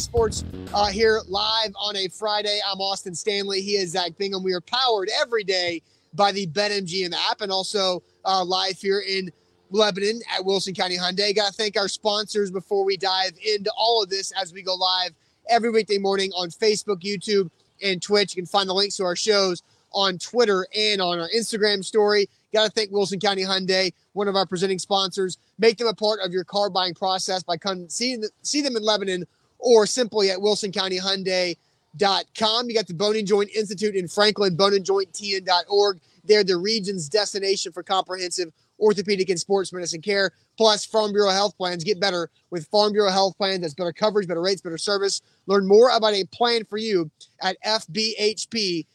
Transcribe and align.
Sports 0.00 0.44
uh, 0.72 0.86
here 0.86 1.20
live 1.28 1.72
on 1.78 1.94
a 1.94 2.08
Friday. 2.08 2.58
I'm 2.66 2.80
Austin 2.80 3.14
Stanley. 3.14 3.60
He 3.60 3.72
is 3.72 3.90
Zach 3.90 4.16
Bingham. 4.16 4.42
We 4.42 4.54
are 4.54 4.62
powered 4.62 5.10
every 5.20 5.44
day 5.44 5.82
by 6.14 6.32
the 6.32 6.46
BetMGM 6.46 7.12
app 7.12 7.42
and 7.42 7.52
also 7.52 8.02
uh, 8.24 8.42
live 8.42 8.78
here 8.78 9.04
in 9.06 9.30
Lebanon 9.70 10.20
at 10.34 10.42
Wilson 10.42 10.72
County 10.72 10.96
Hyundai. 10.96 11.36
Got 11.36 11.48
to 11.48 11.52
thank 11.52 11.76
our 11.76 11.86
sponsors 11.86 12.50
before 12.50 12.82
we 12.82 12.96
dive 12.96 13.32
into 13.46 13.70
all 13.76 14.02
of 14.02 14.08
this 14.08 14.32
as 14.32 14.54
we 14.54 14.62
go 14.62 14.74
live 14.74 15.10
every 15.50 15.70
weekday 15.70 15.98
morning 15.98 16.32
on 16.32 16.48
Facebook, 16.48 17.02
YouTube, 17.02 17.50
and 17.82 18.00
Twitch. 18.00 18.34
You 18.34 18.42
can 18.42 18.46
find 18.46 18.70
the 18.70 18.74
links 18.74 18.96
to 18.96 19.04
our 19.04 19.16
shows 19.16 19.62
on 19.92 20.16
Twitter 20.16 20.66
and 20.74 21.02
on 21.02 21.20
our 21.20 21.28
Instagram 21.28 21.84
story. 21.84 22.26
Got 22.54 22.64
to 22.64 22.70
thank 22.70 22.90
Wilson 22.90 23.20
County 23.20 23.42
Hyundai, 23.42 23.92
one 24.14 24.28
of 24.28 24.34
our 24.34 24.46
presenting 24.46 24.78
sponsors. 24.78 25.36
Make 25.58 25.76
them 25.76 25.88
a 25.88 25.94
part 25.94 26.20
of 26.24 26.32
your 26.32 26.44
car 26.44 26.70
buying 26.70 26.94
process 26.94 27.42
by 27.42 27.58
coming 27.58 27.90
see, 27.90 28.16
see 28.42 28.62
them 28.62 28.76
in 28.76 28.82
Lebanon 28.82 29.26
or 29.60 29.86
simply 29.86 30.30
at 30.30 30.38
wilsoncountyhyundai.com. 30.38 32.68
You 32.68 32.74
got 32.74 32.86
the 32.86 32.94
Bone 32.94 33.16
and 33.16 33.26
Joint 33.26 33.50
Institute 33.54 33.94
in 33.94 34.08
Franklin, 34.08 34.56
boneandjointtn.org. 34.56 36.00
They're 36.24 36.44
the 36.44 36.56
region's 36.56 37.08
destination 37.08 37.72
for 37.72 37.82
comprehensive 37.82 38.52
orthopedic 38.80 39.28
and 39.28 39.38
sports 39.38 39.72
medicine 39.72 40.00
care. 40.00 40.32
Plus, 40.56 40.84
Farm 40.84 41.12
Bureau 41.12 41.30
health 41.30 41.56
plans 41.56 41.84
get 41.84 42.00
better 42.00 42.30
with 42.50 42.66
Farm 42.68 42.92
Bureau 42.92 43.10
health 43.10 43.36
plans. 43.36 43.60
That's 43.60 43.74
better 43.74 43.92
coverage, 43.92 44.26
better 44.26 44.42
rates, 44.42 44.60
better 44.60 44.78
service. 44.78 45.20
Learn 45.46 45.66
more 45.66 45.90
about 45.90 46.14
a 46.14 46.24
plan 46.26 46.64
for 46.64 46.78
you 46.78 47.10
at 47.42 47.56
fbhp.com 47.64 48.86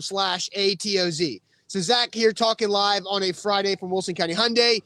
slash 0.00 0.50
ATOZ. 0.56 1.40
So 1.66 1.80
Zach 1.80 2.14
here 2.14 2.32
talking 2.32 2.68
live 2.68 3.02
on 3.08 3.22
a 3.22 3.32
Friday 3.32 3.76
from 3.76 3.90
Wilson 3.90 4.14
County 4.14 4.34
Hyundai. 4.34 4.82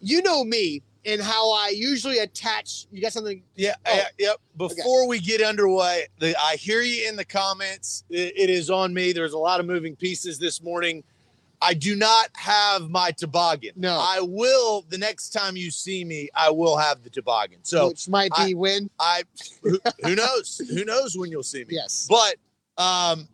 You 0.00 0.22
know 0.22 0.44
me 0.44 0.82
and 1.06 1.22
how 1.22 1.52
I 1.52 1.68
usually 1.68 2.18
attach. 2.18 2.86
You 2.90 3.00
got 3.00 3.12
something? 3.12 3.42
Yeah. 3.54 3.76
Oh. 3.86 4.02
yep. 4.18 4.36
Before 4.56 5.02
okay. 5.02 5.08
we 5.08 5.20
get 5.20 5.40
underway, 5.40 6.06
the, 6.18 6.36
I 6.38 6.56
hear 6.56 6.82
you 6.82 7.08
in 7.08 7.16
the 7.16 7.24
comments. 7.24 8.04
It, 8.10 8.32
it 8.36 8.50
is 8.50 8.68
on 8.70 8.92
me. 8.92 9.12
There's 9.12 9.32
a 9.32 9.38
lot 9.38 9.60
of 9.60 9.66
moving 9.66 9.94
pieces 9.94 10.38
this 10.38 10.62
morning. 10.62 11.04
I 11.62 11.72
do 11.72 11.96
not 11.96 12.28
have 12.34 12.90
my 12.90 13.12
toboggan. 13.12 13.72
No. 13.76 13.98
I 13.98 14.20
will 14.20 14.84
the 14.90 14.98
next 14.98 15.30
time 15.30 15.56
you 15.56 15.70
see 15.70 16.04
me, 16.04 16.28
I 16.34 16.50
will 16.50 16.76
have 16.76 17.02
the 17.02 17.08
toboggan. 17.08 17.60
So 17.62 17.88
which 17.88 18.08
might 18.08 18.30
be 18.36 18.50
I, 18.50 18.52
when. 18.52 18.90
I 18.98 19.22
who, 19.62 19.78
who 20.04 20.14
knows? 20.16 20.60
who 20.68 20.84
knows 20.84 21.16
when 21.16 21.30
you'll 21.30 21.42
see 21.42 21.64
me? 21.64 21.68
Yes. 21.70 22.06
But 22.10 22.36
um 22.82 23.28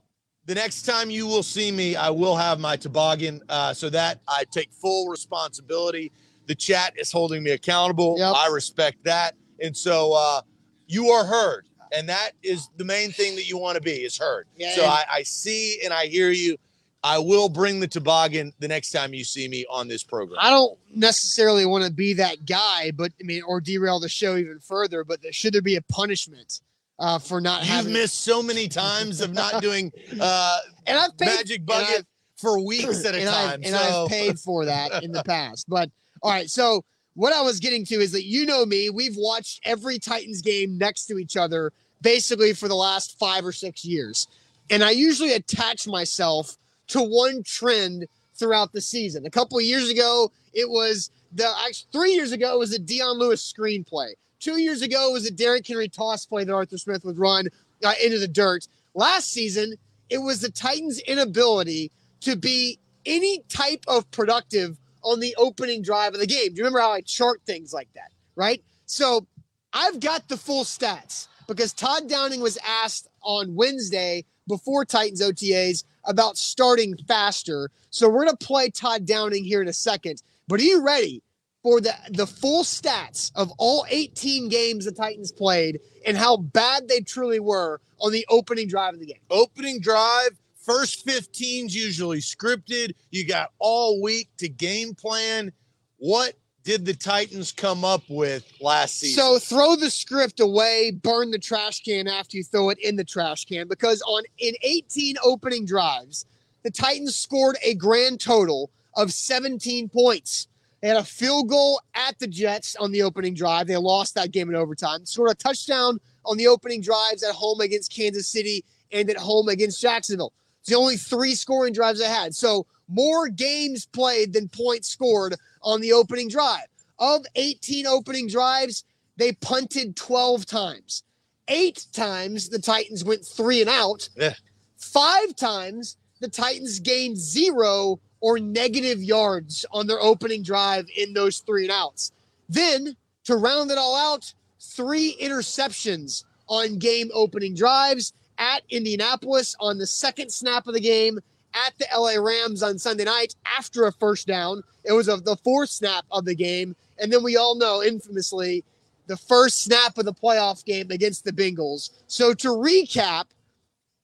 the 0.46 0.54
next 0.54 0.82
time 0.82 1.10
you 1.10 1.26
will 1.26 1.42
see 1.42 1.72
me, 1.72 1.96
I 1.96 2.10
will 2.10 2.36
have 2.36 2.58
my 2.58 2.76
toboggan 2.76 3.40
uh, 3.48 3.72
so 3.72 3.88
that 3.90 4.20
I 4.26 4.44
take 4.50 4.72
full 4.72 5.08
responsibility. 5.08 6.10
The 6.46 6.54
chat 6.54 6.94
is 6.96 7.12
holding 7.12 7.42
me 7.42 7.52
accountable. 7.52 8.16
Yep. 8.18 8.34
I 8.34 8.48
respect 8.48 9.04
that. 9.04 9.34
And 9.60 9.76
so 9.76 10.12
uh, 10.14 10.42
you 10.86 11.08
are 11.08 11.24
heard. 11.24 11.66
And 11.94 12.08
that 12.08 12.32
is 12.42 12.68
the 12.76 12.84
main 12.84 13.12
thing 13.12 13.36
that 13.36 13.48
you 13.48 13.58
want 13.58 13.76
to 13.76 13.82
be 13.82 13.92
is 13.92 14.16
heard. 14.16 14.46
Yeah, 14.56 14.74
so 14.74 14.84
I, 14.84 15.04
I 15.12 15.22
see 15.22 15.80
and 15.84 15.92
I 15.92 16.06
hear 16.06 16.30
you. 16.30 16.56
I 17.04 17.18
will 17.18 17.48
bring 17.48 17.80
the 17.80 17.88
toboggan 17.88 18.52
the 18.60 18.68
next 18.68 18.92
time 18.92 19.12
you 19.12 19.24
see 19.24 19.48
me 19.48 19.66
on 19.68 19.88
this 19.88 20.04
program. 20.04 20.38
I 20.40 20.50
don't 20.50 20.78
necessarily 20.94 21.66
want 21.66 21.84
to 21.84 21.92
be 21.92 22.14
that 22.14 22.46
guy, 22.46 22.92
but 22.92 23.12
I 23.20 23.24
mean, 23.24 23.42
or 23.42 23.60
derail 23.60 23.98
the 23.98 24.08
show 24.08 24.36
even 24.36 24.60
further. 24.60 25.04
But 25.04 25.20
should 25.34 25.52
there 25.52 25.62
be 25.62 25.76
a 25.76 25.82
punishment 25.82 26.60
uh, 26.98 27.18
for 27.18 27.40
not 27.40 27.62
You've 27.62 27.70
having. 27.70 27.92
missed 27.92 28.20
so 28.20 28.42
many 28.42 28.68
times 28.68 29.20
of 29.20 29.32
not 29.32 29.60
doing 29.60 29.92
uh, 30.20 30.58
and 30.86 30.96
I've 30.96 31.16
paid, 31.18 31.26
magic 31.26 31.66
bucket 31.66 32.06
for 32.36 32.64
weeks 32.64 33.04
at 33.04 33.14
a 33.14 33.18
and 33.18 33.28
time. 33.28 33.48
I've, 33.48 33.54
and 33.54 33.66
so. 33.66 34.04
I've 34.04 34.08
paid 34.08 34.38
for 34.38 34.64
that 34.66 35.02
in 35.02 35.12
the 35.12 35.24
past. 35.24 35.68
But 35.68 35.90
all 36.22 36.30
right, 36.30 36.50
so 36.50 36.84
what 37.14 37.32
I 37.32 37.42
was 37.42 37.60
getting 37.60 37.84
to 37.86 37.96
is 37.96 38.12
that 38.12 38.24
you 38.24 38.46
know 38.46 38.64
me, 38.64 38.90
we've 38.90 39.16
watched 39.16 39.60
every 39.64 39.98
Titans 39.98 40.40
game 40.40 40.78
next 40.78 41.06
to 41.06 41.18
each 41.18 41.36
other 41.36 41.72
basically 42.00 42.52
for 42.52 42.68
the 42.68 42.74
last 42.74 43.18
five 43.18 43.44
or 43.44 43.52
six 43.52 43.84
years. 43.84 44.28
And 44.70 44.82
I 44.82 44.90
usually 44.90 45.34
attach 45.34 45.86
myself 45.86 46.56
to 46.88 47.02
one 47.02 47.42
trend 47.42 48.06
throughout 48.34 48.72
the 48.72 48.80
season. 48.80 49.26
A 49.26 49.30
couple 49.30 49.58
of 49.58 49.64
years 49.64 49.90
ago, 49.90 50.32
it 50.52 50.68
was 50.68 51.10
the 51.32 51.48
actually 51.64 51.88
three 51.92 52.12
years 52.12 52.32
ago 52.32 52.54
it 52.54 52.58
was 52.58 52.72
a 52.72 52.78
Dion 52.78 53.18
Lewis 53.18 53.52
screenplay. 53.52 54.12
Two 54.40 54.58
years 54.58 54.82
ago 54.82 55.10
it 55.10 55.12
was 55.12 55.26
a 55.26 55.30
Derrick 55.30 55.66
Henry 55.66 55.88
toss 55.88 56.26
play 56.26 56.44
that 56.44 56.52
Arthur 56.52 56.78
Smith 56.78 57.04
would 57.04 57.18
run 57.18 57.48
uh, 57.84 57.94
into 58.02 58.18
the 58.18 58.28
dirt. 58.28 58.66
Last 58.94 59.30
season, 59.30 59.74
it 60.10 60.18
was 60.18 60.40
the 60.40 60.50
Titans' 60.50 60.98
inability 61.00 61.90
to 62.20 62.36
be 62.36 62.78
any 63.06 63.42
type 63.48 63.84
of 63.88 64.10
productive 64.10 64.78
on 65.02 65.20
the 65.20 65.34
opening 65.36 65.82
drive 65.82 66.14
of 66.14 66.20
the 66.20 66.26
game. 66.26 66.48
Do 66.48 66.56
you 66.56 66.62
remember 66.62 66.80
how 66.80 66.92
I 66.92 67.00
chart 67.00 67.40
things 67.46 67.72
like 67.72 67.88
that? 67.94 68.12
Right. 68.36 68.62
So 68.86 69.26
I've 69.72 70.00
got 70.00 70.28
the 70.28 70.36
full 70.36 70.64
stats 70.64 71.28
because 71.46 71.72
Todd 71.72 72.08
Downing 72.08 72.40
was 72.40 72.58
asked 72.66 73.08
on 73.22 73.54
Wednesday 73.54 74.24
before 74.48 74.84
Titans 74.84 75.22
OTAs 75.22 75.84
about 76.04 76.36
starting 76.36 76.96
faster. 77.08 77.70
So 77.90 78.08
we're 78.08 78.24
going 78.24 78.36
to 78.36 78.46
play 78.46 78.70
Todd 78.70 79.06
Downing 79.06 79.44
here 79.44 79.62
in 79.62 79.68
a 79.68 79.72
second. 79.72 80.22
But 80.48 80.60
are 80.60 80.64
you 80.64 80.82
ready 80.82 81.22
for 81.62 81.80
the, 81.80 81.94
the 82.10 82.26
full 82.26 82.64
stats 82.64 83.30
of 83.34 83.52
all 83.58 83.86
18 83.88 84.48
games 84.48 84.84
the 84.84 84.92
Titans 84.92 85.32
played 85.32 85.80
and 86.04 86.16
how 86.16 86.36
bad 86.36 86.88
they 86.88 87.00
truly 87.00 87.40
were 87.40 87.80
on 88.00 88.12
the 88.12 88.26
opening 88.28 88.68
drive 88.68 88.94
of 88.94 89.00
the 89.00 89.06
game? 89.06 89.20
Opening 89.30 89.80
drive, 89.80 90.40
first 90.64 91.06
15's 91.06 91.74
usually 91.74 92.18
scripted. 92.18 92.94
You 93.10 93.26
got 93.26 93.52
all 93.58 94.02
week 94.02 94.28
to 94.38 94.48
game 94.48 94.94
plan. 94.94 95.52
What 95.98 96.34
did 96.64 96.84
the 96.84 96.94
Titans 96.94 97.52
come 97.52 97.84
up 97.84 98.02
with 98.08 98.50
last 98.60 98.98
season? 98.98 99.22
So 99.22 99.38
throw 99.38 99.76
the 99.76 99.90
script 99.90 100.40
away, 100.40 100.92
burn 100.92 101.30
the 101.30 101.38
trash 101.38 101.82
can 101.82 102.06
after 102.06 102.36
you 102.36 102.44
throw 102.44 102.70
it 102.70 102.78
in 102.78 102.96
the 102.96 103.04
trash 103.04 103.44
can 103.44 103.68
because 103.68 104.02
on 104.02 104.22
in 104.38 104.54
18 104.62 105.16
opening 105.24 105.66
drives, 105.66 106.26
the 106.62 106.70
Titans 106.70 107.16
scored 107.16 107.56
a 107.62 107.74
grand 107.74 108.20
total 108.20 108.70
of 108.96 109.12
17 109.12 109.88
points. 109.88 110.48
They 110.80 110.88
had 110.88 110.96
a 110.96 111.04
field 111.04 111.48
goal 111.48 111.80
at 111.94 112.18
the 112.18 112.26
Jets 112.26 112.74
on 112.76 112.90
the 112.90 113.02
opening 113.02 113.34
drive. 113.34 113.66
They 113.66 113.76
lost 113.76 114.14
that 114.16 114.32
game 114.32 114.48
in 114.48 114.56
overtime. 114.56 115.06
Scored 115.06 115.30
a 115.30 115.34
touchdown 115.34 116.00
on 116.24 116.36
the 116.36 116.48
opening 116.48 116.80
drives 116.80 117.22
at 117.22 117.34
home 117.34 117.60
against 117.60 117.92
Kansas 117.92 118.28
City 118.28 118.64
and 118.90 119.08
at 119.08 119.16
home 119.16 119.48
against 119.48 119.80
Jacksonville. 119.80 120.32
It's 120.62 120.70
the 120.70 120.76
only 120.76 120.96
three 120.96 121.34
scoring 121.34 121.72
drives 121.72 121.98
they 121.98 122.08
had. 122.08 122.36
So 122.36 122.66
more 122.86 123.28
games 123.28 123.84
played 123.86 124.32
than 124.32 124.48
points 124.48 124.88
scored 124.88 125.34
on 125.60 125.80
the 125.80 125.92
opening 125.92 126.28
drive. 126.28 126.66
Of 127.00 127.26
18 127.34 127.84
opening 127.84 128.28
drives, 128.28 128.84
they 129.16 129.32
punted 129.32 129.96
12 129.96 130.46
times. 130.46 131.02
Eight 131.48 131.86
times 131.92 132.48
the 132.48 132.60
Titans 132.60 133.02
went 133.02 133.26
three 133.26 133.60
and 133.60 133.68
out. 133.68 134.08
Yeah. 134.16 134.34
Five 134.76 135.34
times 135.34 135.96
the 136.20 136.28
Titans 136.28 136.78
gained 136.78 137.18
zero 137.18 137.98
or 138.20 138.38
negative 138.38 139.02
yards 139.02 139.66
on 139.72 139.88
their 139.88 140.00
opening 140.00 140.44
drive 140.44 140.86
in 140.96 141.12
those 141.12 141.38
three 141.38 141.64
and 141.64 141.72
outs. 141.72 142.12
Then 142.48 142.96
to 143.24 143.34
round 143.34 143.72
it 143.72 143.78
all 143.78 143.96
out, 143.96 144.32
three 144.60 145.16
interceptions 145.20 146.22
on 146.46 146.78
game 146.78 147.10
opening 147.12 147.56
drives 147.56 148.12
at 148.38 148.62
Indianapolis 148.70 149.54
on 149.60 149.78
the 149.78 149.86
second 149.86 150.32
snap 150.32 150.66
of 150.66 150.74
the 150.74 150.80
game, 150.80 151.18
at 151.54 151.74
the 151.78 151.86
LA 151.96 152.14
Rams 152.20 152.62
on 152.62 152.78
Sunday 152.78 153.04
night 153.04 153.34
after 153.58 153.86
a 153.86 153.92
first 153.92 154.26
down. 154.26 154.62
It 154.84 154.92
was 154.92 155.06
the 155.06 155.36
fourth 155.44 155.70
snap 155.70 156.04
of 156.10 156.24
the 156.24 156.34
game. 156.34 156.74
And 156.98 157.12
then 157.12 157.22
we 157.22 157.36
all 157.36 157.56
know 157.56 157.82
infamously 157.82 158.64
the 159.06 159.16
first 159.16 159.62
snap 159.62 159.98
of 159.98 160.04
the 160.04 160.14
playoff 160.14 160.64
game 160.64 160.90
against 160.90 161.24
the 161.24 161.32
Bengals. 161.32 161.90
So 162.06 162.32
to 162.34 162.48
recap, 162.48 163.24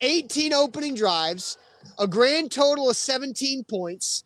18 0.01 0.53
opening 0.53 0.95
drives, 0.95 1.59
a 1.99 2.07
grand 2.07 2.51
total 2.51 2.91
of 2.91 2.97
17 2.97 3.65
points, 3.65 4.25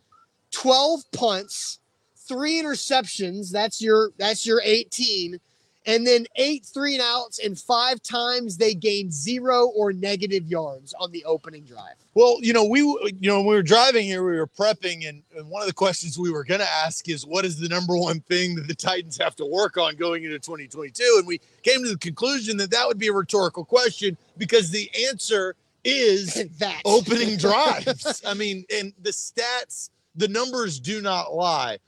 12 0.53 1.03
punts, 1.13 1.79
three 2.17 2.61
interceptions. 2.61 3.51
That's 3.51 3.81
your 3.81 4.11
that's 4.19 4.47
your 4.47 4.61
18 4.65 5.39
and 5.87 6.07
then 6.07 6.27
eight 6.37 6.65
three 6.65 6.95
and 6.95 7.03
outs, 7.03 7.39
and 7.39 7.59
five 7.59 8.03
times 8.03 8.57
they 8.57 8.75
gained 8.75 9.13
zero 9.13 9.67
or 9.67 9.93
negative 9.93 10.47
yards 10.47 10.95
on 10.99 11.11
the 11.11 11.25
opening 11.25 11.65
drive. 11.65 11.95
Well, 12.15 12.37
you 12.41 12.53
know, 12.53 12.65
we 12.65 12.81
you 12.81 13.29
know 13.29 13.39
when 13.39 13.47
we 13.47 13.55
were 13.55 13.63
driving 13.63 14.05
here, 14.05 14.25
we 14.25 14.37
were 14.37 14.47
prepping, 14.47 15.09
and, 15.09 15.23
and 15.37 15.49
one 15.49 15.63
of 15.63 15.69
the 15.69 15.75
questions 15.75 16.19
we 16.19 16.31
were 16.31 16.45
going 16.45 16.61
to 16.61 16.71
ask 16.71 17.09
is, 17.09 17.27
what 17.27 17.45
is 17.45 17.59
the 17.59 17.69
number 17.69 17.97
one 17.97 18.21
thing 18.21 18.55
that 18.57 18.69
the 18.69 18.75
Titans 18.75 19.17
have 19.19 19.35
to 19.37 19.47
work 19.47 19.77
on 19.77 19.97
going 19.97 20.25
into 20.25 20.39
2022? 20.39 21.17
And 21.19 21.27
we 21.27 21.41
came 21.63 21.83
to 21.83 21.91
the 21.91 21.99
conclusion 21.99 22.57
that 22.59 22.71
that 22.71 22.87
would 22.87 22.99
be 22.99 23.09
a 23.09 23.13
rhetorical 23.13 23.65
question 23.65 24.17
because 24.39 24.71
the 24.71 24.91
answer 25.09 25.57
is 25.85 26.35
that 26.59 26.83
opening 26.85 27.37
drives. 27.39 28.23
I 28.27 28.35
mean, 28.35 28.65
and 28.75 28.93
the 29.03 29.11
stats, 29.11 29.91
the 30.15 30.29
numbers 30.29 30.79
do 30.79 31.01
not 31.01 31.35
lie. 31.35 31.79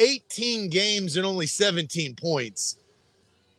18 0.00 0.70
games 0.70 1.16
and 1.16 1.24
only 1.24 1.46
17 1.46 2.16
points 2.16 2.78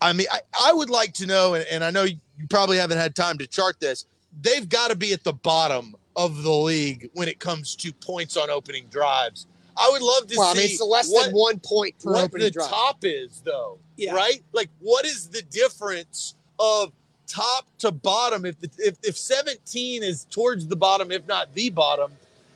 I 0.05 0.13
mean, 0.13 0.27
I, 0.31 0.39
I 0.67 0.73
would 0.73 0.89
like 0.89 1.13
to 1.13 1.25
know, 1.25 1.53
and, 1.53 1.65
and 1.69 1.83
I 1.83 1.91
know 1.91 2.03
you 2.03 2.17
probably 2.49 2.77
haven't 2.77 2.97
had 2.97 3.15
time 3.15 3.37
to 3.39 3.47
chart 3.47 3.79
this. 3.79 4.05
They've 4.41 4.67
got 4.67 4.89
to 4.89 4.95
be 4.95 5.13
at 5.13 5.23
the 5.23 5.33
bottom 5.33 5.95
of 6.15 6.43
the 6.43 6.51
league 6.51 7.09
when 7.13 7.27
it 7.27 7.39
comes 7.39 7.75
to 7.77 7.91
points 7.93 8.37
on 8.37 8.49
opening 8.49 8.85
drives. 8.89 9.47
I 9.77 9.89
would 9.91 10.01
love 10.01 10.27
to 10.27 10.37
well, 10.37 10.53
see 10.53 10.59
I 10.59 10.63
mean, 10.63 10.71
it's 10.71 10.81
less 10.81 11.09
what, 11.09 11.25
than 11.25 11.35
one 11.35 11.59
point 11.59 11.95
per 11.99 12.13
what 12.13 12.23
opening 12.25 12.45
the 12.47 12.51
drive. 12.51 12.69
top 12.69 12.97
is, 13.03 13.41
though. 13.43 13.77
Yeah. 13.97 14.13
Right? 14.13 14.41
Like, 14.53 14.69
what 14.79 15.05
is 15.05 15.27
the 15.27 15.41
difference 15.41 16.35
of 16.59 16.93
top 17.27 17.67
to 17.79 17.91
bottom. 17.91 18.45
If 18.45 18.59
the, 18.59 18.69
if 18.77 18.97
if 19.03 19.17
17 19.17 20.03
is 20.03 20.25
towards 20.25 20.67
the 20.67 20.75
bottom, 20.75 21.11
if 21.11 21.25
not 21.27 21.53
the 21.53 21.69
bottom, 21.69 22.11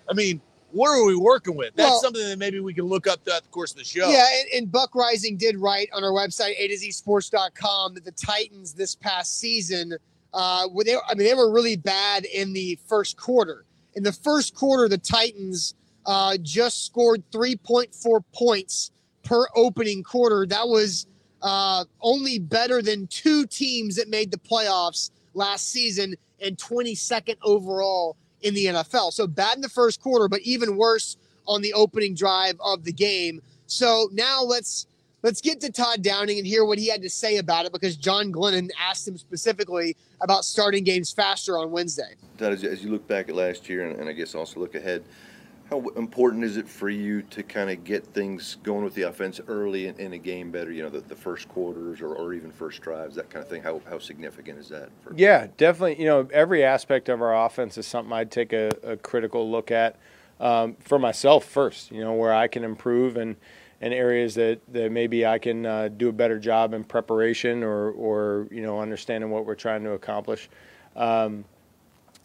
I 0.10 0.14
mean, 0.14 0.42
what 0.72 0.90
are 0.90 1.06
we 1.06 1.16
working 1.16 1.56
with? 1.56 1.76
That's 1.76 1.90
well, 1.90 2.02
something 2.02 2.28
that 2.28 2.38
maybe 2.38 2.60
we 2.60 2.74
can 2.74 2.86
look 2.86 3.08
up 3.08 3.24
throughout 3.24 3.44
the 3.44 3.50
course 3.50 3.72
of 3.72 3.78
the 3.78 3.84
show. 3.84 4.10
Yeah, 4.10 4.26
and, 4.40 4.50
and 4.54 4.72
Buck 4.72 4.94
Reising 4.94 5.38
did 5.38 5.58
write 5.58 5.90
on 5.94 6.04
our 6.04 6.12
website, 6.12 6.54
A 6.58 6.68
to 6.68 6.78
Z 6.78 6.92
Sports.com, 6.92 7.96
that 7.96 8.06
the 8.06 8.12
Titans 8.12 8.74
this 8.74 8.96
past 8.96 9.40
season, 9.40 9.98
uh, 10.34 10.68
were 10.72 10.84
they, 10.84 10.96
I 10.96 11.16
mean, 11.16 11.28
they 11.28 11.34
were 11.34 11.52
really 11.52 11.76
bad 11.76 12.26
in 12.26 12.54
the 12.54 12.78
first 12.88 13.18
quarter. 13.18 13.66
In 13.96 14.04
the 14.04 14.14
first 14.14 14.54
quarter, 14.54 14.88
the 14.88 14.98
Titans 14.98 15.74
uh, 16.06 16.38
just 16.42 16.86
scored 16.86 17.24
3.4 17.32 18.24
points 18.34 18.92
per 19.24 19.46
opening 19.56 20.04
quarter. 20.04 20.46
That 20.46 20.68
was 20.68 21.08
uh, 21.42 21.86
only 22.02 22.40
better 22.40 22.82
than 22.82 23.08
two 23.08 23.46
teams 23.46 23.96
that 23.96 24.10
made 24.10 24.32
the 24.32 24.38
playoffs 24.38 25.12
last 25.34 25.70
season 25.70 26.16
and 26.42 26.58
22nd 26.58 27.36
overall 27.42 28.18
in 28.42 28.54
the 28.54 28.66
NFL. 28.66 29.14
So 29.14 29.28
bad 29.28 29.56
in 29.56 29.62
the 29.62 29.70
first 29.70 30.02
quarter, 30.02 30.28
but 30.28 30.42
even 30.42 30.78
worse 30.78 31.18
on 31.48 31.62
the 31.62 31.74
opening 31.74 32.16
drive 32.16 32.56
of 32.64 32.84
the 32.84 32.94
game. 32.94 33.42
So 33.68 34.10
now 34.14 34.42
let's 34.44 34.88
let's 35.24 35.42
get 35.42 35.60
to 35.62 35.72
Todd 35.72 36.02
Downing 36.02 36.38
and 36.38 36.48
hear 36.48 36.66
what 36.66 36.78
he 36.78 36.88
had 36.88 37.02
to 37.02 37.10
say 37.10 37.38
about 37.38 37.66
it 37.66 37.72
because 37.72 37.96
John 37.98 38.32
Glennon 38.32 38.70
asked 38.80 39.08
him 39.08 39.18
specifically 39.18 39.96
about 40.22 40.46
starting 40.46 40.84
games 40.84 41.12
faster 41.12 41.58
on 41.58 41.72
Wednesday. 41.72 42.16
Todd, 42.38 42.54
as, 42.54 42.84
you 42.84 42.92
look 42.92 43.08
back 43.08 43.30
at 43.30 43.36
last 43.36 43.70
year 43.70 43.90
and, 43.90 44.00
and 44.00 44.10
I 44.10 44.14
guess 44.14 44.36
also 44.36 44.60
look 44.60 44.76
ahead, 44.76 45.04
how 45.70 45.84
important 45.96 46.44
is 46.44 46.58
it 46.58 46.68
for 46.68 46.90
you 46.90 47.22
to 47.22 47.44
kind 47.44 47.70
of 47.70 47.84
get 47.84 48.04
things 48.08 48.58
going 48.64 48.84
with 48.84 48.96
the 48.96 49.04
offense 49.04 49.40
early 49.48 49.88
in, 49.88 49.96
in 50.00 50.14
a 50.14 50.18
game 50.18 50.50
better? 50.50 50.72
You 50.72 50.84
know, 50.84 50.90
the, 50.90 51.02
the 51.02 51.16
first 51.16 51.48
quarters 51.48 52.02
or, 52.02 52.16
or 52.16 52.34
even 52.34 52.52
first 52.52 52.82
drives, 52.82 53.16
that 53.16 53.30
kind 53.30 53.44
of 53.44 53.50
thing. 53.50 53.62
How, 53.62 53.80
how 53.88 54.00
significant 54.00 54.58
is 54.58 54.70
that? 54.70 54.90
For- 55.04 55.14
yeah, 55.16 55.48
definitely. 55.58 56.00
You 56.00 56.08
know, 56.08 56.28
every 56.34 56.64
aspect 56.64 57.08
of 57.08 57.22
our 57.22 57.46
offense 57.46 57.78
is 57.78 57.86
something 57.86 58.12
I'd 58.12 58.32
take 58.32 58.52
a, 58.52 58.72
a 58.82 58.98
critical 58.98 59.50
look 59.50 59.70
at 59.70 59.96
um, 60.40 60.76
for 60.80 60.98
myself 60.98 61.46
first. 61.46 61.92
You 61.92 62.04
know, 62.04 62.14
where 62.14 62.34
I 62.34 62.48
can 62.48 62.64
improve 62.64 63.16
and 63.16 63.36
and 63.82 63.94
areas 63.94 64.36
that, 64.36 64.60
that 64.74 64.92
maybe 64.92 65.26
I 65.26 65.40
can 65.40 65.66
uh, 65.66 65.88
do 65.88 66.10
a 66.10 66.12
better 66.12 66.38
job 66.38 66.74
in 66.74 66.84
preparation 66.84 67.64
or 67.64 67.92
or 67.92 68.48
you 68.52 68.62
know 68.62 68.80
understanding 68.80 69.30
what 69.30 69.46
we're 69.46 69.56
trying 69.56 69.84
to 69.84 69.92
accomplish. 69.92 70.50
Um, 70.96 71.46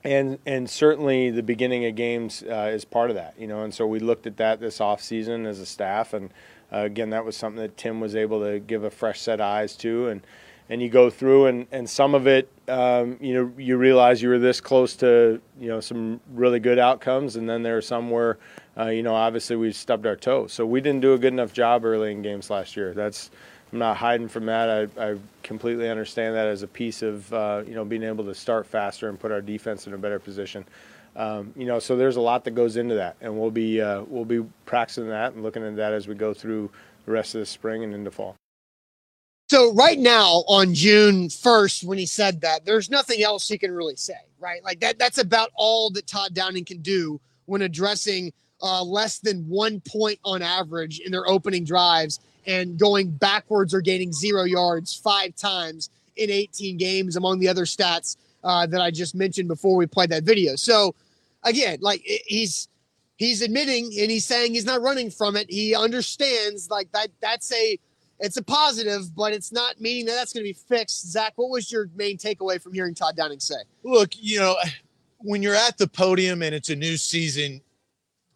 and 0.05 0.39
and 0.45 0.69
certainly 0.69 1.31
the 1.31 1.43
beginning 1.43 1.87
of 1.87 1.95
games 1.97 2.43
uh, 2.43 2.71
is 2.73 2.85
part 2.85 3.11
of 3.11 3.17
that, 3.17 3.35
you 3.39 3.47
know. 3.47 3.63
And 3.63 3.73
so 3.73 3.87
we 3.87 3.99
looked 3.99 4.27
at 4.27 4.37
that 4.37 4.61
this 4.61 4.81
off 4.81 5.03
season 5.03 5.47
as 5.47 5.59
a 5.59 5.67
staff, 5.67 6.13
and 6.13 6.31
uh, 6.73 6.79
again, 6.79 7.11
that 7.11 7.25
was 7.25 7.37
something 7.37 7.61
that 7.63 7.77
Tim 7.77 8.01
was 8.01 8.15
able 8.15 8.41
to 8.45 8.61
give 8.61 8.85
a 8.85 8.91
fresh 8.91 9.21
set 9.21 9.41
of 9.41 9.47
eyes 9.47 9.77
to, 9.77 10.09
and 10.09 10.21
and 10.69 10.83
you 10.83 10.91
go 10.91 11.09
through, 11.09 11.47
and 11.47 11.67
and 11.73 11.89
some 11.89 12.15
of 12.15 12.27
it, 12.27 12.51
um, 12.69 13.17
you 13.21 13.35
know, 13.35 13.53
you 13.57 13.77
realize 13.79 14.21
you 14.21 14.29
were 14.29 14.39
this 14.39 14.61
close 14.61 14.95
to, 14.97 15.41
you 15.59 15.69
know, 15.69 15.81
some 15.81 16.21
really 16.33 16.61
good 16.61 16.79
outcomes, 16.79 17.37
and 17.37 17.49
then 17.49 17.63
there 17.63 17.77
are 17.77 17.83
some 17.83 18.11
where, 18.11 18.39
uh, 18.79 18.87
you 18.87 19.03
know, 19.03 19.15
obviously 19.15 19.57
we 19.57 19.73
stubbed 19.73 20.07
our 20.07 20.17
toe. 20.17 20.47
So 20.47 20.67
we 20.67 20.81
didn't 20.81 21.01
do 21.01 21.15
a 21.15 21.19
good 21.19 21.33
enough 21.33 21.53
job 21.53 21.85
early 21.85 22.13
in 22.13 22.23
games 22.23 22.51
last 22.51 22.77
year. 22.77 22.93
That's 22.93 23.31
I'm 23.73 23.79
not 23.79 23.97
hiding 23.97 24.29
from 24.29 24.47
that. 24.47 24.91
I, 24.99 25.11
I 25.11 25.17
completely 25.43 25.89
understand 25.89 26.35
that 26.37 26.47
as 26.47 26.63
a 26.63 26.69
piece 26.69 27.03
of 27.03 27.33
uh, 27.33 27.63
you 27.67 27.75
know 27.75 27.85
being 27.85 28.03
able 28.03 28.25
to 28.25 28.35
start 28.35 28.67
faster 28.67 29.09
and 29.09 29.19
put 29.19 29.33
our 29.33 29.41
defense 29.41 29.87
in 29.87 29.95
a 29.95 29.99
better 29.99 30.19
position. 30.19 30.65
Um, 31.17 31.53
you 31.57 31.67
know, 31.67 31.79
so 31.79 31.97
there's 31.97 32.17
a 32.17 32.21
lot 32.21 32.45
that 32.45 32.53
goes 32.53 32.77
into 32.77 32.95
that, 32.97 33.17
and 33.21 33.39
we'll 33.39 33.51
be 33.51 33.81
uh, 33.81 34.03
we'll 34.09 34.25
be 34.25 34.45
practicing 34.67 35.09
that 35.09 35.35
and 35.35 35.43
looking 35.43 35.65
at 35.65 35.77
that 35.77 35.93
as 35.93 36.09
we 36.09 36.15
go 36.15 36.35
through 36.35 36.71
the 37.07 37.13
rest 37.13 37.35
of 37.35 37.41
the 37.41 37.47
spring 37.47 37.85
and 37.85 37.95
into 37.95 38.11
fall. 38.11 38.37
So 39.51 39.73
right 39.75 39.99
now 39.99 40.43
on 40.49 40.73
June 40.73 41.29
1st, 41.29 41.85
when 41.85 41.99
he 41.99 42.07
said 42.07 42.41
that, 42.41 42.65
there's 42.65 42.89
nothing 42.89 43.23
else 43.23 43.47
he 43.47 43.59
can 43.59 43.71
really 43.71 43.95
say, 43.95 44.15
right? 44.41 44.65
Like 44.65 44.81
that 44.81 44.99
that's 44.99 45.19
about 45.19 45.51
all 45.55 45.91
that 45.91 46.07
Todd 46.07 46.35
Downing 46.35 46.65
can 46.65 46.81
do 46.81 47.21
when 47.45 47.63
addressing 47.63 48.33
uh, 48.63 48.83
less 48.83 49.19
than 49.19 49.47
one 49.47 49.81
point 49.81 50.19
on 50.25 50.41
average 50.41 51.01
in 51.01 51.13
their 51.13 51.29
opening 51.29 51.65
drives 51.65 52.21
and 52.47 52.79
going 52.79 53.11
backwards 53.11 53.75
or 53.75 53.81
gaining 53.81 54.13
zero 54.13 54.45
yards 54.45 54.95
five 54.95 55.35
times 55.37 55.91
in 56.17 56.31
18 56.31 56.77
games, 56.77 57.17
among 57.17 57.39
the 57.41 57.49
other 57.49 57.65
stats 57.65 58.17
uh, 58.45 58.67
that 58.67 58.81
I 58.81 58.91
just 58.91 59.15
mentioned 59.15 59.49
before 59.49 59.77
we 59.77 59.87
played 59.87 60.11
that 60.11 60.23
video. 60.23 60.57
So, 60.57 60.95
again, 61.43 61.79
like 61.81 62.03
he's 62.05 62.69
he's 63.17 63.43
admitting 63.43 63.87
and 63.99 64.11
he's 64.11 64.25
saying 64.25 64.55
he's 64.55 64.67
not 64.67 64.83
running 64.83 65.11
from 65.11 65.37
it. 65.37 65.51
He 65.51 65.75
understands 65.75 66.71
like 66.71 66.91
that. 66.93 67.09
That's 67.21 67.53
a 67.53 67.79
it's 68.21 68.37
a 68.37 68.43
positive, 68.43 69.15
but 69.15 69.33
it's 69.33 69.53
not 69.53 69.81
meaning 69.81 70.07
that 70.07 70.13
that's 70.13 70.33
going 70.33 70.45
to 70.45 70.49
be 70.49 70.53
fixed. 70.53 71.11
Zach, 71.11 71.33
what 71.37 71.51
was 71.51 71.71
your 71.71 71.89
main 71.97 72.17
takeaway 72.17 72.61
from 72.63 72.73
hearing 72.73 72.95
Todd 72.95 73.17
Downing 73.17 73.41
say? 73.41 73.57
Look, 73.83 74.13
you 74.15 74.39
know, 74.39 74.57
when 75.19 75.43
you're 75.43 75.55
at 75.55 75.79
the 75.79 75.89
podium 75.89 76.43
and 76.43 76.55
it's 76.55 76.71
a 76.71 76.77
new 76.77 76.97
season, 76.97 77.61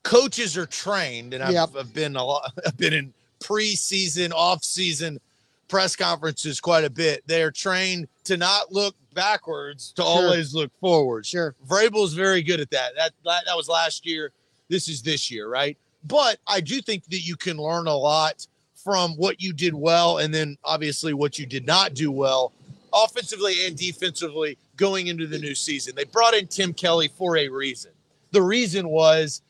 coaches 0.03 0.57
are 0.57 0.67
trained, 0.67 1.35
and 1.35 1.43
I've, 1.43 1.53
yep. 1.53 1.71
I've 1.79 1.95
been 1.95 2.17
a 2.17 2.25
lot. 2.25 2.53
I've 2.67 2.77
been 2.77 2.93
in 2.93 3.15
preseason, 3.41 4.33
off-season 4.33 5.21
press 5.69 5.95
conferences 5.95 6.61
quite 6.61 6.85
a 6.85 6.91
bit. 6.91 7.23
They 7.27 7.43
are 7.43 7.51
trained 7.51 8.09
to 8.25 8.37
not 8.37 8.73
look 8.73 8.97
backwards, 9.15 9.93
to 9.93 10.03
sure. 10.03 10.11
always 10.11 10.55
look 10.55 10.73
forward. 10.81 11.27
Sure. 11.27 11.55
Vrabel's 11.69 12.15
very 12.15 12.43
good 12.43 12.61
at 12.61 12.71
that. 12.71 12.95
That 12.97 13.13
that 13.25 13.57
was 13.57 13.69
last 13.69 14.07
year. 14.07 14.33
This 14.69 14.89
is 14.89 15.03
this 15.03 15.31
year, 15.31 15.49
right? 15.49 15.77
But 16.05 16.39
I 16.47 16.61
do 16.61 16.81
think 16.81 17.05
that 17.07 17.21
you 17.21 17.37
can 17.37 17.57
learn 17.57 17.87
a 17.87 17.97
lot 17.97 18.47
from 18.75 19.13
what 19.13 19.43
you 19.43 19.53
did 19.53 19.75
well 19.75 20.19
and 20.19 20.33
then 20.33 20.57
obviously 20.65 21.13
what 21.13 21.39
you 21.39 21.47
did 21.47 21.67
not 21.67 21.95
do 21.95 22.11
well 22.11 22.53
offensively 22.93 23.67
and 23.67 23.77
defensively 23.77 24.57
going 24.77 25.09
into 25.09 25.27
the 25.27 25.39
new 25.39 25.55
season. 25.55 25.95
They 25.95 26.05
brought 26.05 26.35
in 26.35 26.47
Tim 26.47 26.73
Kelly 26.73 27.09
for 27.09 27.37
a 27.37 27.49
reason. 27.49 27.91
The 28.31 28.41
reason 28.41 28.89
was, 28.89 29.43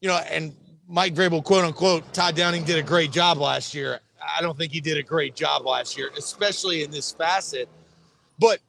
you 0.00 0.08
know, 0.08 0.18
and 0.30 0.54
Mike 0.92 1.14
Vrabel, 1.14 1.42
quote 1.42 1.64
unquote, 1.64 2.12
Todd 2.12 2.36
Downing 2.36 2.64
did 2.64 2.76
a 2.76 2.82
great 2.82 3.10
job 3.10 3.38
last 3.38 3.72
year. 3.72 4.00
I 4.20 4.42
don't 4.42 4.58
think 4.58 4.72
he 4.72 4.80
did 4.80 4.98
a 4.98 5.02
great 5.02 5.34
job 5.34 5.64
last 5.64 5.96
year, 5.96 6.10
especially 6.18 6.82
in 6.82 6.90
this 6.90 7.12
facet. 7.12 7.66
But 8.38 8.60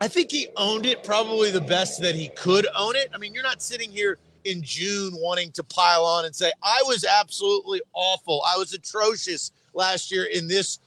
I 0.00 0.08
think 0.08 0.32
he 0.32 0.48
owned 0.56 0.86
it 0.86 1.04
probably 1.04 1.52
the 1.52 1.60
best 1.60 2.02
that 2.02 2.16
he 2.16 2.28
could 2.30 2.66
own 2.76 2.96
it. 2.96 3.10
I 3.14 3.18
mean, 3.18 3.32
you're 3.32 3.44
not 3.44 3.62
sitting 3.62 3.92
here 3.92 4.18
in 4.44 4.60
June 4.60 5.12
wanting 5.14 5.52
to 5.52 5.62
pile 5.62 6.04
on 6.04 6.24
and 6.24 6.34
say, 6.34 6.50
I 6.64 6.82
was 6.84 7.04
absolutely 7.04 7.80
awful. 7.92 8.42
I 8.44 8.56
was 8.56 8.72
atrocious 8.72 9.52
last 9.72 10.10
year 10.10 10.24
in 10.24 10.48
this 10.48 10.80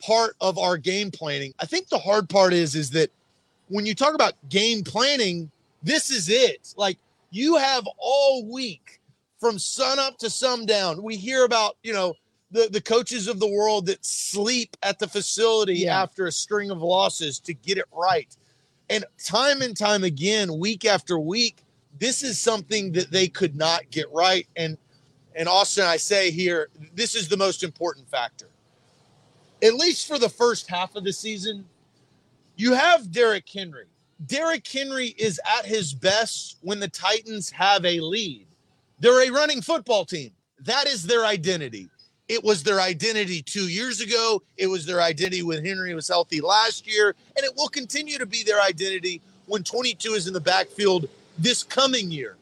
part 0.00 0.36
of 0.40 0.56
our 0.56 0.78
game 0.78 1.10
planning. 1.10 1.52
I 1.60 1.66
think 1.66 1.90
the 1.90 1.98
hard 1.98 2.30
part 2.30 2.54
is, 2.54 2.74
is 2.74 2.88
that 2.90 3.10
when 3.68 3.84
you 3.84 3.94
talk 3.94 4.14
about 4.14 4.32
game 4.48 4.84
planning, 4.84 5.50
this 5.82 6.10
is 6.10 6.30
it. 6.30 6.72
Like 6.78 6.96
you 7.30 7.56
have 7.56 7.86
all 7.98 8.46
week 8.50 8.97
from 9.38 9.58
sun 9.58 9.98
up 9.98 10.18
to 10.18 10.30
sundown. 10.30 11.02
We 11.02 11.16
hear 11.16 11.44
about, 11.44 11.76
you 11.82 11.92
know, 11.92 12.14
the, 12.50 12.68
the 12.70 12.80
coaches 12.80 13.28
of 13.28 13.40
the 13.40 13.48
world 13.48 13.86
that 13.86 14.04
sleep 14.04 14.76
at 14.82 14.98
the 14.98 15.06
facility 15.06 15.80
yeah. 15.80 16.02
after 16.02 16.26
a 16.26 16.32
string 16.32 16.70
of 16.70 16.78
losses 16.78 17.38
to 17.40 17.54
get 17.54 17.78
it 17.78 17.84
right. 17.92 18.34
And 18.90 19.04
time 19.22 19.60
and 19.62 19.76
time 19.76 20.02
again, 20.02 20.58
week 20.58 20.84
after 20.84 21.18
week, 21.18 21.62
this 21.98 22.22
is 22.22 22.38
something 22.40 22.92
that 22.92 23.10
they 23.10 23.28
could 23.28 23.56
not 23.56 23.90
get 23.90 24.06
right. 24.12 24.46
And 24.56 24.78
and 25.34 25.48
Austin, 25.48 25.84
I 25.84 25.98
say 25.98 26.32
here, 26.32 26.68
this 26.94 27.14
is 27.14 27.28
the 27.28 27.36
most 27.36 27.62
important 27.62 28.08
factor. 28.08 28.48
At 29.62 29.74
least 29.74 30.08
for 30.08 30.18
the 30.18 30.28
first 30.28 30.68
half 30.68 30.96
of 30.96 31.04
the 31.04 31.12
season, 31.12 31.64
you 32.56 32.72
have 32.72 33.12
Derrick 33.12 33.48
Henry. 33.48 33.86
Derrick 34.26 34.66
Henry 34.66 35.14
is 35.16 35.40
at 35.58 35.64
his 35.64 35.94
best 35.94 36.56
when 36.62 36.80
the 36.80 36.88
Titans 36.88 37.50
have 37.50 37.84
a 37.84 38.00
lead. 38.00 38.47
They're 39.00 39.28
a 39.28 39.32
running 39.32 39.62
football 39.62 40.04
team. 40.04 40.32
That 40.60 40.86
is 40.86 41.02
their 41.04 41.24
identity. 41.24 41.88
It 42.28 42.44
was 42.44 42.62
their 42.62 42.80
identity 42.80 43.42
two 43.42 43.68
years 43.68 44.00
ago. 44.00 44.42
It 44.56 44.66
was 44.66 44.84
their 44.84 45.00
identity 45.00 45.42
when 45.42 45.64
Henry 45.64 45.94
was 45.94 46.08
healthy 46.08 46.40
last 46.40 46.86
year. 46.86 47.14
And 47.36 47.44
it 47.44 47.52
will 47.56 47.68
continue 47.68 48.18
to 48.18 48.26
be 48.26 48.42
their 48.42 48.60
identity 48.60 49.22
when 49.46 49.62
22 49.62 50.12
is 50.12 50.26
in 50.26 50.34
the 50.34 50.40
backfield 50.40 51.08
this 51.38 51.62
coming 51.62 52.10
year. 52.10 52.36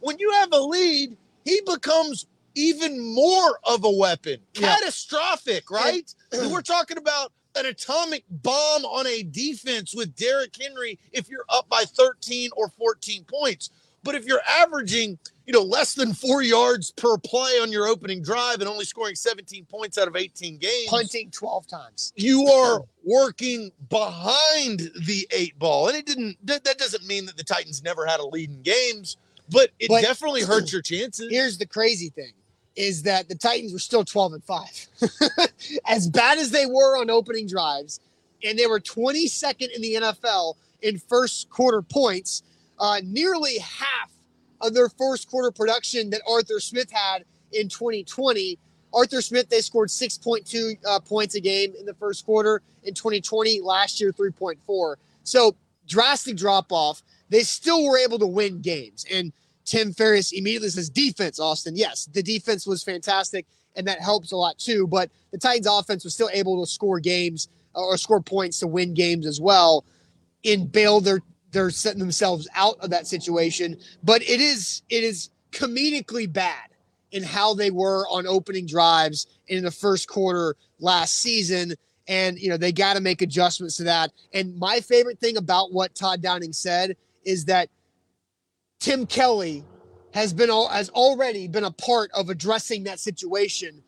When 0.00 0.18
you 0.18 0.30
have 0.32 0.52
a 0.52 0.60
lead, 0.60 1.16
he 1.44 1.60
becomes 1.66 2.26
even 2.54 3.00
more 3.14 3.58
of 3.64 3.84
a 3.84 3.90
weapon. 3.90 4.38
Yeah. 4.54 4.76
Catastrophic, 4.76 5.70
right? 5.70 6.12
We're 6.32 6.62
talking 6.62 6.98
about 6.98 7.32
an 7.56 7.66
atomic 7.66 8.24
bomb 8.30 8.84
on 8.84 9.06
a 9.06 9.22
defense 9.22 9.94
with 9.94 10.14
Derrick 10.16 10.54
Henry 10.60 10.98
if 11.12 11.28
you're 11.28 11.44
up 11.48 11.68
by 11.68 11.84
13 11.84 12.50
or 12.56 12.68
14 12.78 13.24
points. 13.24 13.70
But 14.02 14.14
if 14.14 14.24
you're 14.24 14.42
averaging 14.48 15.18
you 15.50 15.58
know, 15.58 15.64
less 15.64 15.94
than 15.94 16.14
four 16.14 16.42
yards 16.42 16.92
per 16.92 17.18
play 17.18 17.58
on 17.60 17.72
your 17.72 17.88
opening 17.88 18.22
drive 18.22 18.60
and 18.60 18.68
only 18.68 18.84
scoring 18.84 19.16
17 19.16 19.64
points 19.64 19.98
out 19.98 20.06
of 20.06 20.14
18 20.14 20.58
games. 20.58 20.86
Punting 20.88 21.28
12 21.32 21.66
times. 21.66 22.12
You 22.14 22.46
are 22.46 22.84
working 23.02 23.72
behind 23.88 24.78
the 24.78 25.26
eight 25.32 25.58
ball. 25.58 25.88
And 25.88 25.96
it 25.96 26.06
didn't, 26.06 26.36
that, 26.46 26.62
that 26.62 26.78
doesn't 26.78 27.04
mean 27.04 27.26
that 27.26 27.36
the 27.36 27.42
Titans 27.42 27.82
never 27.82 28.06
had 28.06 28.20
a 28.20 28.24
lead 28.24 28.50
in 28.50 28.62
games, 28.62 29.16
but 29.50 29.70
it 29.80 29.88
but 29.88 30.02
definitely 30.02 30.42
hurts 30.42 30.72
your 30.72 30.82
chances. 30.82 31.28
Here's 31.28 31.58
the 31.58 31.66
crazy 31.66 32.10
thing 32.10 32.30
is 32.76 33.02
that 33.02 33.28
the 33.28 33.34
Titans 33.34 33.72
were 33.72 33.80
still 33.80 34.04
12 34.04 34.34
and 34.34 34.44
5. 34.44 34.86
as 35.88 36.08
bad 36.08 36.38
as 36.38 36.52
they 36.52 36.66
were 36.66 36.96
on 36.96 37.10
opening 37.10 37.48
drives, 37.48 37.98
and 38.44 38.56
they 38.56 38.68
were 38.68 38.78
22nd 38.78 39.74
in 39.74 39.82
the 39.82 39.94
NFL 39.94 40.54
in 40.80 40.98
first 40.98 41.50
quarter 41.50 41.82
points. 41.82 42.44
Uh, 42.80 43.00
nearly 43.04 43.58
half 43.58 44.10
of 44.60 44.74
their 44.74 44.88
first 44.88 45.30
quarter 45.30 45.50
production 45.50 46.10
that 46.10 46.22
Arthur 46.28 46.58
Smith 46.58 46.90
had 46.90 47.24
in 47.52 47.68
2020. 47.68 48.58
Arthur 48.92 49.20
Smith, 49.20 49.48
they 49.48 49.60
scored 49.60 49.88
6.2 49.88 50.76
uh, 50.86 50.98
points 51.00 51.34
a 51.34 51.40
game 51.40 51.74
in 51.78 51.86
the 51.86 51.94
first 51.94 52.24
quarter. 52.24 52.62
In 52.82 52.94
2020, 52.94 53.60
last 53.60 54.00
year, 54.00 54.12
3.4. 54.12 54.96
So 55.22 55.54
drastic 55.86 56.36
drop 56.36 56.72
off. 56.72 57.02
They 57.28 57.42
still 57.42 57.84
were 57.84 57.98
able 57.98 58.18
to 58.18 58.26
win 58.26 58.60
games. 58.60 59.04
And 59.10 59.32
Tim 59.64 59.92
Ferriss 59.92 60.32
immediately 60.32 60.70
says, 60.70 60.88
defense, 60.90 61.38
Austin. 61.38 61.76
Yes, 61.76 62.08
the 62.12 62.22
defense 62.22 62.66
was 62.66 62.82
fantastic, 62.82 63.46
and 63.76 63.86
that 63.86 64.00
helps 64.00 64.32
a 64.32 64.36
lot 64.36 64.58
too. 64.58 64.86
But 64.86 65.10
the 65.30 65.38
Titans 65.38 65.68
offense 65.68 66.02
was 66.02 66.14
still 66.14 66.30
able 66.32 66.64
to 66.64 66.70
score 66.70 66.98
games 66.98 67.48
uh, 67.76 67.84
or 67.84 67.96
score 67.96 68.20
points 68.20 68.58
to 68.60 68.66
win 68.66 68.94
games 68.94 69.26
as 69.26 69.40
well. 69.40 69.84
In 70.42 70.66
bail, 70.66 71.00
they're 71.00 71.22
they're 71.52 71.70
setting 71.70 72.00
themselves 72.00 72.48
out 72.54 72.76
of 72.80 72.90
that 72.90 73.06
situation. 73.06 73.76
But 74.02 74.22
it 74.22 74.40
is 74.40 74.82
it 74.88 75.04
is 75.04 75.30
comedically 75.52 76.32
bad 76.32 76.70
in 77.12 77.22
how 77.22 77.54
they 77.54 77.70
were 77.70 78.06
on 78.08 78.26
opening 78.26 78.66
drives 78.66 79.26
in 79.48 79.64
the 79.64 79.70
first 79.70 80.08
quarter 80.08 80.56
last 80.78 81.16
season. 81.16 81.74
And, 82.08 82.38
you 82.38 82.48
know, 82.48 82.56
they 82.56 82.72
got 82.72 82.94
to 82.94 83.00
make 83.00 83.22
adjustments 83.22 83.76
to 83.76 83.84
that. 83.84 84.12
And 84.32 84.56
my 84.58 84.80
favorite 84.80 85.18
thing 85.18 85.36
about 85.36 85.72
what 85.72 85.94
Todd 85.94 86.22
Downing 86.22 86.52
said 86.52 86.96
is 87.24 87.44
that 87.46 87.68
Tim 88.78 89.06
Kelly 89.06 89.64
has 90.12 90.32
been 90.32 90.50
all, 90.50 90.68
has 90.68 90.88
already 90.90 91.46
been 91.46 91.64
a 91.64 91.70
part 91.70 92.10
of 92.14 92.30
addressing 92.30 92.84
that 92.84 92.98
situation 92.98 93.82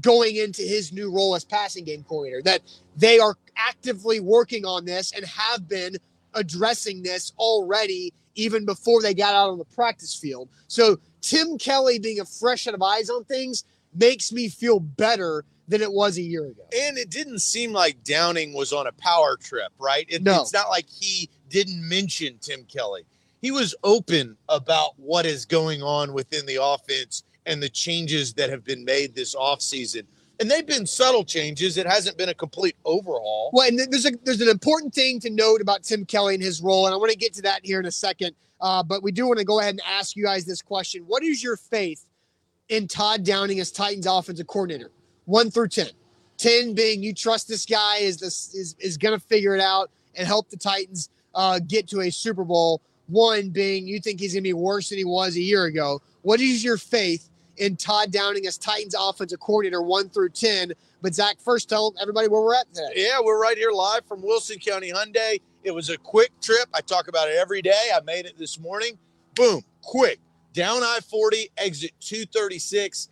going 0.00 0.36
into 0.36 0.62
his 0.62 0.92
new 0.92 1.12
role 1.12 1.34
as 1.34 1.44
passing 1.44 1.84
game 1.84 2.04
coordinator. 2.04 2.42
That 2.42 2.62
they 2.96 3.18
are 3.18 3.36
actively 3.56 4.20
working 4.20 4.64
on 4.64 4.84
this 4.84 5.12
and 5.12 5.24
have 5.24 5.68
been 5.68 5.96
addressing 6.34 7.02
this 7.02 7.32
already 7.38 8.12
even 8.34 8.64
before 8.64 9.02
they 9.02 9.14
got 9.14 9.34
out 9.34 9.50
on 9.50 9.58
the 9.58 9.64
practice 9.64 10.14
field. 10.14 10.48
So 10.68 10.98
Tim 11.20 11.58
Kelly 11.58 11.98
being 11.98 12.20
a 12.20 12.24
fresh 12.24 12.64
set 12.64 12.74
of 12.74 12.82
eyes 12.82 13.10
on 13.10 13.24
things 13.24 13.64
makes 13.94 14.32
me 14.32 14.48
feel 14.48 14.78
better 14.78 15.44
than 15.66 15.82
it 15.82 15.92
was 15.92 16.16
a 16.16 16.22
year 16.22 16.46
ago. 16.46 16.62
And 16.74 16.96
it 16.96 17.10
didn't 17.10 17.40
seem 17.40 17.72
like 17.72 18.02
Downing 18.04 18.54
was 18.54 18.72
on 18.72 18.86
a 18.86 18.92
power 18.92 19.36
trip, 19.36 19.72
right? 19.78 20.06
It, 20.08 20.22
no. 20.22 20.40
It's 20.40 20.52
not 20.52 20.70
like 20.70 20.86
he 20.88 21.28
didn't 21.48 21.86
mention 21.86 22.38
Tim 22.40 22.64
Kelly. 22.64 23.02
He 23.42 23.50
was 23.50 23.74
open 23.84 24.36
about 24.48 24.98
what 24.98 25.26
is 25.26 25.44
going 25.44 25.82
on 25.82 26.12
within 26.12 26.46
the 26.46 26.62
offense 26.62 27.22
and 27.46 27.62
the 27.62 27.68
changes 27.68 28.34
that 28.34 28.50
have 28.50 28.64
been 28.64 28.84
made 28.84 29.14
this 29.14 29.34
offseason. 29.34 30.04
And 30.40 30.50
they've 30.50 30.66
been 30.66 30.86
subtle 30.86 31.24
changes. 31.24 31.76
It 31.76 31.86
hasn't 31.86 32.16
been 32.16 32.28
a 32.28 32.34
complete 32.34 32.76
overhaul. 32.84 33.50
Well, 33.52 33.66
and 33.66 33.78
there's 33.78 34.06
a 34.06 34.12
there's 34.22 34.40
an 34.40 34.48
important 34.48 34.94
thing 34.94 35.18
to 35.20 35.30
note 35.30 35.60
about 35.60 35.82
Tim 35.82 36.04
Kelly 36.04 36.34
and 36.34 36.42
his 36.42 36.62
role, 36.62 36.86
and 36.86 36.94
I 36.94 36.96
want 36.96 37.10
to 37.10 37.18
get 37.18 37.34
to 37.34 37.42
that 37.42 37.64
here 37.64 37.80
in 37.80 37.86
a 37.86 37.92
second. 37.92 38.34
Uh, 38.60 38.82
but 38.82 39.02
we 39.02 39.10
do 39.10 39.26
want 39.26 39.38
to 39.38 39.44
go 39.44 39.60
ahead 39.60 39.74
and 39.74 39.82
ask 39.84 40.14
you 40.14 40.24
guys 40.24 40.44
this 40.44 40.62
question: 40.62 41.02
What 41.06 41.24
is 41.24 41.42
your 41.42 41.56
faith 41.56 42.06
in 42.68 42.86
Todd 42.86 43.24
Downing 43.24 43.58
as 43.58 43.72
Titans 43.72 44.06
offensive 44.06 44.46
coordinator? 44.46 44.92
One 45.24 45.50
through 45.50 45.68
ten. 45.68 45.90
Ten 46.36 46.72
being 46.72 47.02
you 47.02 47.12
trust 47.12 47.48
this 47.48 47.66
guy 47.66 47.96
is 47.96 48.18
this 48.18 48.54
is 48.54 48.76
is 48.78 48.96
going 48.96 49.18
to 49.18 49.24
figure 49.26 49.56
it 49.56 49.60
out 49.60 49.90
and 50.14 50.26
help 50.26 50.50
the 50.50 50.56
Titans 50.56 51.10
uh, 51.34 51.58
get 51.66 51.88
to 51.88 52.02
a 52.02 52.10
Super 52.10 52.44
Bowl. 52.44 52.80
One 53.08 53.50
being 53.50 53.88
you 53.88 54.00
think 54.00 54.20
he's 54.20 54.34
going 54.34 54.44
to 54.44 54.48
be 54.48 54.52
worse 54.52 54.90
than 54.90 54.98
he 54.98 55.04
was 55.04 55.36
a 55.36 55.40
year 55.40 55.64
ago. 55.64 56.00
What 56.22 56.40
is 56.40 56.62
your 56.62 56.76
faith 56.76 57.28
in 57.58 57.76
Todd 57.76 58.10
Downing 58.10 58.46
as 58.46 58.58
Titans 58.58 58.94
offensive 58.98 59.40
coordinator, 59.40 59.82
one 59.82 60.08
through 60.08 60.30
10. 60.30 60.72
But 61.02 61.14
Zach, 61.14 61.38
first 61.40 61.68
tell 61.68 61.94
everybody 62.00 62.28
where 62.28 62.40
we're 62.40 62.54
at 62.54 62.72
today. 62.72 62.92
Yeah, 62.96 63.20
we're 63.22 63.40
right 63.40 63.56
here 63.56 63.70
live 63.70 64.04
from 64.06 64.22
Wilson 64.22 64.58
County 64.58 64.92
Hyundai. 64.92 65.40
It 65.62 65.74
was 65.74 65.90
a 65.90 65.98
quick 65.98 66.30
trip. 66.40 66.68
I 66.74 66.80
talk 66.80 67.08
about 67.08 67.28
it 67.28 67.36
every 67.36 67.62
day. 67.62 67.90
I 67.94 68.00
made 68.00 68.26
it 68.26 68.38
this 68.38 68.58
morning. 68.58 68.98
Boom, 69.34 69.62
quick. 69.82 70.18
Down 70.52 70.82
I 70.82 71.00
40, 71.08 71.50
exit 71.56 71.92
236. 72.00 73.10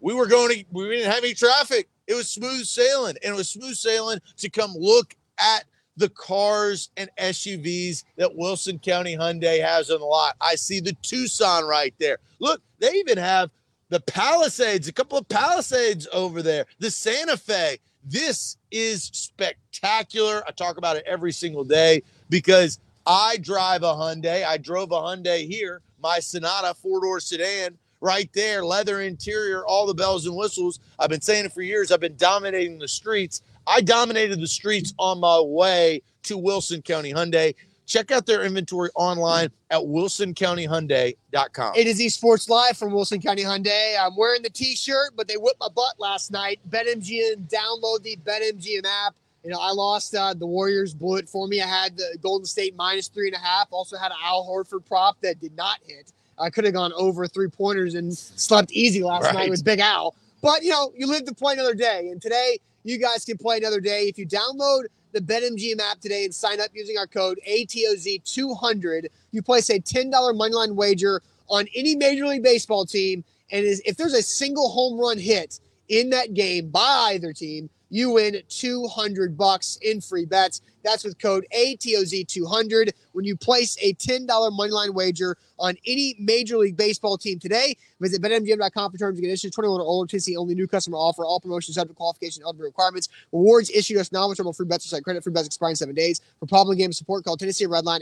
We 0.00 0.14
were 0.14 0.26
going 0.26 0.56
to, 0.56 0.64
we 0.72 0.88
didn't 0.88 1.12
have 1.12 1.22
any 1.22 1.34
traffic. 1.34 1.88
It 2.06 2.14
was 2.14 2.28
smooth 2.28 2.64
sailing, 2.64 3.16
and 3.22 3.34
it 3.34 3.36
was 3.36 3.50
smooth 3.50 3.74
sailing 3.74 4.20
to 4.38 4.48
come 4.48 4.74
look 4.74 5.14
at 5.38 5.64
the 5.96 6.08
cars 6.08 6.90
and 6.96 7.10
SUVs 7.18 8.04
that 8.16 8.34
Wilson 8.34 8.78
County 8.78 9.16
Hyundai 9.16 9.62
has 9.62 9.90
on 9.90 9.98
the 9.98 10.06
lot. 10.06 10.36
I 10.40 10.54
see 10.54 10.80
the 10.80 10.96
Tucson 11.02 11.64
right 11.64 11.92
there. 11.98 12.18
Look, 12.38 12.62
they 12.78 12.92
even 12.92 13.18
have 13.18 13.50
the 13.88 14.00
Palisades, 14.00 14.88
a 14.88 14.92
couple 14.92 15.18
of 15.18 15.28
Palisades 15.28 16.06
over 16.12 16.42
there, 16.42 16.66
the 16.78 16.90
Santa 16.90 17.36
Fe. 17.36 17.78
This 18.04 18.56
is 18.70 19.04
spectacular. 19.12 20.42
I 20.46 20.52
talk 20.52 20.78
about 20.78 20.96
it 20.96 21.04
every 21.06 21.32
single 21.32 21.64
day 21.64 22.02
because 22.30 22.78
I 23.06 23.38
drive 23.38 23.82
a 23.82 23.92
Hyundai. 23.92 24.44
I 24.44 24.58
drove 24.58 24.92
a 24.92 24.96
Hyundai 24.96 25.46
here, 25.46 25.82
my 26.00 26.20
Sonata 26.20 26.74
four 26.74 27.00
door 27.00 27.20
sedan, 27.20 27.76
right 28.00 28.30
there, 28.34 28.64
leather 28.64 29.00
interior, 29.00 29.64
all 29.66 29.86
the 29.86 29.94
bells 29.94 30.26
and 30.26 30.36
whistles. 30.36 30.80
I've 30.98 31.10
been 31.10 31.20
saying 31.20 31.46
it 31.46 31.52
for 31.52 31.62
years. 31.62 31.90
I've 31.90 32.00
been 32.00 32.16
dominating 32.16 32.78
the 32.78 32.88
streets. 32.88 33.42
I 33.66 33.80
dominated 33.80 34.40
the 34.40 34.46
streets 34.46 34.94
on 34.98 35.20
my 35.20 35.40
way 35.40 36.02
to 36.24 36.38
Wilson 36.38 36.82
County 36.82 37.12
Hyundai. 37.12 37.54
Check 37.88 38.10
out 38.10 38.26
their 38.26 38.44
inventory 38.44 38.90
online 38.94 39.48
at 39.70 39.80
wilsoncountyhyundai.com. 39.80 41.72
It 41.74 41.86
is 41.86 41.98
esports 41.98 42.50
live 42.50 42.76
from 42.76 42.92
Wilson 42.92 43.18
County 43.18 43.42
Hyundai. 43.42 43.96
I'm 43.98 44.14
wearing 44.14 44.42
the 44.42 44.50
t-shirt, 44.50 45.12
but 45.16 45.26
they 45.26 45.38
whipped 45.38 45.58
my 45.58 45.70
butt 45.74 45.98
last 45.98 46.30
night. 46.30 46.60
BetMGM, 46.68 47.50
download 47.50 48.02
the 48.02 48.18
BetMGM 48.26 48.84
app. 48.84 49.14
You 49.42 49.50
know, 49.50 49.58
I 49.58 49.70
lost. 49.70 50.14
Uh, 50.14 50.34
the 50.34 50.44
Warriors 50.46 50.92
blew 50.92 51.16
it 51.16 51.30
for 51.30 51.48
me. 51.48 51.62
I 51.62 51.66
had 51.66 51.96
the 51.96 52.18
Golden 52.20 52.44
State 52.44 52.76
minus 52.76 53.08
three 53.08 53.28
and 53.28 53.36
a 53.36 53.38
half. 53.38 53.68
Also 53.70 53.96
had 53.96 54.12
an 54.12 54.18
Al 54.22 54.46
Horford 54.46 54.84
prop 54.86 55.18
that 55.22 55.40
did 55.40 55.56
not 55.56 55.78
hit. 55.86 56.12
I 56.38 56.50
could 56.50 56.64
have 56.64 56.74
gone 56.74 56.92
over 56.94 57.26
three 57.26 57.48
pointers 57.48 57.94
and 57.94 58.14
slept 58.14 58.70
easy 58.70 59.02
last 59.02 59.24
right. 59.24 59.34
night 59.34 59.50
with 59.50 59.64
Big 59.64 59.80
Al. 59.80 60.14
But 60.42 60.62
you 60.62 60.70
know, 60.70 60.92
you 60.94 61.06
live 61.06 61.24
to 61.24 61.34
play 61.34 61.54
another 61.54 61.74
day, 61.74 62.10
and 62.10 62.20
today 62.20 62.60
you 62.84 62.98
guys 62.98 63.24
can 63.24 63.38
play 63.38 63.56
another 63.56 63.80
day 63.80 64.08
if 64.08 64.18
you 64.18 64.26
download 64.26 64.84
the 65.12 65.20
BetMGM 65.20 65.80
app 65.80 66.00
today 66.00 66.24
and 66.24 66.34
sign 66.34 66.60
up 66.60 66.68
using 66.74 66.98
our 66.98 67.06
code 67.06 67.40
ATOZ200. 67.48 69.06
You 69.32 69.42
place 69.42 69.70
a 69.70 69.80
$10 69.80 70.10
moneyline 70.12 70.74
wager 70.74 71.22
on 71.48 71.66
any 71.74 71.94
Major 71.96 72.26
League 72.26 72.42
Baseball 72.42 72.84
team, 72.84 73.24
and 73.50 73.64
if 73.64 73.96
there's 73.96 74.14
a 74.14 74.22
single 74.22 74.68
home 74.68 74.98
run 74.98 75.18
hit 75.18 75.60
in 75.88 76.10
that 76.10 76.34
game 76.34 76.68
by 76.68 77.12
either 77.14 77.32
team, 77.32 77.70
you 77.90 78.12
win 78.12 78.42
200 78.48 79.36
bucks 79.36 79.78
in 79.82 80.00
free 80.00 80.24
bets. 80.24 80.62
That's 80.84 81.04
with 81.04 81.18
code 81.18 81.46
ATOZ200 81.54 82.92
when 83.12 83.24
you 83.24 83.36
place 83.36 83.76
a 83.80 83.94
$10 83.94 84.26
moneyline 84.26 84.94
wager 84.94 85.36
on 85.58 85.74
any 85.86 86.14
Major 86.18 86.56
League 86.56 86.76
Baseball 86.76 87.18
team 87.18 87.38
today. 87.38 87.76
Visit 88.00 88.22
BetMGM.com 88.22 88.92
for 88.92 88.98
terms 88.98 89.18
and 89.18 89.24
conditions. 89.24 89.54
21 89.54 89.80
or 89.80 89.84
older, 89.84 90.08
Tennessee 90.08 90.36
only 90.36 90.54
new 90.54 90.68
customer 90.68 90.96
offer. 90.96 91.24
All 91.24 91.40
promotions 91.40 91.74
subject 91.74 91.94
to 91.94 91.96
qualification 91.96 92.42
and 92.42 92.46
eligibility 92.46 92.70
requirements. 92.70 93.08
Rewards 93.32 93.70
issued 93.70 93.98
us 93.98 94.12
non-withdrawable 94.12 94.56
free 94.56 94.66
bets 94.66 94.86
or 94.86 94.88
site 94.88 95.04
credit. 95.04 95.24
Free 95.24 95.32
bets 95.32 95.46
expiring 95.46 95.74
seven 95.76 95.94
days. 95.94 96.20
For 96.38 96.46
problem 96.46 96.76
game 96.78 96.92
support, 96.92 97.24
call 97.24 97.36
Tennessee 97.36 97.66
Redline 97.66 98.00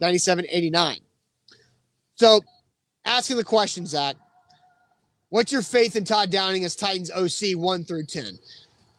800-889-9789. 0.00 1.00
So, 2.16 2.40
asking 3.04 3.36
the 3.36 3.44
question, 3.44 3.86
Zach. 3.86 4.16
What's 5.30 5.52
your 5.52 5.62
faith 5.62 5.94
in 5.94 6.04
Todd 6.04 6.30
Downing 6.30 6.64
as 6.64 6.74
Titans 6.74 7.10
OC 7.10 7.56
one 7.56 7.84
through 7.84 8.06
10? 8.06 8.38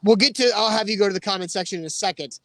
We'll 0.03 0.15
get 0.15 0.35
to, 0.35 0.51
I'll 0.55 0.69
have 0.69 0.87
you 0.87 0.97
go 0.97 1.07
to 1.07 1.13
the 1.13 1.19
comment 1.19 1.49
section 1.49 1.79
in 1.79 1.85
a 1.85 1.89
second. 1.89 2.39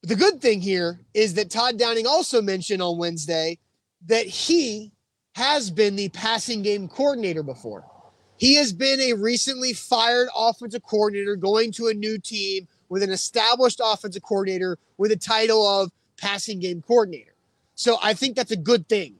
But 0.00 0.08
the 0.08 0.16
good 0.16 0.40
thing 0.40 0.60
here 0.60 1.00
is 1.14 1.34
that 1.34 1.50
Todd 1.50 1.78
Downing 1.78 2.06
also 2.06 2.42
mentioned 2.42 2.82
on 2.82 2.98
Wednesday 2.98 3.58
that 4.06 4.26
he 4.26 4.92
has 5.36 5.70
been 5.70 5.94
the 5.94 6.08
passing 6.08 6.62
game 6.62 6.88
coordinator 6.88 7.42
before. 7.42 7.84
He 8.38 8.54
has 8.56 8.72
been 8.72 9.00
a 9.00 9.12
recently 9.14 9.72
fired 9.72 10.28
offensive 10.36 10.82
coordinator 10.82 11.36
going 11.36 11.72
to 11.72 11.88
a 11.88 11.94
new 11.94 12.18
team 12.18 12.66
with 12.88 13.02
an 13.02 13.10
established 13.10 13.80
offensive 13.82 14.22
coordinator 14.22 14.78
with 14.98 15.12
a 15.12 15.16
title 15.16 15.66
of 15.66 15.90
passing 16.16 16.58
game 16.58 16.82
coordinator. 16.82 17.34
So 17.76 17.98
I 18.02 18.12
think 18.14 18.36
that's 18.36 18.50
a 18.50 18.56
good 18.56 18.88
thing 18.88 19.14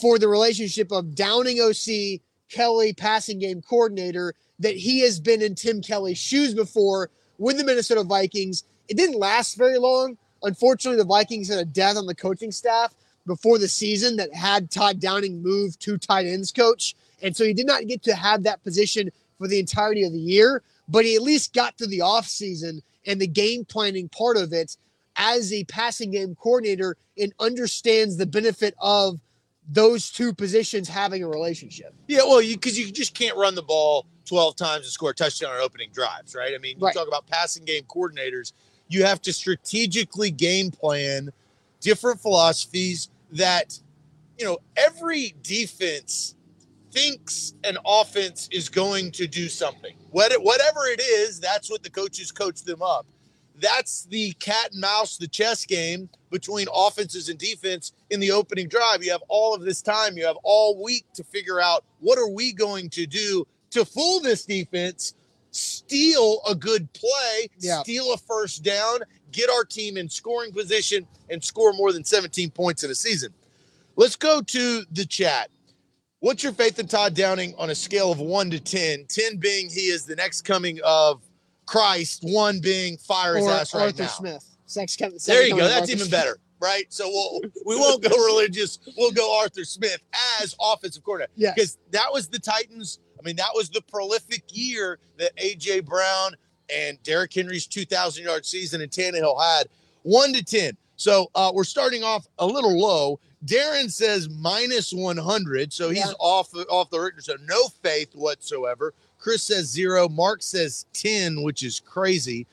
for 0.00 0.18
the 0.18 0.28
relationship 0.28 0.92
of 0.92 1.14
Downing 1.14 1.60
OC 1.60 2.20
Kelly 2.48 2.92
passing 2.92 3.38
game 3.38 3.62
coordinator 3.62 4.34
that 4.58 4.76
he 4.76 5.00
has 5.00 5.20
been 5.20 5.42
in 5.42 5.54
Tim 5.54 5.82
Kelly's 5.82 6.18
shoes 6.18 6.54
before 6.54 7.10
with 7.38 7.58
the 7.58 7.64
Minnesota 7.64 8.02
Vikings. 8.02 8.64
It 8.88 8.96
didn't 8.96 9.18
last 9.18 9.56
very 9.56 9.78
long. 9.78 10.16
Unfortunately, 10.42 10.98
the 10.98 11.04
Vikings 11.04 11.48
had 11.48 11.58
a 11.58 11.64
death 11.64 11.96
on 11.96 12.06
the 12.06 12.14
coaching 12.14 12.52
staff 12.52 12.94
before 13.26 13.58
the 13.58 13.68
season 13.68 14.16
that 14.16 14.32
had 14.32 14.70
Todd 14.70 15.00
Downing 15.00 15.42
move 15.42 15.78
to 15.80 15.98
tight 15.98 16.26
ends 16.26 16.52
coach. 16.52 16.94
And 17.22 17.36
so 17.36 17.44
he 17.44 17.52
did 17.52 17.66
not 17.66 17.86
get 17.86 18.02
to 18.04 18.14
have 18.14 18.44
that 18.44 18.62
position 18.62 19.10
for 19.38 19.48
the 19.48 19.58
entirety 19.58 20.04
of 20.04 20.12
the 20.12 20.18
year, 20.18 20.62
but 20.88 21.04
he 21.04 21.16
at 21.16 21.22
least 21.22 21.52
got 21.52 21.76
to 21.78 21.86
the 21.86 21.98
offseason 21.98 22.82
and 23.06 23.20
the 23.20 23.26
game 23.26 23.64
planning 23.64 24.08
part 24.08 24.36
of 24.36 24.52
it 24.52 24.76
as 25.16 25.52
a 25.52 25.64
passing 25.64 26.10
game 26.10 26.34
coordinator 26.34 26.96
and 27.18 27.32
understands 27.40 28.16
the 28.16 28.26
benefit 28.26 28.74
of 28.78 29.18
those 29.68 30.10
two 30.10 30.32
positions 30.32 30.88
having 30.88 31.22
a 31.22 31.28
relationship. 31.28 31.94
Yeah, 32.08 32.20
well, 32.24 32.40
you 32.40 32.56
because 32.56 32.78
you 32.78 32.90
just 32.90 33.14
can't 33.14 33.36
run 33.36 33.54
the 33.54 33.62
ball 33.62 34.06
12 34.26 34.56
times 34.56 34.84
and 34.84 34.92
score 34.92 35.10
a 35.10 35.14
touchdown 35.14 35.52
on 35.52 35.60
opening 35.60 35.90
drives, 35.92 36.34
right? 36.34 36.54
I 36.54 36.58
mean, 36.58 36.78
you 36.78 36.86
right. 36.86 36.94
talk 36.94 37.08
about 37.08 37.26
passing 37.26 37.64
game 37.64 37.84
coordinators. 37.84 38.52
You 38.88 39.04
have 39.04 39.20
to 39.22 39.32
strategically 39.32 40.30
game 40.30 40.70
plan 40.70 41.30
different 41.80 42.20
philosophies 42.20 43.10
that, 43.32 43.78
you 44.38 44.44
know, 44.44 44.58
every 44.76 45.34
defense 45.42 46.36
thinks 46.92 47.54
an 47.64 47.76
offense 47.84 48.48
is 48.52 48.68
going 48.68 49.10
to 49.12 49.26
do 49.26 49.48
something. 49.48 49.94
Whatever 50.10 50.86
it 50.86 51.00
is, 51.00 51.40
that's 51.40 51.68
what 51.70 51.82
the 51.82 51.90
coaches 51.90 52.32
coach 52.32 52.62
them 52.62 52.82
up. 52.82 53.06
That's 53.60 54.04
the 54.06 54.32
cat 54.34 54.72
and 54.72 54.80
mouse, 54.80 55.16
the 55.16 55.28
chess 55.28 55.64
game 55.64 56.08
between 56.30 56.66
offenses 56.74 57.28
and 57.28 57.38
defense 57.38 57.92
in 58.10 58.20
the 58.20 58.30
opening 58.30 58.68
drive. 58.68 59.02
You 59.02 59.12
have 59.12 59.22
all 59.28 59.54
of 59.54 59.62
this 59.62 59.80
time, 59.82 60.16
you 60.16 60.26
have 60.26 60.36
all 60.42 60.82
week 60.82 61.06
to 61.14 61.24
figure 61.24 61.60
out 61.60 61.84
what 62.00 62.18
are 62.18 62.28
we 62.28 62.52
going 62.52 62.90
to 62.90 63.06
do 63.06 63.46
to 63.70 63.84
fool 63.84 64.20
this 64.20 64.44
defense, 64.44 65.14
steal 65.50 66.40
a 66.48 66.54
good 66.54 66.92
play, 66.92 67.48
Yeah. 67.58 67.82
steal 67.82 68.12
a 68.12 68.18
first 68.18 68.62
down, 68.62 69.00
get 69.32 69.48
our 69.50 69.64
team 69.64 69.96
in 69.96 70.08
scoring 70.08 70.52
position, 70.52 71.06
and 71.30 71.42
score 71.42 71.72
more 71.72 71.92
than 71.92 72.04
17 72.04 72.50
points 72.50 72.84
in 72.84 72.90
a 72.90 72.94
season. 72.94 73.32
Let's 73.96 74.16
go 74.16 74.42
to 74.42 74.84
the 74.92 75.04
chat. 75.06 75.50
What's 76.20 76.42
your 76.42 76.52
faith 76.52 76.78
in 76.78 76.88
Todd 76.88 77.14
Downing 77.14 77.54
on 77.56 77.70
a 77.70 77.74
scale 77.74 78.12
of 78.12 78.18
one 78.18 78.50
to 78.50 78.60
10? 78.60 79.06
10 79.08 79.36
being 79.38 79.68
he 79.70 79.88
is 79.88 80.04
the 80.04 80.16
next 80.16 80.42
coming 80.42 80.78
of 80.84 81.22
Christ, 81.66 82.20
one 82.22 82.60
being 82.60 82.96
fire 82.96 83.36
his 83.36 83.44
Or 83.46 83.50
ass 83.52 83.74
right 83.74 83.82
Arthur 83.86 84.02
now. 84.04 84.08
Smith. 84.08 84.44
Sex 84.66 84.96
Kevin. 84.96 85.18
There 85.26 85.46
you 85.46 85.56
go. 85.56 85.66
That's 85.68 85.90
even 85.90 86.08
better, 86.10 86.38
right? 86.60 86.86
So 86.92 87.08
we'll 87.08 87.40
we 87.66 87.76
won't 87.76 88.02
go 88.02 88.16
religious. 88.24 88.78
We'll 88.96 89.12
go 89.12 89.38
Arthur 89.40 89.64
Smith 89.64 89.98
as 90.40 90.54
offensive 90.60 91.04
coordinator 91.04 91.32
Yes. 91.36 91.54
because 91.54 91.78
that 91.92 92.12
was 92.12 92.28
the 92.28 92.38
Titans. 92.38 92.98
I 93.18 93.22
mean, 93.24 93.36
that 93.36 93.50
was 93.54 93.68
the 93.70 93.80
prolific 93.82 94.42
year 94.50 94.98
that 95.18 95.36
AJ 95.36 95.84
Brown 95.86 96.36
and 96.74 97.00
Derrick 97.04 97.32
Henry's 97.32 97.66
2,000 97.66 98.24
yard 98.24 98.44
season 98.44 98.80
and 98.80 98.90
Tannehill 98.90 99.40
had 99.40 99.68
one 100.02 100.32
to 100.32 100.44
10. 100.44 100.76
So 100.96 101.30
uh, 101.34 101.52
we're 101.54 101.64
starting 101.64 102.02
off 102.02 102.26
a 102.38 102.46
little 102.46 102.78
low. 102.78 103.20
Darren 103.44 103.90
says 103.90 104.28
minus 104.28 104.92
100, 104.92 105.72
so 105.72 105.90
he's 105.90 105.98
Yeah. 105.98 106.12
off 106.18 106.48
off 106.68 106.90
the 106.90 106.98
Richter. 106.98 107.20
So 107.20 107.36
no 107.44 107.68
faith 107.82 108.14
whatsoever. 108.14 108.94
Chris 109.26 109.42
says 109.42 109.66
zero. 109.66 110.08
Mark 110.08 110.40
says 110.40 110.86
10, 110.92 111.42
which 111.42 111.64
is 111.64 111.80
crazy. 111.80 112.46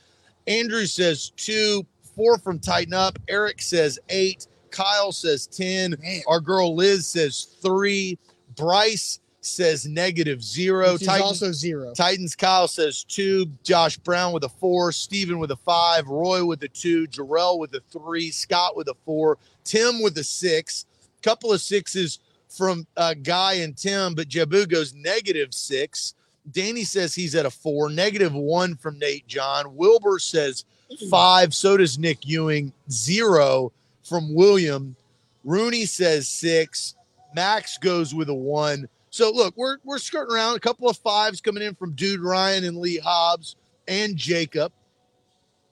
Andrew 0.47 0.87
says 0.87 1.31
two. 1.37 1.85
Four 2.15 2.39
from 2.39 2.57
Tighten 2.57 2.95
Up. 2.95 3.19
Eric 3.27 3.61
says 3.61 3.99
eight. 4.09 4.47
Kyle 4.71 5.11
says 5.11 5.45
10. 5.45 5.97
Man. 6.01 6.21
Our 6.27 6.39
girl 6.39 6.75
Liz 6.75 7.05
says 7.05 7.43
three. 7.61 8.17
Bryce 8.55 9.19
says 9.41 9.85
negative 9.85 10.43
zero. 10.43 10.93
Which 10.93 11.05
Titans, 11.05 11.29
also 11.29 11.51
zero. 11.51 11.93
Titans 11.93 12.35
Kyle 12.35 12.67
says 12.67 13.03
two. 13.03 13.51
Josh 13.61 13.97
Brown 13.97 14.33
with 14.33 14.43
a 14.43 14.49
four. 14.49 14.91
Steven 14.91 15.37
with 15.37 15.51
a 15.51 15.57
five. 15.57 16.07
Roy 16.07 16.43
with 16.43 16.63
a 16.63 16.69
two. 16.69 17.05
Jarrell 17.05 17.59
with 17.59 17.75
a 17.75 17.81
three. 17.91 18.31
Scott 18.31 18.75
with 18.75 18.87
a 18.87 18.95
four. 19.05 19.37
Tim 19.63 20.01
with 20.01 20.17
a 20.17 20.23
six. 20.23 20.87
Couple 21.21 21.53
of 21.53 21.61
sixes 21.61 22.17
from 22.47 22.87
uh, 22.97 23.13
Guy 23.13 23.53
and 23.57 23.77
Tim, 23.77 24.15
but 24.15 24.27
Jabu 24.27 24.67
goes 24.67 24.95
negative 24.95 25.53
six. 25.53 26.15
Danny 26.51 26.83
says 26.83 27.15
he's 27.15 27.35
at 27.35 27.45
a 27.45 27.49
four. 27.49 27.89
Negative 27.89 28.33
one 28.33 28.75
from 28.75 28.99
Nate 28.99 29.27
John. 29.27 29.75
Wilbur 29.75 30.19
says 30.19 30.65
five. 31.09 31.53
So 31.53 31.77
does 31.77 31.97
Nick 31.97 32.27
Ewing. 32.27 32.73
Zero 32.89 33.71
from 34.03 34.33
William. 34.33 34.95
Rooney 35.43 35.85
says 35.85 36.27
six. 36.27 36.95
Max 37.35 37.77
goes 37.77 38.13
with 38.13 38.29
a 38.29 38.33
one. 38.33 38.87
So 39.09 39.31
look, 39.31 39.55
we're 39.55 39.77
we're 39.83 39.99
skirting 39.99 40.35
around 40.35 40.55
a 40.55 40.59
couple 40.59 40.89
of 40.89 40.97
fives 40.97 41.41
coming 41.41 41.63
in 41.63 41.75
from 41.75 41.93
Dude 41.93 42.21
Ryan 42.21 42.63
and 42.63 42.77
Lee 42.77 42.97
Hobbs 42.97 43.55
and 43.87 44.15
Jacob. 44.15 44.71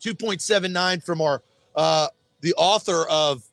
2.79 0.02 1.04
from 1.04 1.22
our 1.22 1.44
uh 1.76 2.08
the 2.42 2.54
author 2.56 3.06
of 3.10 3.44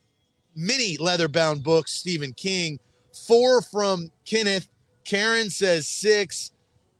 many 0.56 0.96
leather-bound 0.96 1.62
books, 1.62 1.92
Stephen 1.92 2.32
King. 2.32 2.80
Four 3.26 3.62
from 3.62 4.10
Kenneth. 4.24 4.68
Karen 5.04 5.50
says 5.50 5.86
six. 5.88 6.52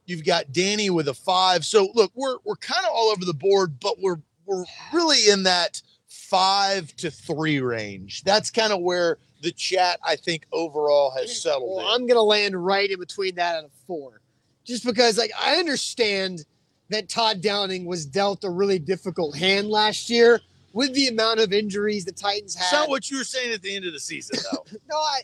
You've 0.08 0.24
got 0.24 0.52
Danny 0.52 0.88
with 0.88 1.06
a 1.08 1.14
five. 1.14 1.66
So 1.66 1.88
look, 1.94 2.10
we're 2.14 2.38
we're 2.44 2.56
kind 2.56 2.86
of 2.86 2.92
all 2.94 3.10
over 3.10 3.26
the 3.26 3.34
board, 3.34 3.78
but 3.78 4.00
we're 4.00 4.16
we're 4.46 4.64
really 4.92 5.28
in 5.28 5.42
that 5.42 5.82
five 6.06 6.96
to 6.96 7.10
three 7.10 7.60
range. 7.60 8.22
That's 8.24 8.50
kind 8.50 8.72
of 8.72 8.80
where 8.80 9.18
the 9.42 9.52
chat, 9.52 10.00
I 10.02 10.16
think, 10.16 10.46
overall 10.50 11.12
has 11.16 11.42
settled. 11.42 11.76
Well, 11.76 11.94
in. 11.94 12.02
I'm 12.02 12.06
gonna 12.06 12.22
land 12.22 12.56
right 12.56 12.90
in 12.90 12.98
between 12.98 13.34
that 13.34 13.58
and 13.58 13.66
a 13.66 13.70
four, 13.86 14.22
just 14.64 14.82
because 14.82 15.18
like 15.18 15.30
I 15.38 15.56
understand 15.56 16.46
that 16.88 17.10
Todd 17.10 17.42
Downing 17.42 17.84
was 17.84 18.06
dealt 18.06 18.44
a 18.44 18.50
really 18.50 18.78
difficult 18.78 19.36
hand 19.36 19.68
last 19.68 20.08
year 20.08 20.40
with 20.72 20.94
the 20.94 21.08
amount 21.08 21.40
of 21.40 21.52
injuries 21.52 22.06
the 22.06 22.12
Titans 22.12 22.54
It's 22.54 22.70
had. 22.70 22.78
not 22.78 22.88
what 22.88 23.10
you 23.10 23.18
were 23.18 23.24
saying 23.24 23.52
at 23.52 23.60
the 23.60 23.76
end 23.76 23.84
of 23.84 23.92
the 23.92 24.00
season, 24.00 24.38
though. 24.50 24.64
no, 24.90 24.96
I, 24.96 25.20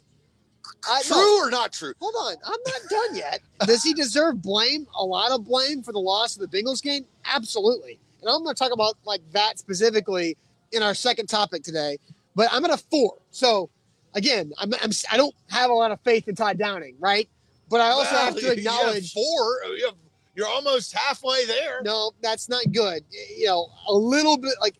I 0.88 1.02
no, 1.08 1.16
true 1.16 1.46
or 1.46 1.50
not 1.50 1.72
true? 1.72 1.92
hold 2.00 2.14
on, 2.18 2.36
I'm 2.44 2.60
not 2.66 2.80
done 2.90 3.16
yet. 3.16 3.40
Does 3.66 3.82
he 3.82 3.94
deserve 3.94 4.42
blame? 4.42 4.86
A 4.96 5.04
lot 5.04 5.30
of 5.32 5.44
blame 5.44 5.82
for 5.82 5.92
the 5.92 5.98
loss 5.98 6.36
of 6.36 6.48
the 6.48 6.56
Bengals 6.58 6.82
game? 6.82 7.04
Absolutely. 7.24 7.98
And 8.20 8.30
I'm 8.30 8.42
going 8.42 8.54
to 8.54 8.58
talk 8.58 8.72
about 8.72 8.94
like 9.04 9.20
that 9.32 9.58
specifically 9.58 10.36
in 10.72 10.82
our 10.82 10.94
second 10.94 11.26
topic 11.26 11.62
today. 11.62 11.98
But 12.34 12.48
I'm 12.50 12.64
at 12.64 12.70
a 12.70 12.76
four. 12.76 13.18
So 13.30 13.70
again, 14.14 14.52
I'm, 14.58 14.72
I'm 14.82 14.90
I 15.10 15.16
don't 15.16 15.34
have 15.50 15.70
a 15.70 15.74
lot 15.74 15.90
of 15.92 16.00
faith 16.00 16.28
in 16.28 16.34
Todd 16.34 16.58
Downing, 16.58 16.96
right? 16.98 17.28
But 17.68 17.80
I 17.80 17.90
also 17.90 18.12
Well, 18.12 18.24
have 18.26 18.34
you 18.36 18.40
to 18.42 18.52
acknowledge 18.52 19.12
four. 19.12 19.64
You 19.76 19.86
have, 19.86 19.94
you're 20.34 20.48
almost 20.48 20.92
halfway 20.92 21.44
there. 21.46 21.80
no, 21.84 22.12
that's 22.22 22.48
not 22.48 22.64
good. 22.72 23.04
You 23.36 23.46
know, 23.46 23.68
a 23.88 23.94
little 23.94 24.36
bit 24.36 24.54
like 24.60 24.74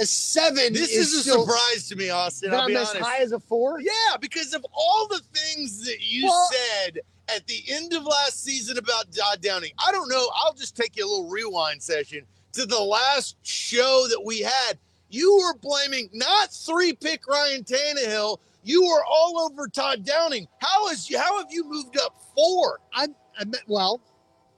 a 0.00 0.06
seven. 0.06 0.72
this 0.72 0.90
is, 0.90 1.12
is, 1.12 1.26
a 1.26 1.32
surprise 1.32 1.88
to 1.88 1.96
me, 1.96 2.10
Austin. 2.10 2.50
That 2.50 2.56
I'll 2.56 2.62
I'm 2.62 2.68
be 2.68 2.76
as 2.76 2.90
honest. 2.90 3.04
high 3.04 3.18
as 3.22 3.32
a 3.32 3.40
four. 3.40 3.80
Yeah, 3.80 4.16
because 4.20 4.54
of 4.54 4.64
all 4.72 5.06
the 5.08 5.20
things 5.34 5.84
that 5.84 6.00
you 6.00 6.26
Well- 6.26 6.50
said 6.50 7.00
at 7.28 7.46
the 7.46 7.62
end 7.68 7.92
of 7.92 8.04
last 8.04 8.42
season 8.42 8.78
about 8.78 9.12
Todd 9.12 9.40
Downing. 9.40 9.72
I 9.78 9.92
don't 9.92 10.08
know. 10.08 10.28
I'll 10.34 10.54
just 10.54 10.76
take 10.76 10.96
you 10.96 11.06
a 11.06 11.08
little 11.08 11.28
rewind 11.28 11.82
session 11.82 12.26
to 12.52 12.66
the 12.66 12.80
last 12.80 13.36
show 13.42 14.06
that 14.08 14.22
we 14.24 14.40
had. 14.40 14.78
You 15.08 15.36
were 15.36 15.56
blaming 15.58 16.08
not 16.12 16.52
three 16.52 16.92
pick 16.94 17.26
Ryan 17.26 17.64
Tannehill. 17.64 18.38
You 18.64 18.84
were 18.84 19.04
all 19.04 19.38
over 19.40 19.68
Todd 19.68 20.04
Downing. 20.04 20.46
How 20.58 20.88
is 20.88 21.08
you? 21.10 21.18
How 21.18 21.38
have 21.38 21.48
you 21.50 21.64
moved 21.64 21.98
up 21.98 22.14
four? 22.34 22.80
I'm, 22.94 23.14
I 23.38 23.44
meant 23.44 23.64
well 23.66 24.00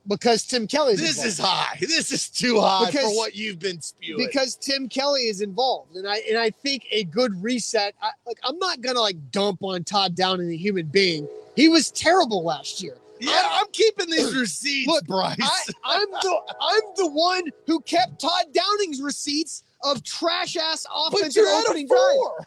because 0.06 0.44
Tim 0.44 0.66
Kelly's 0.66 0.98
This 1.00 1.10
involved. 1.16 1.28
is 1.28 1.38
high. 1.38 1.76
This 1.80 2.12
is 2.12 2.28
too 2.28 2.60
high 2.60 2.86
Because- 2.86 3.02
for 3.02 3.16
what 3.16 3.34
you've 3.34 3.58
been 3.58 3.80
spewing. 3.80 4.24
because 4.26 4.54
Tim 4.56 4.88
Kelly 4.88 5.28
is 5.28 5.40
involved, 5.40 5.96
and 5.96 6.06
I 6.08 6.18
and 6.28 6.36
I 6.38 6.50
think 6.50 6.86
a 6.90 7.04
good 7.04 7.42
reset. 7.42 7.94
I, 8.02 8.10
like 8.26 8.38
I'm 8.42 8.58
not 8.58 8.80
gonna 8.80 9.00
like 9.00 9.30
dump 9.30 9.62
on 9.62 9.84
Todd 9.84 10.14
Downing, 10.14 10.48
the 10.48 10.56
human 10.56 10.86
being. 10.86 11.26
He 11.56 11.68
was 11.68 11.90
terrible 11.90 12.42
last 12.44 12.82
year. 12.82 12.96
yeah, 13.20 13.40
I'm 13.52 13.66
keeping 13.72 14.10
these 14.10 14.34
receipts, 14.36 14.88
Look, 14.88 15.06
Bryce. 15.06 15.38
I, 15.40 15.62
I'm 15.84 16.10
the 16.10 16.40
I'm 16.60 16.82
the 16.96 17.10
one 17.10 17.44
who 17.66 17.80
kept 17.80 18.20
Todd 18.20 18.46
Downing's 18.52 19.00
receipts 19.00 19.62
of 19.84 20.02
trash 20.02 20.56
ass 20.56 20.86
offensive 20.94 21.36
you're 21.42 21.48
at 21.48 21.64
a 21.64 21.68
opening 21.68 21.88
four. 21.88 22.44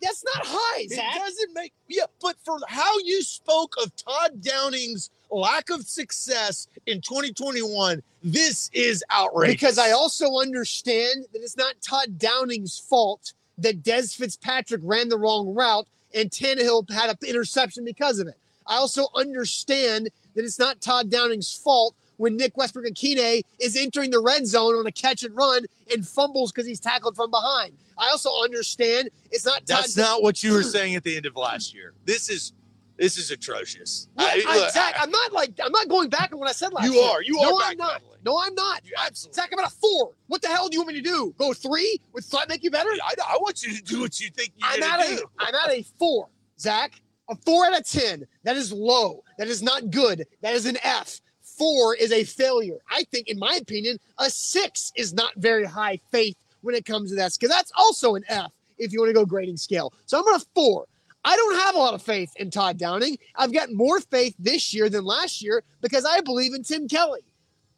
That's 0.00 0.22
not 0.24 0.46
high, 0.46 0.82
It 0.82 1.18
doesn't 1.18 1.54
make 1.54 1.72
yeah, 1.88 2.04
but 2.22 2.36
for 2.44 2.58
how 2.68 2.98
you 2.98 3.20
spoke 3.22 3.74
of 3.82 3.94
Todd 3.96 4.40
Downing's 4.40 5.10
lack 5.30 5.70
of 5.70 5.86
success 5.86 6.68
in 6.86 7.00
2021, 7.00 8.02
this 8.22 8.70
is 8.72 9.04
outrageous. 9.14 9.54
Because 9.54 9.78
I 9.78 9.92
also 9.92 10.38
understand 10.38 11.26
that 11.32 11.42
it's 11.42 11.56
not 11.56 11.74
Todd 11.82 12.18
Downing's 12.18 12.78
fault 12.78 13.32
that 13.58 13.82
Des 13.82 14.08
Fitzpatrick 14.08 14.80
ran 14.84 15.08
the 15.08 15.18
wrong 15.18 15.54
route 15.54 15.86
and 16.14 16.30
Tannehill 16.30 16.90
had 16.90 17.10
an 17.10 17.16
interception 17.26 17.84
because 17.84 18.18
of 18.18 18.28
it. 18.28 18.36
I 18.66 18.76
also 18.76 19.06
understand 19.14 20.10
that 20.34 20.44
it's 20.44 20.58
not 20.58 20.80
Todd 20.80 21.10
Downing's 21.10 21.52
fault 21.52 21.94
when 22.18 22.36
Nick 22.36 22.56
Westbrook 22.56 22.84
Ikhine 22.84 23.42
is 23.60 23.76
entering 23.76 24.10
the 24.10 24.20
red 24.20 24.46
zone 24.46 24.74
on 24.74 24.86
a 24.86 24.92
catch 24.92 25.22
and 25.22 25.34
run 25.34 25.64
and 25.92 26.06
fumbles 26.06 26.52
because 26.52 26.66
he's 26.66 26.80
tackled 26.80 27.16
from 27.16 27.30
behind. 27.30 27.72
I 27.96 28.10
also 28.10 28.30
understand 28.42 29.10
it's 29.30 29.46
not 29.46 29.66
Todd. 29.66 29.66
that's 29.66 29.96
not 29.96 30.22
what 30.22 30.42
you 30.42 30.52
were 30.52 30.62
saying 30.74 30.94
at 30.94 31.04
the 31.04 31.16
end 31.16 31.26
of 31.26 31.36
last 31.36 31.74
year. 31.74 31.94
This 32.04 32.28
is 32.28 32.52
this 32.98 33.16
is 33.16 33.30
atrocious. 33.30 34.08
Yeah, 34.18 34.24
I- 34.26 34.44
I- 34.46 34.56
look, 34.58 34.70
Zach, 34.72 34.94
I'm 34.98 35.10
not 35.10 35.32
like 35.32 35.52
I'm 35.64 35.72
not 35.72 35.88
going 35.88 36.08
back 36.10 36.32
on 36.32 36.38
what 36.38 36.48
I 36.48 36.52
said 36.52 36.72
last 36.72 36.84
You 36.86 36.94
year. 36.94 37.04
are. 37.10 37.22
You 37.22 37.34
no, 37.40 37.56
are 37.56 37.62
I'm 37.64 37.76
not. 37.78 38.02
No, 38.24 38.40
I'm 38.40 38.54
not. 38.54 38.84
You 38.84 38.92
absolutely. 38.98 39.34
Zach, 39.36 39.50
I'm 39.52 39.58
at 39.60 39.70
a 39.70 39.74
four. 39.74 40.12
What 40.26 40.42
the 40.42 40.48
hell 40.48 40.68
do 40.68 40.74
you 40.76 40.80
want 40.80 40.94
me 40.94 41.00
to 41.00 41.08
do? 41.08 41.34
Go 41.38 41.52
three? 41.54 42.00
Would 42.12 42.24
that 42.24 42.48
make 42.48 42.62
you 42.64 42.70
better? 42.70 42.90
I, 42.90 43.14
I 43.26 43.36
want 43.38 43.62
you 43.62 43.74
to 43.76 43.82
do 43.82 44.00
what 44.00 44.20
you 44.20 44.28
think 44.30 44.52
you're 44.56 44.68
I'm 44.70 44.82
at 44.82 45.06
do. 45.06 45.14
a 45.14 45.20
I'm 45.38 45.54
at 45.54 45.70
a 45.70 45.82
four, 45.98 46.28
Zach. 46.58 47.00
A 47.30 47.36
four 47.36 47.66
out 47.66 47.78
of 47.78 47.86
ten. 47.86 48.26
That 48.44 48.56
is 48.56 48.72
low. 48.72 49.22
That 49.38 49.48
is 49.48 49.62
not 49.62 49.90
good. 49.90 50.26
That 50.42 50.54
is 50.54 50.66
an 50.66 50.78
F. 50.82 51.20
Four 51.42 51.94
is 51.96 52.10
a 52.12 52.24
failure. 52.24 52.78
I 52.90 53.04
think, 53.12 53.28
in 53.28 53.38
my 53.38 53.58
opinion, 53.60 53.98
a 54.18 54.30
six 54.30 54.92
is 54.96 55.12
not 55.12 55.32
very 55.36 55.64
high 55.64 56.00
faith 56.10 56.36
when 56.62 56.74
it 56.74 56.84
comes 56.84 57.10
to 57.10 57.16
that 57.16 57.32
because 57.38 57.54
that's 57.54 57.72
also 57.76 58.14
an 58.14 58.24
F 58.28 58.50
if 58.78 58.92
you 58.92 59.00
want 59.00 59.10
to 59.10 59.14
go 59.14 59.26
grading 59.26 59.56
scale. 59.56 59.92
So 60.06 60.18
I'm 60.20 60.34
at 60.34 60.42
a 60.42 60.46
four. 60.54 60.86
I 61.28 61.36
don't 61.36 61.56
have 61.56 61.74
a 61.74 61.78
lot 61.78 61.92
of 61.92 62.00
faith 62.00 62.32
in 62.36 62.50
Todd 62.50 62.78
Downing. 62.78 63.18
I've 63.36 63.52
got 63.52 63.70
more 63.70 64.00
faith 64.00 64.34
this 64.38 64.72
year 64.72 64.88
than 64.88 65.04
last 65.04 65.42
year 65.42 65.62
because 65.82 66.06
I 66.06 66.22
believe 66.22 66.54
in 66.54 66.62
Tim 66.62 66.88
Kelly. 66.88 67.20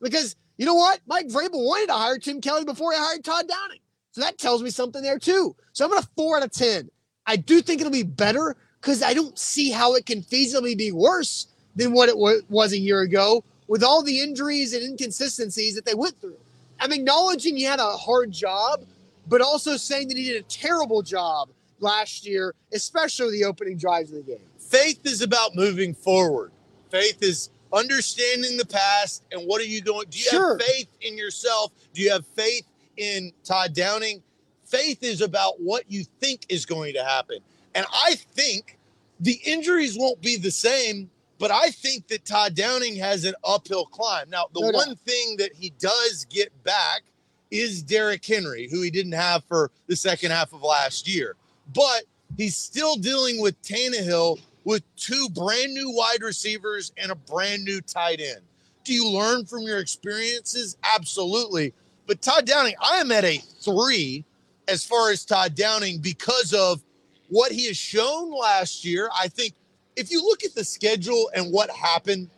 Because 0.00 0.36
you 0.56 0.66
know 0.66 0.76
what? 0.76 1.00
Mike 1.08 1.26
Vrabel 1.26 1.66
wanted 1.66 1.88
to 1.88 1.94
hire 1.94 2.16
Tim 2.16 2.40
Kelly 2.40 2.64
before 2.64 2.92
he 2.92 2.98
hired 3.00 3.24
Todd 3.24 3.48
Downing. 3.48 3.80
So 4.12 4.20
that 4.20 4.38
tells 4.38 4.62
me 4.62 4.70
something 4.70 5.02
there 5.02 5.18
too. 5.18 5.56
So 5.72 5.84
I'm 5.84 5.90
going 5.90 6.00
to 6.00 6.08
four 6.16 6.36
out 6.36 6.44
of 6.44 6.52
10. 6.52 6.88
I 7.26 7.34
do 7.34 7.60
think 7.60 7.80
it'll 7.80 7.90
be 7.90 8.04
better 8.04 8.54
because 8.80 9.02
I 9.02 9.14
don't 9.14 9.36
see 9.36 9.72
how 9.72 9.96
it 9.96 10.06
can 10.06 10.22
feasibly 10.22 10.78
be 10.78 10.92
worse 10.92 11.48
than 11.74 11.92
what 11.92 12.08
it 12.08 12.16
was 12.16 12.72
a 12.72 12.78
year 12.78 13.00
ago 13.00 13.42
with 13.66 13.82
all 13.82 14.04
the 14.04 14.20
injuries 14.20 14.74
and 14.74 14.84
inconsistencies 14.84 15.74
that 15.74 15.84
they 15.84 15.94
went 15.94 16.20
through. 16.20 16.38
I'm 16.78 16.92
acknowledging 16.92 17.56
he 17.56 17.64
had 17.64 17.80
a 17.80 17.96
hard 17.96 18.30
job, 18.30 18.84
but 19.26 19.40
also 19.40 19.76
saying 19.76 20.06
that 20.06 20.16
he 20.16 20.26
did 20.26 20.36
a 20.36 20.46
terrible 20.46 21.02
job 21.02 21.48
last 21.80 22.26
year, 22.26 22.54
especially 22.72 23.32
the 23.38 23.44
opening 23.44 23.76
drives 23.76 24.10
of 24.12 24.16
the 24.24 24.32
game. 24.32 24.46
Faith 24.58 25.00
is 25.04 25.22
about 25.22 25.54
moving 25.56 25.94
forward. 25.94 26.52
Faith 26.90 27.22
is 27.22 27.50
understanding 27.72 28.56
the 28.56 28.66
past 28.66 29.22
and 29.30 29.46
what 29.46 29.60
are 29.60 29.64
you 29.64 29.80
going 29.80 30.06
do 30.10 30.18
you 30.18 30.24
Sure. 30.24 30.58
have 30.58 30.66
faith 30.66 30.88
in 31.00 31.16
yourself? 31.16 31.72
Do 31.94 32.02
you 32.02 32.10
have 32.10 32.26
faith 32.26 32.64
in 32.96 33.32
Todd 33.44 33.74
Downing? 33.74 34.22
Faith 34.64 35.02
is 35.02 35.20
about 35.20 35.60
what 35.60 35.84
you 35.88 36.04
think 36.20 36.46
is 36.48 36.66
going 36.66 36.94
to 36.94 37.04
happen. 37.04 37.38
And 37.74 37.86
I 37.92 38.16
think 38.34 38.78
the 39.20 39.40
injuries 39.44 39.96
won't 39.96 40.20
be 40.20 40.36
the 40.36 40.50
same, 40.50 41.10
but 41.38 41.50
I 41.50 41.70
think 41.70 42.08
that 42.08 42.24
Todd 42.24 42.54
Downing 42.54 42.96
has 42.96 43.24
an 43.24 43.34
uphill 43.44 43.86
climb. 43.86 44.28
Now, 44.30 44.46
the 44.52 44.60
No 44.60 44.70
one 44.70 44.96
thing 44.96 45.36
that 45.38 45.52
he 45.54 45.70
does 45.78 46.26
get 46.28 46.50
back 46.64 47.02
is 47.50 47.82
Derrick 47.82 48.24
Henry, 48.24 48.68
who 48.70 48.82
he 48.82 48.90
didn't 48.90 49.12
have 49.12 49.42
for 49.44 49.70
the 49.88 49.96
second 49.96 50.30
half 50.30 50.52
of 50.52 50.62
last 50.62 51.08
year. 51.08 51.36
But 51.74 52.04
he's 52.36 52.56
still 52.56 52.96
dealing 52.96 53.40
with 53.40 53.60
Tannehill 53.62 54.40
with 54.64 54.82
two 54.96 55.28
brand 55.30 55.72
new 55.72 55.90
wide 55.90 56.22
receivers 56.22 56.92
and 56.96 57.10
a 57.10 57.14
brand 57.14 57.64
new 57.64 57.80
tight 57.80 58.20
end. 58.20 58.40
Do 58.84 58.94
you 58.94 59.08
learn 59.08 59.44
from 59.44 59.62
your 59.62 59.78
experiences? 59.78 60.76
Absolutely. 60.82 61.72
But 62.06 62.22
Todd 62.22 62.46
Downing, 62.46 62.74
I 62.82 62.96
am 62.96 63.12
at 63.12 63.24
a 63.24 63.38
three 63.62 64.24
as 64.68 64.84
far 64.84 65.10
as 65.10 65.24
Todd 65.24 65.54
Downing 65.54 65.98
because 65.98 66.52
of 66.54 66.82
what 67.28 67.52
he 67.52 67.66
has 67.66 67.76
shown 67.76 68.30
last 68.32 68.84
year. 68.84 69.08
I 69.16 69.28
think 69.28 69.54
if 69.96 70.10
you 70.10 70.22
look 70.22 70.44
at 70.44 70.54
the 70.54 70.64
schedule 70.64 71.30
and 71.34 71.52
what 71.52 71.70
happened, 71.70 72.28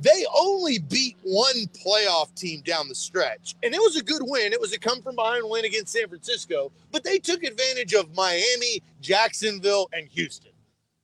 they 0.00 0.24
only 0.34 0.78
beat 0.78 1.16
one 1.22 1.54
playoff 1.68 2.34
team 2.34 2.62
down 2.62 2.88
the 2.88 2.94
stretch. 2.94 3.54
And 3.62 3.74
it 3.74 3.80
was 3.80 3.96
a 3.96 4.02
good 4.02 4.22
win. 4.22 4.52
It 4.52 4.60
was 4.60 4.72
a 4.72 4.78
come 4.78 5.00
from 5.02 5.16
behind 5.16 5.48
win 5.48 5.64
against 5.64 5.92
San 5.92 6.08
Francisco, 6.08 6.70
but 6.92 7.02
they 7.04 7.18
took 7.18 7.42
advantage 7.42 7.94
of 7.94 8.14
Miami, 8.14 8.82
Jacksonville, 9.00 9.88
and 9.92 10.06
Houston. 10.08 10.52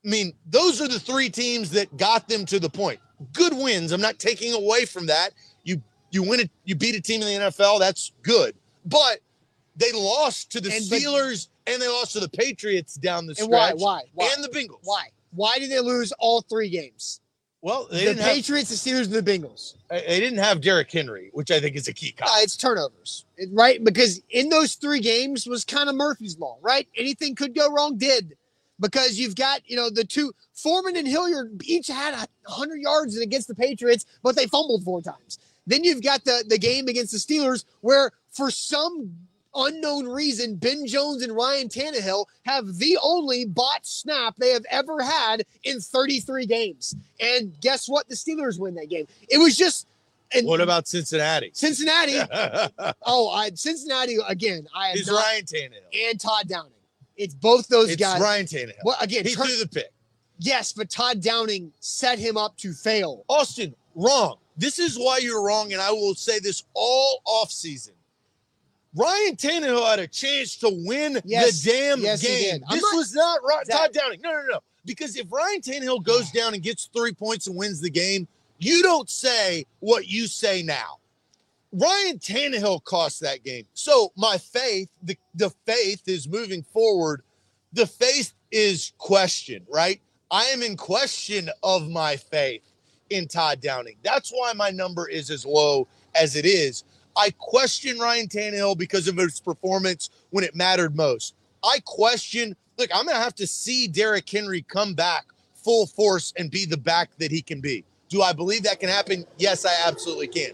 I 0.05 0.09
mean, 0.09 0.35
those 0.51 0.81
are 0.81 0.89
the 0.89 0.99
three 1.01 1.31
teams 1.31 1.71
that 1.71 1.97
got 1.97 2.29
them 2.29 2.45
to 2.47 2.59
the 2.61 2.69
point. 2.69 3.01
Good 3.33 3.55
wins. 3.57 3.93
I'm 3.93 4.01
not 4.01 4.19
taking 4.19 4.53
away 4.53 4.85
from 4.85 5.07
that. 5.07 5.31
You 5.65 5.81
you 6.11 6.23
win 6.23 6.41
it, 6.41 6.51
you 6.65 6.75
beat 6.75 6.95
a 6.95 7.01
team 7.01 7.23
in 7.23 7.29
the 7.29 7.47
NFL, 7.47 7.79
that's 7.79 8.13
good. 8.23 8.55
But 8.85 9.21
they 9.77 9.93
lost 9.93 10.51
to 10.53 10.61
the 10.61 10.71
And- 10.75 10.91
but- 10.91 11.01
Steelers 11.01 11.49
and 11.67 11.81
they 11.81 11.89
lost 11.89 12.13
to 12.13 12.21
the 12.21 12.29
Patriots 12.29 12.95
down 12.97 13.25
the 13.25 13.31
And 13.31 13.45
stretch. 13.47 13.51
why? 13.51 13.73
Why? 13.73 14.03
Why? 14.13 14.33
And 14.35 14.45
the 14.45 14.49
Bengals. 14.49 14.81
Why? 14.83 15.07
Why 15.35 15.59
did 15.59 15.71
they 15.71 15.81
lose 15.81 16.13
all 16.19 16.43
three 16.43 16.69
games? 16.69 17.21
Well, 17.63 17.87
the 17.89 17.99
didn't 17.99 18.19
have 18.19 18.35
Patriots, 18.35 18.71
the 18.71 18.91
Steelers, 18.91 19.05
and 19.05 19.13
the 19.13 19.23
Bengals. 19.23 19.75
they 19.89 20.19
didn't 20.19 20.41
have 20.41 20.61
Derrick 20.61 20.91
Henry, 20.91 21.31
which 21.33 21.53
I 21.53 21.61
think 21.61 21.77
is 21.77 21.87
a 21.87 21.93
key 21.93 22.13
Uh, 22.21 22.27
it's 22.39 22.57
turnovers, 22.57 23.25
right? 23.53 23.83
Because 23.83 24.21
in 24.31 24.49
those 24.49 24.75
three 24.75 24.99
games 24.99 25.47
was 25.47 25.65
kind 25.65 25.89
of 25.89 25.95
Murphy's 25.95 26.37
law, 26.39 26.59
right? 26.61 26.89
Anything 26.97 27.37
could 27.37 27.55
go 27.55 27.71
wrong, 27.71 27.97
did. 27.97 28.37
Because 28.81 29.17
you've 29.17 29.37
got, 29.37 29.61
you 29.65 29.77
know, 29.77 29.91
the 29.91 30.03
two 30.03 30.33
Foreman 30.55 30.97
and 30.97 31.07
Hilliard 31.07 31.63
each 31.65 31.87
had 31.87 32.15
a 32.15 32.51
hundred 32.51 32.81
yards 32.81 33.17
against 33.17 33.47
the 33.47 33.55
Patriots, 33.55 34.07
but 34.25 34.35
they 34.35 34.47
fumbled 34.47 34.83
four 34.83 35.01
times. 35.01 35.39
Then 35.65 35.85
you've 35.85 36.03
got 36.03 36.25
the 36.25 36.43
the 36.49 36.59
game 36.59 36.89
against 36.89 37.13
the 37.13 37.19
Steelers, 37.19 37.65
where 37.81 38.11
for 38.33 38.51
some 38.51 39.13
unknown 39.55 40.07
reason, 40.07 40.57
Ben 40.57 40.87
Jones 40.87 41.23
and 41.23 41.35
Ryan 41.35 41.69
Tannehill 41.69 42.27
have 42.45 42.79
the 42.79 42.99
only 43.03 43.45
bot 43.45 43.85
snap 43.87 44.35
they 44.37 44.51
have 44.51 44.65
ever 44.71 45.03
had 45.03 45.45
in 45.65 45.81
33 45.81 46.47
games. 46.47 46.95
And 47.21 47.59
guess 47.61 47.89
what? 47.89 48.09
The 48.09 48.15
Steelers 48.15 48.59
win 48.59 48.75
that 48.77 48.89
game. 48.89 49.07
It 49.29 49.39
was 49.39 49.57
just. 49.57 49.87
And 50.35 50.47
What 50.47 50.63
about 50.63 50.89
Cincinnati? 50.89 51.51
Cincinnati? 51.53 52.19
Oh, 53.05 53.29
I 53.31 53.51
Cincinnati 53.55 54.17
again. 54.27 54.67
I 54.75 54.95
not, 55.07 55.09
Ryan 55.23 55.45
Tannehill. 55.45 56.09
and 56.11 56.19
Todd 56.21 56.49
Downing. 56.49 56.73
It's 57.19 57.35
both 57.35 57.69
those 57.69 57.91
It's 57.91 58.01
guys. 58.01 58.21
Ryan 58.21 58.47
Tannehill. 58.47 58.83
Well, 58.85 58.97
again, 59.01 59.27
he 59.27 59.35
turn- 59.35 59.47
threw 59.47 59.59
the 59.59 59.69
pick. 59.69 59.93
yes, 60.39 60.73
but 60.73 60.89
Todd 60.89 61.21
Downing 61.21 61.73
set 61.81 62.19
him 62.19 62.39
up 62.39 62.57
to 62.59 62.73
fail. 62.73 63.25
Austin, 63.29 63.75
wrong. 63.95 64.39
This 64.57 64.79
is 64.79 64.97
why 64.99 65.19
you're 65.19 65.43
wrong, 65.43 65.73
and 65.75 65.83
I 65.83 65.91
will 65.91 66.15
say 66.15 66.39
this 66.39 66.65
all 66.75 67.21
offseason. 67.27 67.91
Ryan 68.95 69.37
Tannehill 69.37 69.89
had 69.89 69.99
a 70.01 70.07
chance 70.07 70.57
to 70.57 70.69
win 70.71 71.21
Yes. 71.25 71.63
the 71.63 71.71
damn 71.73 72.01
Yes, 72.01 72.23
game. 72.23 72.63
This 72.71 72.83
not- 72.83 72.97
was 72.97 73.13
not 73.15 73.41
Zach- 73.67 73.67
Todd 73.67 73.93
Downing. 73.93 74.21
No, 74.21 74.33
no, 74.33 74.43
no. 74.53 74.61
Because 74.85 75.17
if 75.17 75.31
Ryan 75.31 75.61
Tannehill 75.63 76.03
goes 76.03 76.31
down 76.31 76.55
and 76.55 76.63
gets 76.63 76.89
three 76.95 77.13
points 77.13 77.47
and 77.47 77.57
wins 77.57 77.81
the 77.81 77.89
game, 77.91 78.29
you 78.59 78.83
don't 78.83 79.09
say 79.09 79.65
what 79.81 80.09
you 80.09 80.27
say 80.27 80.63
now. 80.63 80.99
Ryan 81.73 82.19
Tannehill 82.19 82.85
cost 82.85 83.21
that 83.21 83.43
game. 83.45 83.67
So 83.73 84.13
my 84.17 84.37
faith, 84.37 84.91
the, 85.03 85.17
the 85.35 85.51
faith 85.65 86.03
is 86.07 86.29
moving 86.29 86.63
forward. 86.63 87.23
The 87.73 87.87
faith 87.87 88.35
is 88.51 88.93
question, 88.99 89.65
right? 89.71 90.01
I 90.31 90.45
am 90.47 90.63
in 90.63 90.77
question 90.77 91.49
of 91.63 91.89
my 91.89 92.17
faith 92.17 92.63
in 93.09 93.27
Todd 93.29 93.61
Downing. 93.63 93.97
That's 94.03 94.31
why 94.31 94.53
my 94.53 94.71
number 94.71 95.09
is 95.09 95.31
as 95.31 95.47
low 95.47 95.89
as 96.15 96.37
it 96.37 96.45
is. 96.45 96.85
I 97.17 97.31
question 97.39 97.99
Ryan 97.99 98.29
Tannehill 98.29 98.79
because 98.79 99.09
of 99.09 99.17
his 99.17 99.41
performance 99.41 100.11
when 100.31 100.45
it 100.45 100.55
mattered 100.55 100.97
most. 100.97 101.35
I 101.63 101.79
question, 101.85 102.57
look, 102.79 102.91
I'm 102.95 103.05
going 103.05 103.17
to 103.17 103.23
have 103.23 103.35
to 103.37 103.47
see 103.47 103.87
Derrick 103.87 104.29
Henry 104.29 104.63
come 104.63 104.95
back 104.95 105.27
full 105.55 105.87
force 105.87 106.33
and 106.37 106.51
be 106.51 106.65
the 106.65 106.77
back 106.77 107.11
that 107.19 107.31
he 107.31 107.43
can 107.43 107.61
be. 107.61 107.85
Do 108.09 108.23
I 108.23 108.33
believe 108.33 108.65
that 108.65 108.81
can 108.81 108.89
happen? 108.89 109.25
Yes, 109.39 109.65
I 109.65 109.73
absolutely 109.87 110.29
can. 110.29 110.53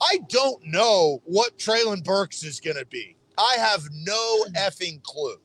I 0.00 0.18
don't 0.28 0.64
know 0.64 1.20
what 1.24 1.58
Treylon 1.58 2.04
Burks 2.04 2.44
is 2.44 2.60
going 2.60 2.76
to 2.76 2.86
be. 2.86 3.16
I 3.36 3.56
have 3.58 3.82
no 3.92 4.44
effing 4.56 5.02
clue. 5.02 5.36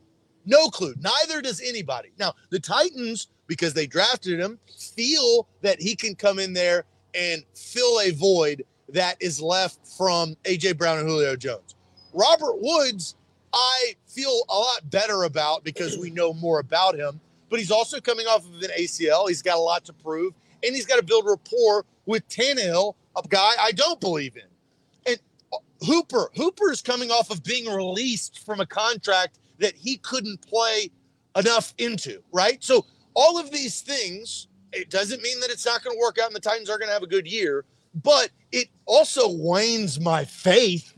No 0.46 0.68
clue. 0.68 0.94
Neither 1.00 1.40
does 1.40 1.60
anybody. 1.60 2.10
Now, 2.18 2.34
the 2.50 2.60
Titans, 2.60 3.28
because 3.46 3.72
they 3.72 3.86
drafted 3.86 4.38
him, 4.38 4.58
feel 4.94 5.48
that 5.62 5.80
he 5.80 5.96
can 5.96 6.14
come 6.14 6.38
in 6.38 6.52
there 6.52 6.84
and 7.14 7.42
fill 7.54 8.00
a 8.00 8.10
void 8.10 8.64
that 8.90 9.16
is 9.20 9.40
left 9.40 9.78
from 9.96 10.36
AJ 10.44 10.78
Brown 10.78 10.98
and 10.98 11.08
Julio 11.08 11.36
Jones. 11.36 11.74
Robert 12.12 12.60
Woods, 12.60 13.16
I 13.52 13.94
feel 14.06 14.42
a 14.48 14.58
lot 14.58 14.90
better 14.90 15.24
about 15.24 15.64
because 15.64 15.98
we 15.98 16.10
know 16.10 16.32
more 16.34 16.60
about 16.60 16.94
him, 16.96 17.20
but 17.50 17.58
he's 17.58 17.70
also 17.70 18.00
coming 18.00 18.26
off 18.26 18.44
of 18.46 18.62
an 18.62 18.70
ACL. 18.78 19.28
He's 19.28 19.42
got 19.42 19.56
a 19.56 19.60
lot 19.60 19.84
to 19.86 19.92
prove, 19.92 20.34
and 20.62 20.74
he's 20.74 20.86
got 20.86 20.96
to 20.96 21.02
build 21.02 21.26
rapport 21.26 21.84
with 22.06 22.28
Tannehill, 22.28 22.94
a 23.16 23.22
guy 23.28 23.52
I 23.60 23.72
don't 23.72 24.00
believe 24.00 24.36
in. 24.36 25.12
And 25.12 25.18
uh, 25.52 25.58
Hooper, 25.84 26.30
Hooper 26.34 26.70
is 26.70 26.82
coming 26.82 27.10
off 27.10 27.30
of 27.30 27.42
being 27.42 27.66
released 27.66 28.44
from 28.44 28.60
a 28.60 28.66
contract 28.66 29.38
that 29.58 29.74
he 29.76 29.96
couldn't 29.98 30.40
play 30.46 30.90
enough 31.36 31.74
into, 31.78 32.22
right? 32.32 32.62
So 32.62 32.86
all 33.14 33.38
of 33.38 33.50
these 33.50 33.80
things, 33.80 34.48
it 34.72 34.90
doesn't 34.90 35.22
mean 35.22 35.40
that 35.40 35.50
it's 35.50 35.64
not 35.64 35.82
going 35.82 35.96
to 35.96 36.00
work 36.00 36.18
out 36.18 36.26
and 36.26 36.36
the 36.36 36.40
Titans 36.40 36.68
are 36.68 36.78
going 36.78 36.88
to 36.88 36.92
have 36.92 37.02
a 37.02 37.08
good 37.08 37.26
year, 37.26 37.64
but 38.02 38.30
it 38.52 38.68
also 38.86 39.28
wanes 39.30 40.00
my 40.00 40.24
faith 40.24 40.92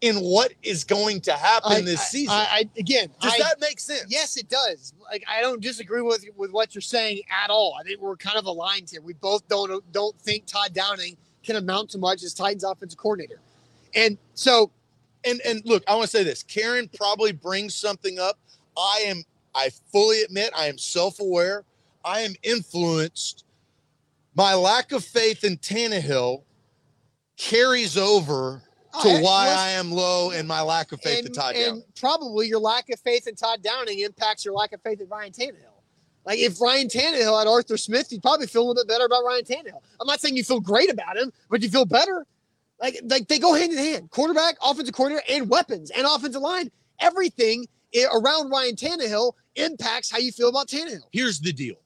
in 0.00 0.16
what 0.16 0.52
is 0.62 0.84
going 0.84 1.20
to 1.22 1.32
happen 1.32 1.72
I, 1.72 1.80
this 1.80 2.00
I- 2.00 2.04
season. 2.04 2.34
I, 2.34 2.46
I 2.50 2.68
again, 2.78 3.08
Does 3.20 3.38
that 3.38 3.60
make 3.60 3.80
sense? 3.80 4.04
yes, 4.08 4.36
it 4.36 4.48
does. 4.48 4.92
Like 5.10 5.24
I 5.28 5.40
don't 5.40 5.60
disagree 5.60 6.02
with 6.02 6.24
with 6.36 6.52
what 6.52 6.74
you're 6.74 6.82
saying 6.82 7.22
at 7.44 7.50
all. 7.50 7.76
I 7.78 7.82
think 7.82 8.00
we're 8.00 8.16
kind 8.16 8.36
of 8.36 8.46
aligned 8.46 8.90
here. 8.90 9.00
We 9.00 9.14
both 9.14 9.46
don't 9.48 9.90
don't 9.92 10.16
think 10.20 10.46
Todd 10.46 10.72
Downing 10.74 11.16
can 11.42 11.56
amount 11.56 11.90
to 11.90 11.98
much 11.98 12.22
as 12.22 12.34
Titans 12.34 12.64
offensive 12.64 12.98
coordinator. 12.98 13.40
And 13.94 14.18
so 14.34 14.70
and 15.24 15.40
and 15.44 15.62
look, 15.64 15.82
I 15.88 15.94
want 15.94 16.10
to 16.10 16.16
say 16.16 16.24
this. 16.24 16.42
Karen 16.42 16.88
probably 16.96 17.32
brings 17.32 17.74
something 17.74 18.18
up. 18.18 18.38
I 18.76 19.04
am 19.06 19.22
I 19.54 19.70
fully 19.92 20.22
admit 20.22 20.52
I 20.56 20.66
am 20.66 20.78
self-aware. 20.78 21.64
I 22.04 22.20
am 22.20 22.34
influenced. 22.42 23.44
My 24.34 24.54
lack 24.54 24.92
of 24.92 25.04
faith 25.04 25.44
in 25.44 25.56
Tannehill 25.58 26.44
carries 27.36 27.96
over 27.96 28.62
to 29.02 29.08
oh, 29.08 29.16
I- 29.16 29.20
why 29.22 29.44
listen- 29.46 29.58
I 29.58 29.68
am 29.70 29.92
low 29.92 30.30
and 30.30 30.46
my 30.46 30.62
lack 30.62 30.92
of 30.92 31.00
faith 31.00 31.20
in 31.20 31.26
and, 31.26 31.34
Todd 31.34 31.54
and 31.54 31.64
Downing. 31.66 31.84
probably 31.98 32.48
your 32.48 32.60
lack 32.60 32.90
of 32.90 33.00
faith 33.00 33.26
in 33.26 33.34
Todd 33.34 33.62
Downing 33.62 34.00
impacts 34.00 34.44
your 34.44 34.54
lack 34.54 34.72
of 34.72 34.80
faith 34.82 35.00
in 35.00 35.08
Ryan 35.08 35.32
Tannehill. 35.32 35.66
Like 36.26 36.38
if 36.38 36.60
Ryan 36.60 36.88
Tannehill 36.88 37.38
had 37.38 37.48
Arthur 37.48 37.76
Smith, 37.76 38.12
you'd 38.12 38.22
probably 38.22 38.46
feel 38.46 38.62
a 38.62 38.66
little 38.66 38.82
bit 38.82 38.88
better 38.88 39.04
about 39.04 39.24
Ryan 39.24 39.44
Tannehill. 39.44 39.80
I'm 40.00 40.06
not 40.06 40.20
saying 40.20 40.36
you 40.36 40.44
feel 40.44 40.60
great 40.60 40.90
about 40.92 41.16
him, 41.16 41.32
but 41.48 41.62
you 41.62 41.70
feel 41.70 41.86
better. 41.86 42.26
Like 42.80 43.00
like 43.04 43.28
they 43.28 43.38
go 43.38 43.54
hand 43.54 43.72
in 43.72 43.78
hand. 43.78 44.10
Quarterback, 44.10 44.56
offensive 44.62 44.94
coordinator, 44.94 45.24
and 45.30 45.48
weapons 45.48 45.90
and 45.90 46.06
offensive 46.06 46.42
line. 46.42 46.70
Everything 46.98 47.66
around 48.12 48.50
Ryan 48.50 48.76
Tannehill 48.76 49.32
impacts 49.56 50.10
how 50.10 50.18
you 50.18 50.32
feel 50.32 50.48
about 50.48 50.68
Tannehill. 50.68 51.02
Here's 51.10 51.40
the 51.40 51.52
deal. 51.52 51.76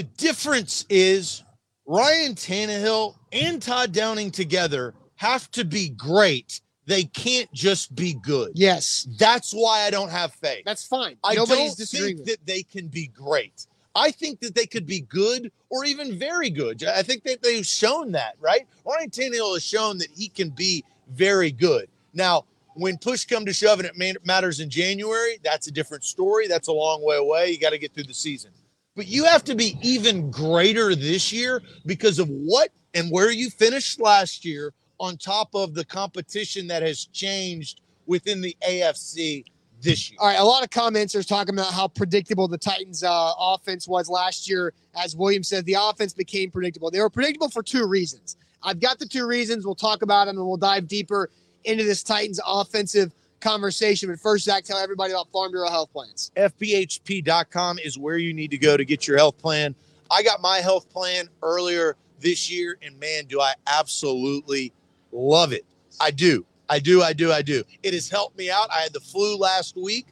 The 0.00 0.04
difference 0.16 0.86
is 0.88 1.44
Ryan 1.84 2.34
Tannehill 2.34 3.16
and 3.32 3.60
Todd 3.60 3.92
Downing 3.92 4.30
together 4.30 4.94
have 5.16 5.50
to 5.50 5.62
be 5.62 5.90
great 5.90 6.62
they 6.86 7.04
can't 7.04 7.52
just 7.52 7.94
be 7.94 8.14
good. 8.14 8.52
Yes, 8.54 9.06
That's 9.18 9.52
why 9.52 9.82
I 9.82 9.90
don't 9.90 10.08
have 10.08 10.32
faith. 10.32 10.62
that's 10.64 10.86
fine. 10.86 11.18
I 11.22 11.34
Nobody's 11.34 11.76
don't 11.76 11.86
think 11.86 12.24
that 12.24 12.38
they 12.46 12.62
can 12.62 12.88
be 12.88 13.08
great. 13.08 13.66
I 13.94 14.10
think 14.10 14.40
that 14.40 14.54
they 14.54 14.64
could 14.64 14.86
be 14.86 15.00
good 15.02 15.52
or 15.68 15.84
even 15.84 16.18
very 16.18 16.48
good. 16.48 16.82
I 16.82 17.02
think 17.02 17.22
that 17.24 17.42
they've 17.42 17.66
shown 17.66 18.12
that, 18.12 18.36
right? 18.40 18.66
Ryan 18.86 19.10
Tannehill 19.10 19.52
has 19.52 19.62
shown 19.62 19.98
that 19.98 20.08
he 20.16 20.28
can 20.28 20.48
be 20.48 20.82
very 21.10 21.52
good. 21.52 21.90
Now, 22.14 22.46
when 22.72 22.96
push 22.96 23.26
come 23.26 23.44
to 23.44 23.52
shove 23.52 23.80
and 23.80 23.86
it 23.86 24.24
matters 24.24 24.60
in 24.60 24.70
January, 24.70 25.38
that's 25.44 25.66
a 25.66 25.70
different 25.70 26.04
story. 26.04 26.48
That's 26.48 26.68
a 26.68 26.72
long 26.72 27.04
way 27.04 27.18
away. 27.18 27.50
You 27.50 27.60
got 27.60 27.70
to 27.70 27.78
get 27.78 27.92
through 27.92 28.04
the 28.04 28.14
season. 28.14 28.52
But 28.96 29.06
you 29.06 29.24
have 29.24 29.44
to 29.44 29.54
be 29.54 29.78
even 29.82 30.30
greater 30.30 30.94
this 30.94 31.32
year 31.32 31.62
because 31.86 32.18
of 32.18 32.28
what 32.28 32.70
and 32.94 33.10
where 33.10 33.30
you 33.30 33.50
finished 33.50 34.00
last 34.00 34.44
year 34.44 34.72
on 34.98 35.16
top 35.16 35.54
of 35.54 35.74
the 35.74 35.84
competition 35.84 36.66
that 36.66 36.82
has 36.82 37.06
changed 37.06 37.80
within 38.06 38.40
the 38.40 38.56
AFC 38.68 39.44
this 39.80 40.10
year. 40.10 40.18
All 40.20 40.28
right, 40.28 40.38
a 40.38 40.44
lot 40.44 40.62
of 40.62 40.70
commenters 40.70 41.14
are 41.14 41.22
talking 41.22 41.54
about 41.54 41.72
how 41.72 41.88
predictable 41.88 42.48
the 42.48 42.58
Titans' 42.58 43.02
uh, 43.02 43.32
offense 43.38 43.88
was 43.88 44.10
last 44.10 44.48
year. 44.48 44.74
As 44.94 45.16
William 45.16 45.42
said, 45.42 45.64
the 45.64 45.76
offense 45.78 46.12
became 46.12 46.50
predictable. 46.50 46.90
They 46.90 47.00
were 47.00 47.10
predictable 47.10 47.48
for 47.48 47.62
two 47.62 47.86
reasons. 47.86 48.36
I've 48.62 48.80
got 48.80 48.98
the 48.98 49.06
two 49.06 49.26
reasons. 49.26 49.64
We'll 49.64 49.74
talk 49.74 50.02
about 50.02 50.26
them 50.26 50.36
and 50.36 50.46
we'll 50.46 50.56
dive 50.56 50.86
deeper 50.86 51.30
into 51.64 51.84
this 51.84 52.02
Titans 52.02 52.40
offensive 52.46 53.12
conversation. 53.40 54.10
But 54.10 54.20
first, 54.20 54.44
Zach, 54.44 54.64
tell 54.64 54.78
everybody 54.78 55.12
about 55.12 55.30
Farm 55.30 55.50
Bureau 55.52 55.68
Health 55.68 55.92
Plans. 55.92 56.30
FBHP.com 56.36 57.78
is 57.78 57.98
where 57.98 58.18
you 58.18 58.32
need 58.32 58.50
to 58.50 58.58
go 58.58 58.76
to 58.76 58.84
get 58.84 59.06
your 59.06 59.16
health 59.16 59.38
plan. 59.38 59.74
I 60.10 60.22
got 60.22 60.40
my 60.40 60.58
health 60.58 60.88
plan 60.90 61.28
earlier 61.42 61.96
this 62.20 62.50
year, 62.50 62.76
and 62.82 62.98
man, 62.98 63.26
do 63.26 63.40
I 63.40 63.54
absolutely 63.66 64.72
love 65.12 65.52
it. 65.52 65.64
I 66.00 66.10
do. 66.10 66.44
I 66.68 66.78
do. 66.78 67.02
I 67.02 67.12
do. 67.12 67.32
I 67.32 67.42
do. 67.42 67.64
It 67.82 67.94
has 67.94 68.08
helped 68.08 68.36
me 68.38 68.50
out. 68.50 68.68
I 68.70 68.80
had 68.80 68.92
the 68.92 69.00
flu 69.00 69.36
last 69.36 69.76
week. 69.76 70.06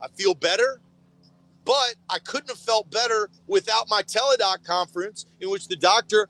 I 0.00 0.08
feel 0.08 0.34
better, 0.34 0.80
but 1.64 1.94
I 2.08 2.18
couldn't 2.20 2.48
have 2.48 2.58
felt 2.58 2.90
better 2.90 3.28
without 3.46 3.88
my 3.88 4.02
teledoc 4.02 4.64
conference 4.64 5.26
in 5.40 5.50
which 5.50 5.68
the 5.68 5.76
doctor 5.76 6.28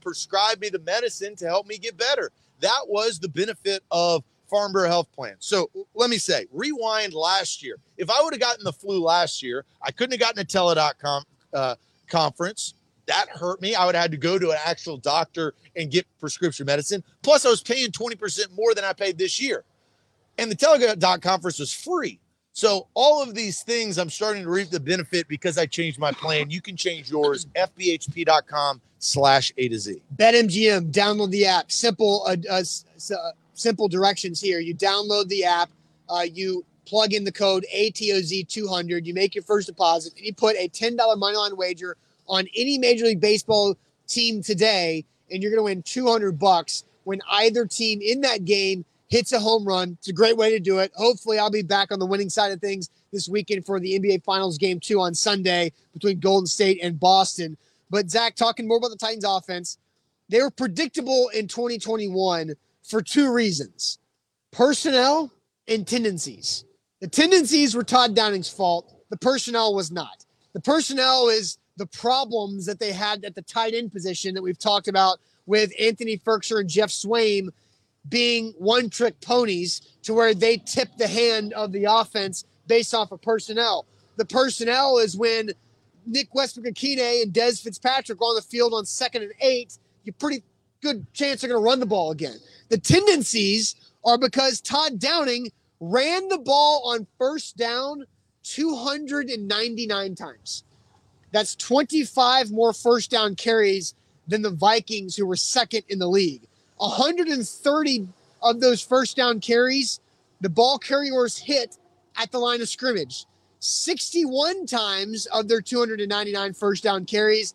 prescribed 0.00 0.60
me 0.60 0.68
the 0.68 0.80
medicine 0.80 1.36
to 1.36 1.46
help 1.46 1.66
me 1.66 1.78
get 1.78 1.96
better. 1.96 2.30
That 2.60 2.86
was 2.88 3.18
the 3.18 3.28
benefit 3.28 3.84
of 3.90 4.24
Farm 4.54 4.70
Bureau 4.70 4.86
Health 4.86 5.10
Plan. 5.12 5.34
So 5.40 5.68
let 5.96 6.10
me 6.10 6.16
say, 6.16 6.46
rewind 6.52 7.12
last 7.12 7.60
year. 7.60 7.76
If 7.98 8.08
I 8.08 8.22
would 8.22 8.32
have 8.32 8.40
gotten 8.40 8.62
the 8.62 8.72
flu 8.72 9.00
last 9.00 9.42
year, 9.42 9.64
I 9.82 9.90
couldn't 9.90 10.12
have 10.12 10.20
gotten 10.20 10.40
a 10.40 10.44
teledoc 10.44 10.92
com- 11.02 11.24
uh, 11.52 11.74
conference. 12.08 12.74
That 13.06 13.28
hurt 13.28 13.60
me. 13.60 13.74
I 13.74 13.84
would 13.84 13.96
have 13.96 14.02
had 14.02 14.10
to 14.12 14.16
go 14.16 14.38
to 14.38 14.52
an 14.52 14.58
actual 14.64 14.96
doctor 14.96 15.54
and 15.74 15.90
get 15.90 16.06
prescription 16.20 16.66
medicine. 16.66 17.02
Plus, 17.22 17.44
I 17.44 17.50
was 17.50 17.62
paying 17.62 17.88
20% 17.88 18.54
more 18.54 18.74
than 18.74 18.84
I 18.84 18.92
paid 18.92 19.18
this 19.18 19.42
year. 19.42 19.64
And 20.38 20.48
the 20.48 20.54
teledoc 20.54 21.20
conference 21.20 21.58
was 21.58 21.72
free. 21.72 22.20
So 22.52 22.86
all 22.94 23.20
of 23.20 23.34
these 23.34 23.62
things, 23.62 23.98
I'm 23.98 24.08
starting 24.08 24.44
to 24.44 24.50
reap 24.50 24.70
the 24.70 24.78
benefit 24.78 25.26
because 25.26 25.58
I 25.58 25.66
changed 25.66 25.98
my 25.98 26.12
plan. 26.12 26.50
You 26.50 26.60
can 26.60 26.76
change 26.76 27.10
yours. 27.10 27.46
FBHP.com 27.56 28.80
slash 29.00 29.52
A 29.58 29.68
to 29.68 29.78
Z. 29.80 30.00
BetMGM, 30.16 30.92
download 30.92 31.32
the 31.32 31.44
app. 31.44 31.72
Simple, 31.72 32.24
uh, 32.28 32.36
uh, 32.48 32.62
uh, 33.12 33.30
simple 33.54 33.88
directions 33.88 34.40
here. 34.40 34.58
You 34.58 34.74
download 34.74 35.28
the 35.28 35.44
app. 35.44 35.70
Uh, 36.08 36.26
you 36.30 36.64
plug 36.86 37.14
in 37.14 37.24
the 37.24 37.32
code 37.32 37.64
ATOZ200. 37.74 39.04
You 39.06 39.14
make 39.14 39.34
your 39.34 39.44
first 39.44 39.66
deposit, 39.66 40.14
and 40.16 40.26
you 40.26 40.34
put 40.34 40.56
a 40.56 40.68
$10 40.68 40.96
moneyline 40.96 41.56
wager 41.56 41.96
on 42.28 42.46
any 42.54 42.78
Major 42.78 43.06
League 43.06 43.20
Baseball 43.20 43.76
team 44.06 44.42
today, 44.42 45.04
and 45.30 45.42
you're 45.42 45.50
going 45.50 45.60
to 45.60 45.64
win 45.64 45.82
200 45.82 46.38
bucks 46.38 46.84
when 47.04 47.20
either 47.30 47.66
team 47.66 48.00
in 48.02 48.20
that 48.22 48.44
game 48.44 48.84
hits 49.08 49.32
a 49.32 49.38
home 49.38 49.64
run. 49.64 49.96
It's 49.98 50.08
a 50.08 50.12
great 50.12 50.36
way 50.36 50.50
to 50.50 50.58
do 50.58 50.78
it. 50.78 50.92
Hopefully, 50.94 51.38
I'll 51.38 51.50
be 51.50 51.62
back 51.62 51.92
on 51.92 51.98
the 51.98 52.06
winning 52.06 52.30
side 52.30 52.52
of 52.52 52.60
things 52.60 52.90
this 53.12 53.28
weekend 53.28 53.64
for 53.64 53.78
the 53.78 53.98
NBA 53.98 54.24
Finals 54.24 54.58
game 54.58 54.80
two 54.80 55.00
on 55.00 55.14
Sunday 55.14 55.72
between 55.92 56.18
Golden 56.20 56.46
State 56.46 56.80
and 56.82 56.98
Boston. 56.98 57.56
But 57.90 58.10
Zach, 58.10 58.34
talking 58.34 58.66
more 58.66 58.78
about 58.78 58.90
the 58.90 58.96
Titans 58.96 59.24
offense, 59.24 59.78
they 60.28 60.40
were 60.40 60.50
predictable 60.50 61.28
in 61.28 61.46
2021 61.46 62.54
for 62.84 63.02
two 63.02 63.32
reasons 63.32 63.98
personnel 64.52 65.32
and 65.66 65.86
tendencies. 65.86 66.64
The 67.00 67.08
tendencies 67.08 67.74
were 67.74 67.82
Todd 67.82 68.14
Downing's 68.14 68.48
fault, 68.48 68.94
the 69.10 69.16
personnel 69.16 69.74
was 69.74 69.90
not. 69.90 70.24
The 70.52 70.60
personnel 70.60 71.28
is 71.28 71.58
the 71.76 71.86
problems 71.86 72.66
that 72.66 72.78
they 72.78 72.92
had 72.92 73.24
at 73.24 73.34
the 73.34 73.42
tight 73.42 73.74
end 73.74 73.92
position 73.92 74.34
that 74.34 74.42
we've 74.42 74.58
talked 74.58 74.86
about 74.86 75.18
with 75.46 75.72
Anthony 75.78 76.16
Firkser 76.16 76.60
and 76.60 76.68
Geoff 76.68 76.90
Swaim 76.90 77.48
being 78.08 78.54
one 78.58 78.90
trick 78.90 79.20
ponies 79.20 79.80
to 80.02 80.14
where 80.14 80.34
they 80.34 80.58
tip 80.58 80.88
the 80.96 81.08
hand 81.08 81.52
of 81.54 81.72
the 81.72 81.84
offense 81.84 82.44
based 82.66 82.94
off 82.94 83.12
of 83.12 83.20
personnel. 83.22 83.86
The 84.16 84.24
personnel 84.24 84.98
is 84.98 85.16
when 85.16 85.50
Nick 86.06 86.34
Westbrook 86.34 86.66
Ikhine 86.66 87.22
and 87.22 87.32
Des 87.32 87.56
Fitzpatrick 87.56 88.20
are 88.20 88.24
on 88.24 88.36
the 88.36 88.42
field 88.42 88.74
on 88.74 88.84
second 88.84 89.22
and 89.22 89.32
eight, 89.40 89.78
you 90.04 90.12
pretty 90.12 90.42
good 90.82 91.06
chance 91.14 91.40
they're 91.40 91.48
going 91.50 91.60
to 91.60 91.64
run 91.64 91.80
the 91.80 91.86
ball 91.86 92.10
again. 92.10 92.36
The 92.74 92.80
tendencies 92.80 93.76
are 94.04 94.18
because 94.18 94.60
Todd 94.60 94.98
Downing 94.98 95.52
ran 95.78 96.26
the 96.26 96.38
ball 96.38 96.82
on 96.86 97.06
first 97.18 97.56
down 97.56 98.04
299 98.42 100.14
times. 100.16 100.64
That's 101.30 101.54
25 101.54 102.50
more 102.50 102.72
first 102.72 103.12
down 103.12 103.36
carries 103.36 103.94
than 104.26 104.42
the 104.42 104.50
Vikings, 104.50 105.14
who 105.14 105.24
were 105.24 105.36
second 105.36 105.84
in 105.88 106.00
the 106.00 106.08
league. 106.08 106.48
130 106.78 108.08
of 108.42 108.60
those 108.60 108.82
first 108.82 109.16
down 109.16 109.38
carries, 109.38 110.00
the 110.40 110.50
ball 110.50 110.76
carriers 110.76 111.38
hit 111.38 111.78
at 112.16 112.32
the 112.32 112.40
line 112.40 112.60
of 112.60 112.68
scrimmage. 112.68 113.26
61 113.60 114.66
times 114.66 115.26
of 115.26 115.46
their 115.46 115.60
299 115.60 116.54
first 116.54 116.82
down 116.82 117.04
carries, 117.04 117.54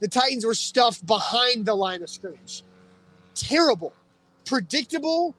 the 0.00 0.08
Titans 0.08 0.44
were 0.44 0.52
stuffed 0.52 1.06
behind 1.06 1.64
the 1.64 1.76
line 1.76 2.02
of 2.02 2.10
scrimmage. 2.10 2.64
Terrible. 3.36 3.92
Predictable, 4.48 5.36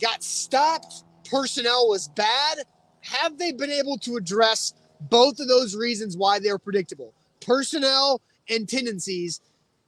got 0.00 0.24
stopped, 0.24 1.04
personnel 1.30 1.88
was 1.88 2.08
bad. 2.08 2.58
Have 3.02 3.38
they 3.38 3.52
been 3.52 3.70
able 3.70 3.96
to 3.98 4.16
address 4.16 4.74
both 5.00 5.38
of 5.38 5.46
those 5.46 5.76
reasons 5.76 6.16
why 6.16 6.40
they're 6.40 6.58
predictable? 6.58 7.14
Personnel 7.40 8.20
and 8.50 8.68
tendencies. 8.68 9.40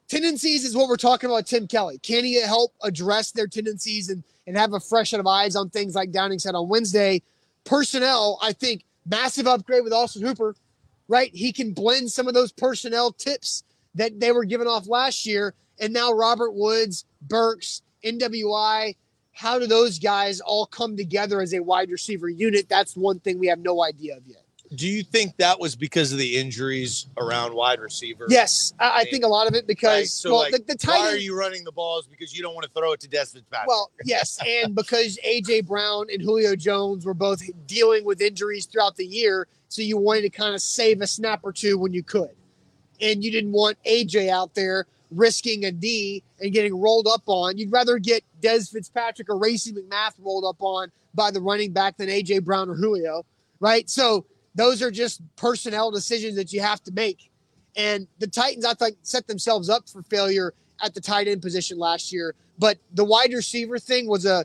Tendencies 0.07 0.65
is 0.65 0.77
what 0.77 0.89
we're 0.89 0.97
talking 0.97 1.29
about, 1.29 1.47
Tim 1.47 1.67
Kelly. 1.67 1.99
Can 1.99 2.25
he 2.25 2.41
help 2.41 2.73
address 2.85 3.33
their 3.33 3.49
tendencies 3.49 4.09
and, 4.09 4.23
and 4.47 4.57
have 4.57 4.73
a 4.73 4.79
fresh 4.79 5.11
set 5.11 5.19
of 5.19 5.27
eyes 5.27 5.57
on 5.57 5.69
things 5.71 5.97
like 5.97 6.13
Downing 6.13 6.39
said 6.39 6.55
on 6.55 6.69
Wednesday? 6.69 7.23
Personnel, 7.65 8.39
I 8.41 8.53
think, 8.53 8.85
massive 9.05 9.49
upgrade 9.49 9.83
with 9.83 9.93
Austin 9.93 10.23
Hooper, 10.23 10.55
right? 11.09 11.35
He 11.35 11.53
can 11.53 11.73
blend 11.73 12.13
some 12.13 12.29
of 12.29 12.35
those 12.35 12.53
personnel 12.53 13.11
tips 13.11 13.65
that 13.97 14.21
they 14.21 14.31
were 14.31 14.45
giving 14.45 14.69
off 14.69 14.87
last 14.87 15.27
year. 15.27 15.55
And 15.81 15.93
now 15.93 16.13
Robert 16.13 16.53
Woods, 16.53 17.05
Burks, 17.23 17.83
NWI, 18.05 18.97
how 19.33 19.59
do 19.59 19.67
those 19.67 19.99
guys 19.99 20.41
all 20.41 20.67
come 20.67 20.97
together 20.97 21.41
as 21.41 21.55
a 21.55 21.61
wide 21.61 21.91
receiver 21.91 22.29
unit? 22.29 22.69
That's 22.69 22.97
one 22.97 23.21
thing 23.21 23.39
we 23.39 23.47
have 23.47 23.61
no 23.61 23.83
idea 23.83 24.17
of 24.17 24.27
yet. 24.27 24.45
Do 24.73 24.87
you 24.87 25.03
think 25.03 25.37
that 25.39 25.59
was 25.59 25.75
because 25.75 26.13
of 26.13 26.19
the 26.19 26.37
injuries 26.37 27.07
around 27.17 27.55
wide 27.55 27.81
receiver? 27.81 28.27
Yes, 28.29 28.73
I, 28.79 29.01
I 29.01 29.05
think 29.05 29.25
a 29.25 29.29
lot 29.29 29.49
of 29.49 29.55
it 29.55 29.67
because 29.67 29.99
Right? 29.99 30.07
So, 30.07 30.31
well, 30.31 30.41
like, 30.43 30.53
the, 30.53 30.59
the 30.59 30.87
why 30.87 30.99
tight 30.99 31.15
are 31.15 31.17
you 31.17 31.37
running 31.37 31.65
the 31.65 31.73
balls? 31.73 32.07
Because 32.07 32.37
you 32.37 32.41
don't 32.41 32.55
want 32.55 32.67
to 32.67 32.73
throw 32.79 32.93
it 32.93 33.01
to 33.01 33.09
Desmond 33.09 33.47
Fitzpatrick. 33.47 33.69
well, 33.69 33.91
yes, 34.05 34.39
and 34.47 34.75
because 34.77 35.19
AJ 35.27 35.67
Brown 35.67 36.07
and 36.13 36.23
Julio 36.23 36.55
Jones 36.55 37.05
were 37.05 37.15
both 37.15 37.43
dealing 37.67 38.05
with 38.05 38.21
injuries 38.21 38.67
throughout 38.67 38.95
the 38.95 39.05
year, 39.05 39.49
so 39.69 39.83
you 39.83 39.99
wanted 39.99 40.23
to 40.23 40.31
kind 40.31 40.55
of 40.55 40.63
save 40.63 41.01
a 41.01 41.07
snap 41.07 41.41
or 41.43 41.53
two 41.53 41.77
when 41.77 41.93
you 41.93 42.05
could, 42.05 42.31
and 43.01 43.25
you 43.25 43.33
didn't 43.33 43.53
want 43.53 43.77
AJ 43.85 44.29
out 44.29 44.55
there 44.55 44.87
risking 45.11 45.65
a 45.65 45.73
knee 45.73 46.23
and 46.41 46.53
getting 46.53 46.79
rolled 46.79 47.07
up 47.07 47.23
on. 47.27 47.59
You'd 47.59 47.73
rather 47.73 47.99
get 47.99 48.23
Des 48.41 48.65
Fitzpatrick 48.65 49.29
or 49.29 49.39
Racey 49.39 49.73
McMath 49.73 50.13
rolled 50.19 50.45
up 50.45 50.57
on 50.61 50.91
by 51.15 51.31
the 51.31 51.41
running 51.41 51.73
back 51.73 51.97
than 51.97 52.09
AJ 52.09 52.45
Brown 52.45 52.69
or 52.71 52.75
Julio, 52.75 53.25
right? 53.59 53.89
So 53.91 54.27
those 54.55 54.83
are 54.83 54.91
just 54.91 55.21
personnel 55.37 55.91
decisions 55.91 56.37
that 56.37 56.53
you 56.53 56.61
have 56.61 56.83
to 56.85 56.93
make. 56.93 57.31
And 57.77 58.07
the 58.19 58.27
Titans, 58.27 58.65
I 58.65 58.75
think, 58.75 58.97
set 59.03 59.27
themselves 59.27 59.69
up 59.69 59.89
for 59.89 60.03
failure 60.03 60.55
at 60.83 60.95
the 60.95 61.01
tight 61.01 61.29
end 61.29 61.43
position 61.43 61.79
last 61.79 62.13
year. 62.13 62.35
But 62.59 62.79
the 62.93 63.05
wide 63.05 63.33
receiver 63.33 63.79
thing 63.79 64.09
was 64.09 64.27
a 64.27 64.45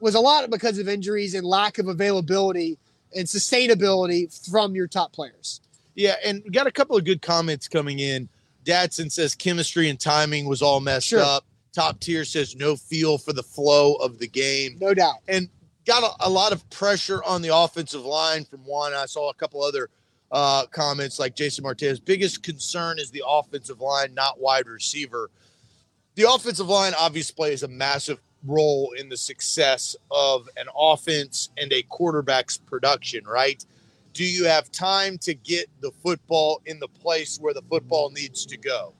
was 0.00 0.14
a 0.14 0.20
lot 0.20 0.48
because 0.50 0.78
of 0.78 0.88
injuries 0.88 1.34
and 1.34 1.46
lack 1.46 1.78
of 1.78 1.86
availability 1.86 2.78
and 3.14 3.26
sustainability 3.26 4.50
from 4.50 4.74
your 4.74 4.86
top 4.86 5.12
players. 5.12 5.60
yeah, 5.94 6.14
and 6.24 6.42
we 6.44 6.50
got 6.50 6.66
a 6.66 6.70
couple 6.70 6.96
of 6.96 7.04
good 7.04 7.20
comments 7.20 7.68
coming 7.68 7.98
in. 7.98 8.28
Dadson 8.64 9.10
says 9.10 9.34
chemistry 9.34 9.88
and 9.88 9.98
timing 9.98 10.46
was 10.46 10.62
all 10.62 10.80
messed 10.80 11.08
Sure. 11.08 11.20
up. 11.20 11.44
Top 11.72 12.00
tier 12.00 12.24
says 12.24 12.56
no 12.56 12.76
feel 12.76 13.16
for 13.18 13.32
the 13.32 13.42
flow 13.42 13.94
of 13.94 14.18
the 14.18 14.26
game. 14.26 14.76
No 14.80 14.92
doubt. 14.94 15.16
and 15.28 15.48
got 15.86 16.02
a, 16.02 16.26
a 16.26 16.30
lot 16.30 16.52
of 16.52 16.68
pressure 16.70 17.22
on 17.24 17.42
the 17.42 17.54
offensive 17.56 18.04
line 18.04 18.44
from 18.44 18.60
one. 18.64 18.92
I 18.92 19.06
saw 19.06 19.30
a 19.30 19.34
couple 19.34 19.62
other 19.62 19.88
uh, 20.32 20.66
comments 20.66 21.18
like 21.18 21.34
Jason 21.34 21.62
Martinez. 21.62 21.98
Biggest 22.00 22.42
concern 22.42 22.98
is 22.98 23.10
the 23.10 23.22
offensive 23.26 23.80
line, 23.80 24.14
not 24.14 24.40
wide 24.40 24.66
receiver. 24.66 25.30
The 26.16 26.28
offensive 26.30 26.68
line 26.68 26.92
obviously 26.98 27.34
plays 27.34 27.62
a 27.62 27.68
massive 27.68 28.20
role 28.46 28.92
in 28.98 29.08
the 29.08 29.16
success 29.16 29.94
of 30.10 30.48
an 30.56 30.66
offense 30.76 31.50
and 31.56 31.72
a 31.72 31.82
quarterback's 31.82 32.58
production, 32.58 33.24
right? 33.24 33.64
Do 34.12 34.24
you 34.24 34.44
have 34.44 34.70
time 34.72 35.18
to 35.18 35.34
get 35.34 35.68
the 35.80 35.92
football 36.02 36.60
in 36.66 36.80
the 36.80 36.88
place 36.88 37.38
where 37.40 37.54
the 37.54 37.62
football 37.62 38.10
needs 38.10 38.44
to 38.46 38.56
go? 38.56 38.92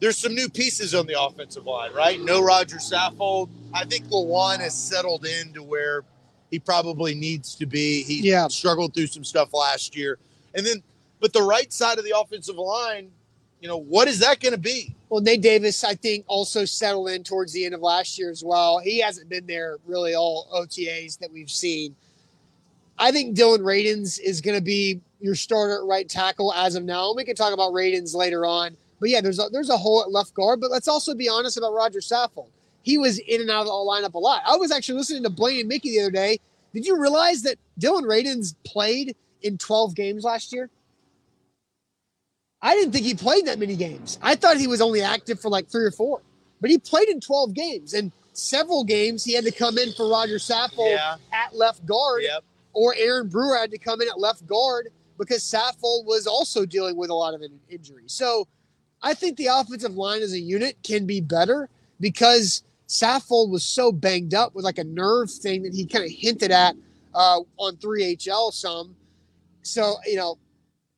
There's 0.00 0.18
some 0.18 0.34
new 0.34 0.48
pieces 0.48 0.94
on 0.94 1.06
the 1.06 1.20
offensive 1.20 1.64
line, 1.64 1.92
right? 1.92 2.20
No 2.20 2.42
Roger 2.42 2.78
Saffold. 2.78 3.48
I 3.72 3.84
think 3.84 4.06
Lewan 4.08 4.58
has 4.58 4.76
settled 4.76 5.24
into 5.24 5.62
where 5.62 6.02
he 6.50 6.58
probably 6.58 7.14
needs 7.14 7.54
to 7.54 7.66
be. 7.66 8.02
He 8.02 8.28
Yeah. 8.28 8.48
struggled 8.48 8.94
through 8.94 9.06
some 9.06 9.24
stuff 9.24 9.54
last 9.54 9.96
year. 9.96 10.18
And 10.54 10.66
then, 10.66 10.82
but 11.20 11.32
the 11.32 11.42
right 11.42 11.72
side 11.72 11.98
of 11.98 12.04
the 12.04 12.18
offensive 12.18 12.56
line, 12.56 13.12
you 13.60 13.68
know, 13.68 13.76
what 13.76 14.08
is 14.08 14.18
that 14.18 14.40
going 14.40 14.52
to 14.52 14.58
be? 14.58 14.92
Well, 15.08 15.20
Nate 15.20 15.40
Davis, 15.40 15.84
I 15.84 15.94
think, 15.94 16.24
also 16.26 16.64
settled 16.64 17.08
in 17.10 17.22
towards 17.22 17.52
the 17.52 17.64
end 17.64 17.74
of 17.74 17.80
last 17.80 18.18
year 18.18 18.30
as 18.30 18.42
well. 18.42 18.80
He 18.80 18.98
hasn't 18.98 19.28
been 19.28 19.46
there 19.46 19.78
really 19.86 20.16
all 20.16 20.48
OTAs 20.52 21.16
that 21.20 21.30
we've 21.32 21.50
seen. 21.50 21.94
I 23.02 23.10
think 23.10 23.34
Dillon 23.34 23.62
Radunz 23.62 24.20
is 24.20 24.40
going 24.40 24.56
to 24.56 24.62
be 24.62 25.00
your 25.20 25.34
starter 25.34 25.78
at 25.78 25.84
right 25.88 26.08
tackle 26.08 26.52
as 26.54 26.76
of 26.76 26.84
now. 26.84 27.12
We 27.12 27.24
can 27.24 27.34
talk 27.34 27.52
about 27.52 27.72
Radunz 27.72 28.14
later 28.14 28.46
on. 28.46 28.76
But 29.00 29.10
yeah, 29.10 29.20
there's 29.20 29.40
a, 29.40 29.48
there's 29.50 29.70
a 29.70 29.76
hole 29.76 30.02
at 30.02 30.12
left 30.12 30.34
guard. 30.34 30.60
But 30.60 30.70
let's 30.70 30.86
also 30.86 31.12
be 31.12 31.28
honest 31.28 31.58
about 31.58 31.74
Roger 31.74 31.98
Saffold. 31.98 32.46
He 32.82 32.98
was 32.98 33.18
in 33.18 33.40
and 33.40 33.50
out 33.50 33.62
of 33.62 33.66
the 33.66 33.72
lineup 33.72 34.14
a 34.14 34.18
lot. 34.20 34.42
I 34.46 34.54
was 34.54 34.70
actually 34.70 34.98
listening 34.98 35.24
to 35.24 35.30
Blaine 35.30 35.58
and 35.58 35.68
Mickey 35.68 35.90
the 35.90 36.02
other 36.02 36.12
day. 36.12 36.38
Did 36.72 36.86
you 36.86 36.96
realize 36.96 37.42
that 37.42 37.56
Dillon 37.76 38.04
Radunz 38.04 38.54
played 38.64 39.16
in 39.42 39.58
12 39.58 39.96
games 39.96 40.22
last 40.22 40.52
year? 40.52 40.70
I 42.62 42.76
didn't 42.76 42.92
think 42.92 43.04
he 43.04 43.14
played 43.14 43.46
that 43.46 43.58
many 43.58 43.74
games. 43.74 44.20
I 44.22 44.36
thought 44.36 44.58
he 44.58 44.68
was 44.68 44.80
only 44.80 45.02
active 45.02 45.40
for 45.40 45.48
like 45.48 45.68
three 45.68 45.84
or 45.84 45.90
four, 45.90 46.22
but 46.60 46.70
he 46.70 46.78
played 46.78 47.08
in 47.08 47.18
12 47.20 47.52
games 47.52 47.94
and 47.94 48.12
several 48.32 48.84
games 48.84 49.24
he 49.24 49.34
had 49.34 49.44
to 49.44 49.50
come 49.50 49.76
in 49.76 49.92
for 49.92 50.08
Roger 50.08 50.36
Saffold 50.36 50.92
at 51.32 51.56
left 51.56 51.84
guard, 51.84 52.22
Yep. 52.22 52.44
Or 52.72 52.94
Aaron 52.96 53.28
Brewer 53.28 53.56
had 53.56 53.70
to 53.70 53.78
come 53.78 54.00
in 54.00 54.08
at 54.08 54.18
left 54.18 54.46
guard 54.46 54.88
because 55.18 55.42
Saffold 55.42 56.04
was 56.06 56.26
also 56.26 56.66
dealing 56.66 56.96
with 56.96 57.10
a 57.10 57.14
lot 57.14 57.34
of 57.34 57.42
in- 57.42 57.60
injuries. 57.68 58.12
So 58.12 58.48
I 59.02 59.14
think 59.14 59.36
the 59.36 59.46
offensive 59.46 59.94
line 59.94 60.22
as 60.22 60.32
a 60.32 60.40
unit 60.40 60.76
can 60.82 61.06
be 61.06 61.20
better 61.20 61.68
because 62.00 62.62
Saffold 62.88 63.50
was 63.50 63.64
so 63.64 63.92
banged 63.92 64.34
up 64.34 64.54
with 64.54 64.64
like 64.64 64.78
a 64.78 64.84
nerve 64.84 65.30
thing 65.30 65.62
that 65.62 65.74
he 65.74 65.86
kind 65.86 66.04
of 66.04 66.10
hinted 66.10 66.50
at 66.50 66.76
uh, 67.14 67.40
on 67.56 67.76
3HL 67.76 68.52
some. 68.52 68.94
So, 69.62 69.96
you 70.06 70.16
know, 70.16 70.38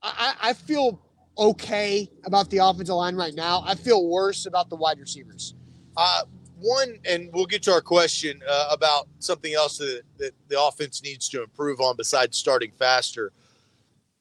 I, 0.02 0.34
I 0.42 0.50
I 0.50 0.52
feel 0.52 1.00
okay 1.36 2.08
about 2.24 2.50
the 2.50 2.58
offensive 2.58 2.94
line 2.94 3.16
right 3.16 3.34
now. 3.34 3.62
I 3.66 3.74
feel 3.74 4.08
worse 4.08 4.46
about 4.46 4.70
the 4.70 4.76
wide 4.76 4.98
receivers. 4.98 5.54
Uh, 5.96 6.22
one, 6.58 6.98
and 7.04 7.30
we'll 7.32 7.46
get 7.46 7.62
to 7.64 7.72
our 7.72 7.80
question 7.80 8.40
uh, 8.48 8.68
about 8.70 9.08
something 9.18 9.54
else 9.54 9.78
that, 9.78 10.02
that 10.18 10.32
the 10.48 10.60
offense 10.60 11.02
needs 11.02 11.28
to 11.30 11.42
improve 11.42 11.80
on 11.80 11.96
besides 11.96 12.36
starting 12.36 12.72
faster. 12.78 13.32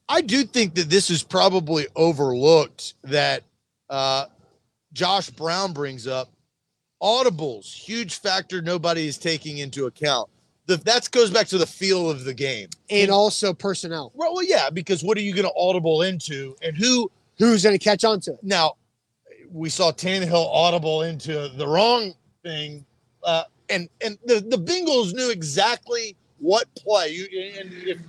I 0.09 0.21
do 0.21 0.43
think 0.43 0.75
that 0.75 0.89
this 0.89 1.09
is 1.09 1.23
probably 1.23 1.87
overlooked 1.95 2.95
that 3.03 3.43
uh, 3.89 4.25
Josh 4.91 5.29
Brown 5.29 5.73
brings 5.73 6.07
up. 6.07 6.29
Audibles, 7.01 7.73
huge 7.73 8.19
factor 8.19 8.61
nobody 8.61 9.07
is 9.07 9.17
taking 9.17 9.57
into 9.57 9.87
account. 9.87 10.29
The, 10.67 10.77
that 10.77 11.11
goes 11.11 11.29
back 11.29 11.47
to 11.47 11.57
the 11.57 11.67
feel 11.67 12.09
of 12.09 12.23
the 12.23 12.33
game. 12.33 12.69
And 12.89 13.11
also 13.11 13.53
personnel. 13.53 14.11
Well, 14.15 14.33
well, 14.33 14.43
yeah, 14.43 14.69
because 14.69 15.03
what 15.03 15.17
are 15.17 15.21
you 15.21 15.33
going 15.33 15.45
to 15.45 15.53
audible 15.57 16.03
into, 16.03 16.55
and 16.61 16.77
who 16.77 17.11
Who's 17.39 17.63
going 17.63 17.77
to 17.77 17.83
catch 17.83 18.03
on 18.03 18.19
to 18.21 18.33
it? 18.33 18.39
now, 18.43 18.73
we 19.51 19.69
saw 19.69 19.91
Tannehill 19.91 20.47
audible 20.47 21.03
into 21.03 21.49
the 21.49 21.67
wrong 21.67 22.13
thing, 22.43 22.85
uh, 23.23 23.43
and 23.69 23.89
and 24.01 24.17
the, 24.25 24.39
the 24.41 24.57
Bengals 24.57 25.13
knew 25.13 25.31
exactly 25.31 26.15
what 26.39 26.67
play. 26.75 27.09
You 27.09 27.27
and 27.59 27.73
if 27.87 27.99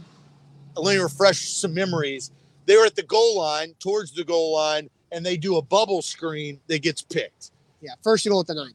let 0.77 0.97
me 0.97 1.03
refresh 1.03 1.39
some 1.51 1.75
memories. 1.75 2.31
They 2.67 2.77
were 2.77 2.87
at 2.87 2.97
the 2.97 3.03
goal 3.03 3.39
line, 3.39 3.75
towards 3.79 4.13
the 4.13 4.25
goal 4.25 4.55
line, 4.55 4.89
and 5.13 5.25
they 5.25 5.37
do 5.37 5.57
a 5.57 5.63
bubble 5.63 6.03
screen 6.03 6.61
that 6.67 6.83
gets 6.83 7.03
picked. 7.03 7.53
Yeah, 7.81 7.93
first 8.03 8.27
and 8.27 8.33
goal 8.33 8.41
at 8.41 8.47
the 8.47 8.55
nine. 8.55 8.73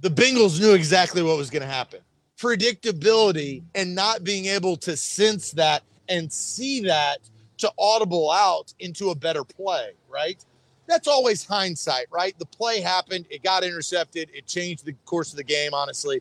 The 0.00 0.08
Bengals 0.08 0.60
knew 0.60 0.74
exactly 0.74 1.22
what 1.22 1.36
was 1.36 1.50
going 1.50 1.62
to 1.62 1.68
happen. 1.68 2.00
Predictability 2.38 3.62
and 3.74 3.94
not 3.94 4.22
being 4.22 4.46
able 4.46 4.76
to 4.78 4.96
sense 4.96 5.50
that 5.52 5.82
and 6.08 6.32
see 6.32 6.80
that 6.80 7.18
to 7.58 7.72
audible 7.78 8.30
out 8.30 8.74
into 8.80 9.10
a 9.10 9.14
better 9.14 9.44
play, 9.44 9.92
right? 10.08 10.44
That's 10.86 11.08
always 11.08 11.44
hindsight, 11.44 12.06
right? 12.10 12.38
The 12.38 12.46
play 12.46 12.80
happened, 12.80 13.26
it 13.30 13.42
got 13.42 13.64
intercepted, 13.64 14.28
it 14.34 14.46
changed 14.46 14.84
the 14.84 14.92
course 15.06 15.30
of 15.32 15.36
the 15.38 15.44
game, 15.44 15.72
honestly. 15.72 16.20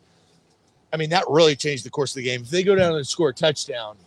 I 0.94 0.98
mean, 0.98 1.10
that 1.10 1.26
really 1.28 1.56
changed 1.56 1.86
the 1.86 1.90
course 1.90 2.12
of 2.12 2.18
the 2.18 2.24
game. 2.24 2.42
If 2.44 2.50
they 2.50 2.64
go 2.64 2.76
down 2.76 2.96
and 2.96 3.06
score 3.06 3.30
a 3.30 3.34
touchdown, 3.34 3.98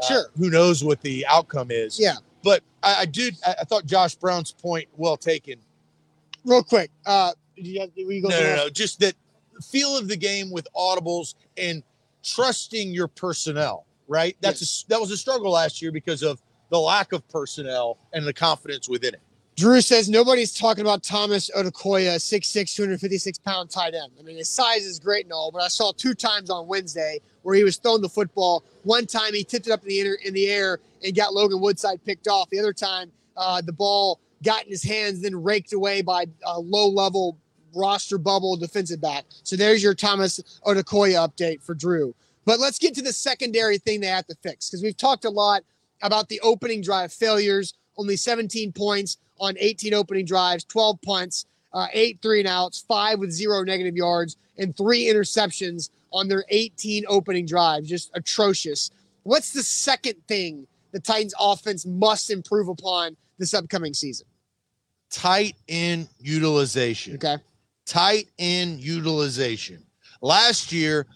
uh, 0.00 0.06
Sure. 0.06 0.26
who 0.38 0.50
knows 0.50 0.84
what 0.84 1.00
the 1.00 1.26
outcome 1.26 1.70
is. 1.70 1.98
Yeah. 1.98 2.16
But 2.44 2.62
I, 2.82 3.00
I 3.00 3.04
do, 3.06 3.30
I, 3.44 3.54
I 3.60 3.64
thought 3.64 3.86
Josh 3.86 4.14
Brown's 4.14 4.52
point 4.52 4.86
well 4.96 5.16
taken. 5.16 5.58
Real 6.44 6.62
quick. 6.62 6.90
Uh, 7.04 7.32
you 7.56 7.80
have, 7.80 7.90
were 7.96 8.12
you 8.12 8.22
No, 8.22 8.28
no, 8.28 8.56
no. 8.56 8.68
Just 8.68 9.00
that 9.00 9.14
feel 9.64 9.96
of 9.96 10.08
the 10.08 10.16
game 10.16 10.50
with 10.50 10.68
audibles 10.76 11.34
and 11.56 11.82
trusting 12.22 12.90
your 12.92 13.08
personnel, 13.08 13.86
right? 14.06 14.36
That's 14.40 14.84
a, 14.84 14.88
that 14.88 15.00
was 15.00 15.10
a 15.10 15.16
struggle 15.16 15.52
last 15.52 15.80
year 15.80 15.90
because 15.90 16.22
of 16.22 16.40
the 16.68 16.78
lack 16.78 17.12
of 17.12 17.26
personnel 17.28 17.98
and 18.12 18.26
the 18.26 18.32
confidence 18.32 18.88
within 18.88 19.14
it. 19.14 19.20
Drew 19.56 19.80
says 19.80 20.10
nobody's 20.10 20.52
talking 20.52 20.82
about 20.82 21.02
Thomas 21.02 21.50
Odukoya, 21.56 22.16
6'6", 22.16 22.74
256 22.74 23.38
pound 23.38 23.70
tight 23.70 23.94
end. 23.94 24.12
I 24.20 24.22
mean, 24.22 24.36
his 24.36 24.50
size 24.50 24.84
is 24.84 24.98
great 24.98 25.24
and 25.24 25.32
all, 25.32 25.50
but 25.50 25.62
I 25.62 25.68
saw 25.68 25.92
two 25.92 26.12
times 26.12 26.50
on 26.50 26.66
Wednesday 26.66 27.20
where 27.40 27.54
he 27.54 27.64
was 27.64 27.78
throwing 27.78 28.02
the 28.02 28.08
football. 28.08 28.64
One 28.82 29.06
time 29.06 29.32
he 29.32 29.44
tipped 29.44 29.66
it 29.66 29.72
up 29.72 29.82
in 29.82 29.88
the 29.88 30.00
inter, 30.00 30.18
in 30.22 30.34
the 30.34 30.50
air 30.50 30.80
and 31.02 31.16
got 31.16 31.32
Logan 31.32 31.58
Woodside 31.58 32.04
picked 32.04 32.28
off. 32.28 32.50
The 32.50 32.58
other 32.58 32.74
time, 32.74 33.10
uh, 33.38 33.62
the 33.62 33.72
ball 33.72 34.20
got 34.42 34.64
in 34.64 34.68
his 34.68 34.82
hands, 34.82 35.22
then 35.22 35.42
raked 35.42 35.72
away 35.72 36.02
by 36.02 36.26
a 36.44 36.60
low 36.60 36.88
level 36.88 37.38
roster 37.74 38.18
bubble 38.18 38.58
defensive 38.58 39.00
back. 39.00 39.24
So 39.42 39.56
there's 39.56 39.82
your 39.82 39.94
Thomas 39.94 40.60
Odukoya 40.66 41.26
update 41.26 41.62
for 41.62 41.74
Drew. 41.74 42.14
But 42.44 42.60
let's 42.60 42.78
get 42.78 42.94
to 42.96 43.02
the 43.02 43.12
secondary 43.12 43.78
thing 43.78 44.02
they 44.02 44.06
have 44.08 44.26
to 44.26 44.36
fix 44.42 44.68
because 44.68 44.82
we've 44.82 44.98
talked 44.98 45.24
a 45.24 45.30
lot 45.30 45.62
about 46.02 46.28
the 46.28 46.40
opening 46.40 46.82
drive 46.82 47.10
failures. 47.10 47.72
Only 47.96 48.16
17 48.16 48.72
points 48.72 49.16
on 49.38 49.54
18 49.58 49.94
opening 49.94 50.24
drives, 50.24 50.64
12 50.64 51.00
punts, 51.02 51.46
uh, 51.72 51.86
eight 51.92 52.18
three 52.22 52.40
and 52.40 52.48
outs, 52.48 52.84
five 52.88 53.18
with 53.18 53.30
zero 53.30 53.62
negative 53.62 53.96
yards, 53.96 54.36
and 54.56 54.76
three 54.76 55.04
interceptions 55.04 55.90
on 56.12 56.26
their 56.26 56.44
18 56.48 57.04
opening 57.08 57.44
drives. 57.44 57.88
Just 57.88 58.10
atrocious. 58.14 58.90
What's 59.24 59.52
the 59.52 59.62
second 59.62 60.14
thing 60.26 60.66
the 60.92 61.00
Titans 61.00 61.34
offense 61.38 61.84
must 61.84 62.30
improve 62.30 62.68
upon 62.68 63.16
this 63.38 63.52
upcoming 63.52 63.92
season? 63.92 64.26
Tight 65.10 65.54
end 65.68 66.08
utilization. 66.18 67.16
Okay. 67.16 67.36
tight 67.84 68.28
end 68.38 68.80
utilization. 68.80 69.82
Last 70.22 70.72
year, 70.72 71.06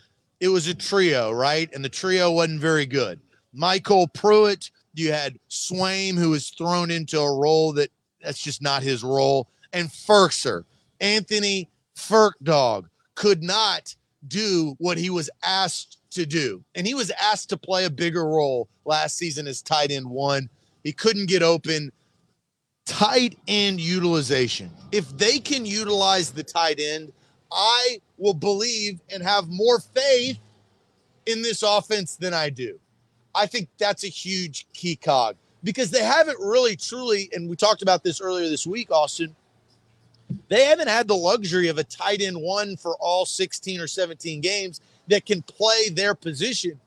it 0.41 0.49
was 0.49 0.67
a 0.67 0.75
trio, 0.75 1.33
right? 1.33 1.73
And 1.75 1.85
the 1.85 1.89
trio 1.89 2.31
wasn't 2.31 2.61
very 2.61 2.87
good. 2.87 3.19
MyCole 3.57 4.13
Pruitt, 4.13 4.71
you 4.95 5.13
had 5.13 5.39
Swaim, 5.49 6.17
who 6.17 6.31
was 6.31 6.51
thrown 6.51 6.91
into 6.91 7.19
a 7.19 7.39
role 7.39 7.73
that 7.73 7.91
that's 8.23 8.43
just 8.43 8.63
not 8.63 8.83
his 8.83 9.03
role, 9.03 9.49
and 9.73 9.89
Firkser, 9.89 10.65
Anthony 11.01 11.69
Ferkdog, 11.97 12.87
could 13.15 13.43
not 13.43 13.95
do 14.29 14.75
what 14.79 14.99
he 14.99 15.11
was 15.11 15.31
asked 15.45 15.99
to 16.11 16.27
do. 16.27 16.63
And 16.75 16.87
he 16.87 16.95
was 16.95 17.11
asked 17.11 17.49
to 17.51 17.57
play 17.57 17.85
a 17.85 17.91
bigger 17.91 18.27
role 18.27 18.69
last 18.85 19.17
season 19.17 19.47
as 19.47 19.63
tight 19.63 19.91
end 19.91 20.09
one. 20.09 20.49
He 20.83 20.93
couldn't 20.93 21.27
get 21.27 21.43
open 21.43 21.93
tight 22.85 23.39
end 23.47 23.81
utilization. 23.81 24.71
If 24.91 25.17
they 25.17 25.39
can 25.39 25.65
utilize 25.65 26.33
the 26.33 26.43
tight 26.43 26.81
end, 26.81 27.13
I 27.53 28.01
will 28.19 28.35
believe 28.35 29.01
and 29.13 29.23
have 29.23 29.49
more 29.49 29.79
faith 29.79 30.39
in 31.27 31.43
this 31.43 31.63
offense 31.63 32.17
than 32.17 32.35
I 32.35 32.51
do. 32.51 32.79
I 33.35 33.47
think 33.47 33.69
that's 33.79 34.05
a 34.05 34.09
huge 34.09 34.67
key 34.73 34.97
cog 34.97 35.37
because 35.63 35.91
they 35.91 36.03
haven't 36.03 36.39
really 36.39 36.77
truly, 36.77 37.29
and 37.33 37.49
we 37.49 37.57
talked 37.57 37.83
about 37.83 38.03
this 38.03 38.21
earlier 38.21 38.49
this 38.49 38.67
week, 38.67 38.91
Austin. 38.91 39.35
They 40.49 40.65
haven't 40.65 40.89
had 40.89 41.09
the 41.09 41.17
luxury 41.17 41.69
of 41.69 41.79
a 41.79 41.85
tight 41.85 42.23
end 42.23 42.41
one 42.41 42.77
for 42.77 42.97
all 43.01 43.27
16 43.27 43.81
or 43.81 43.87
17 43.87 44.41
games 44.41 44.81
that 45.09 45.27
can 45.27 45.43
play 45.43 45.89
their 45.91 46.15
position. 46.15 46.81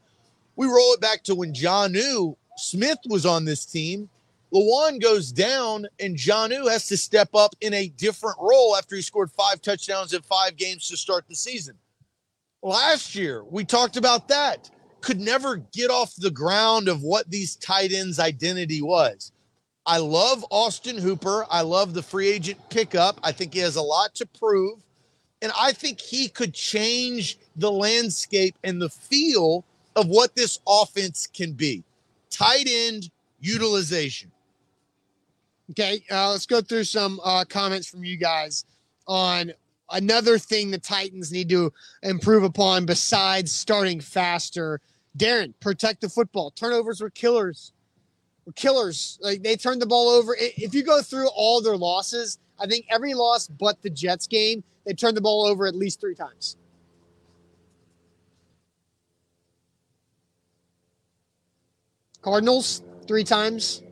We 0.55 0.67
roll 0.67 0.93
it 0.93 1.01
back 1.01 1.23
to 1.23 1.35
when 1.35 1.53
Jonnu 1.53 2.35
Smith 2.57 2.99
was 3.07 3.25
on 3.25 3.45
this 3.45 3.65
team. 3.65 4.09
Lewan 4.53 5.01
goes 5.01 5.31
down, 5.31 5.87
and 5.99 6.15
Jonnu 6.15 6.69
has 6.69 6.87
to 6.87 6.97
step 6.97 7.29
up 7.33 7.55
in 7.59 7.73
a 7.73 7.87
different 7.87 8.37
role 8.39 8.77
after 8.77 8.95
he 8.95 9.01
scored 9.01 9.31
five 9.31 9.61
touchdowns 9.61 10.13
in 10.13 10.21
five 10.21 10.55
games 10.57 10.87
to 10.89 10.97
start 10.97 11.25
the 11.27 11.35
season. 11.35 11.75
Last 12.61 13.15
year, 13.15 13.43
we 13.43 13.65
talked 13.65 13.97
about 13.97 14.27
that. 14.27 14.69
Could 15.03 15.19
never 15.19 15.57
get 15.57 15.91
off 15.91 16.15
the 16.15 16.31
ground 16.31 16.87
of 16.87 17.03
what 17.03 17.29
these 17.29 17.57
tight 17.57 17.91
ends' 17.91 18.19
identity 18.19 18.81
was. 18.81 19.33
I 19.85 19.97
love 19.97 20.45
Austin 20.49 20.97
Hooper. 20.97 21.45
I 21.51 21.61
love 21.61 21.93
the 21.93 22.01
free 22.01 22.29
agent 22.29 22.57
pickup. 22.69 23.19
I 23.21 23.33
think 23.33 23.53
he 23.53 23.59
has 23.59 23.75
a 23.75 23.81
lot 23.81 24.15
to 24.15 24.25
prove. 24.25 24.79
And 25.41 25.51
I 25.59 25.73
think 25.73 25.99
he 25.99 26.29
could 26.29 26.53
change 26.53 27.37
the 27.57 27.69
landscape 27.69 28.55
and 28.63 28.81
the 28.81 28.89
feel 28.89 29.65
of 29.97 30.07
what 30.07 30.35
this 30.35 30.59
offense 30.65 31.27
can 31.27 31.51
be. 31.51 31.83
Tight 32.29 32.67
end 32.69 33.09
utilization. 33.41 34.31
Okay, 35.71 36.01
uh, 36.09 36.31
let's 36.31 36.45
go 36.45 36.61
through 36.61 36.85
some 36.85 37.19
uh, 37.25 37.43
comments 37.43 37.87
from 37.87 38.05
you 38.05 38.15
guys 38.15 38.63
on 39.05 39.51
another 39.91 40.37
thing 40.37 40.71
the 40.71 40.77
Titans 40.77 41.31
need 41.31 41.49
to 41.49 41.71
improve 42.03 42.43
upon 42.43 42.85
besides 42.85 43.51
starting 43.51 43.99
faster. 43.99 44.79
Darren, 45.17 45.53
protect 45.59 46.01
the 46.01 46.09
football. 46.09 46.51
Turnovers 46.51 47.01
were 47.01 47.09
killers. 47.09 47.73
Were 48.45 48.53
killers. 48.53 49.19
Like 49.21 49.43
they 49.43 49.55
turned 49.55 49.81
the 49.81 49.85
ball 49.85 50.09
over. 50.09 50.35
If 50.39 50.73
you 50.73 50.83
go 50.83 51.01
through 51.01 51.29
all 51.35 51.61
their 51.61 51.77
losses, 51.77 52.39
I 52.59 52.65
think 52.65 52.85
every 52.89 53.13
loss 53.13 53.47
but 53.47 53.81
the 53.81 53.89
Jets 53.89 54.27
game, 54.27 54.63
they 54.85 54.93
turned 54.93 55.15
the 55.15 55.21
ball 55.21 55.45
over 55.45 55.67
at 55.67 55.75
least 55.75 56.01
three 56.01 56.15
times. 56.15 56.57
Cardinals 62.21 62.81
three 63.07 63.23
times. 63.23 63.83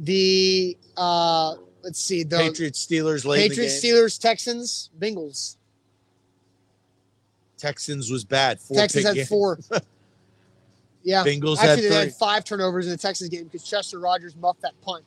The 0.00 0.76
uh 0.96 1.54
let's 1.82 2.00
see 2.00 2.22
the 2.22 2.36
Patriots, 2.36 2.86
Steelers, 2.86 3.24
late 3.24 3.48
Patriots, 3.48 3.82
Steelers, 3.82 4.20
Texans, 4.20 4.90
Bengals. 4.98 5.56
Texans 7.56 8.08
was 8.10 8.24
bad. 8.24 8.60
Four 8.60 8.76
Texans 8.76 9.06
had 9.06 9.14
game. 9.16 9.26
four. 9.26 9.58
yeah, 11.08 11.24
Bengals 11.24 11.56
actually 11.56 11.84
had 11.84 11.92
they 11.92 11.98
had 12.00 12.14
five 12.14 12.44
turnovers 12.44 12.84
in 12.84 12.92
the 12.92 12.98
Texas 12.98 13.28
game 13.28 13.44
because 13.44 13.62
Chester 13.62 13.98
Rogers 13.98 14.36
muffed 14.36 14.60
that 14.60 14.78
punt. 14.82 15.06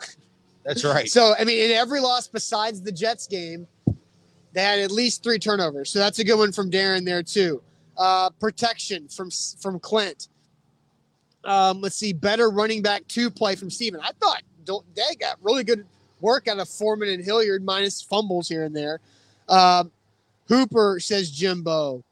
That's 0.64 0.84
right. 0.84 1.10
so 1.10 1.34
I 1.36 1.42
mean, 1.42 1.58
in 1.58 1.72
every 1.72 1.98
loss 1.98 2.28
besides 2.28 2.80
the 2.80 2.92
Jets 2.92 3.26
game, 3.26 3.66
they 4.52 4.62
had 4.62 4.78
at 4.78 4.92
least 4.92 5.24
three 5.24 5.40
turnovers. 5.40 5.90
So 5.90 5.98
that's 5.98 6.20
a 6.20 6.24
good 6.24 6.36
one 6.36 6.52
from 6.52 6.70
Darren 6.70 7.04
there 7.04 7.24
too. 7.24 7.62
Uh, 7.96 8.30
protection 8.30 9.08
from 9.08 9.30
from 9.60 9.80
Clint. 9.80 10.28
Um, 11.44 11.80
let's 11.80 11.96
see, 11.96 12.12
better 12.12 12.50
running 12.50 12.80
back 12.80 13.06
two 13.08 13.28
play 13.28 13.56
from 13.56 13.70
Steven. 13.70 13.98
I 14.00 14.10
thought 14.20 14.42
they 14.94 15.16
got 15.18 15.36
really 15.42 15.64
good 15.64 15.84
work 16.20 16.46
out 16.46 16.60
of 16.60 16.68
Foreman 16.68 17.08
and 17.08 17.24
Hilliard, 17.24 17.64
minus 17.64 18.00
fumbles 18.02 18.48
here 18.48 18.62
and 18.62 18.76
there. 18.76 19.00
Um, 19.48 19.90
Hooper 20.46 21.00
says 21.00 21.28
Jimbo. 21.28 22.04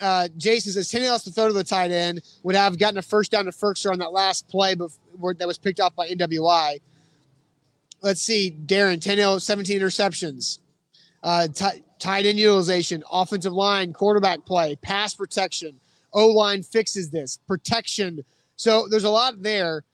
Uh, 0.00 0.28
Jason 0.36 0.72
says 0.72 0.90
throw 0.90 1.46
to 1.46 1.52
the 1.54 1.64
tight 1.64 1.90
end 1.90 2.22
would 2.42 2.54
have 2.54 2.78
gotten 2.78 2.98
a 2.98 3.02
first 3.02 3.30
down 3.30 3.46
to 3.46 3.50
Firkser 3.50 3.90
on 3.90 3.98
that 4.00 4.12
last 4.12 4.46
play 4.48 4.74
before, 4.74 5.34
that 5.34 5.48
was 5.48 5.56
picked 5.58 5.80
off 5.80 5.94
by 5.94 6.08
NWI. 6.08 6.80
Let's 8.02 8.20
see, 8.20 8.56
Darren 8.66 8.98
Tannehill 8.98 9.40
17 9.40 9.80
interceptions, 9.80 10.58
uh, 11.22 11.48
t- 11.48 11.82
tight 11.98 12.26
end 12.26 12.38
utilization, 12.38 13.02
offensive 13.10 13.54
line, 13.54 13.94
quarterback 13.94 14.44
play, 14.44 14.76
pass 14.76 15.14
protection, 15.14 15.80
O 16.12 16.28
line 16.28 16.62
fixes 16.62 17.10
this 17.10 17.38
protection 17.48 18.22
so 18.56 18.88
there's 18.88 19.04
a 19.04 19.10
lot 19.10 19.42
there, 19.42 19.84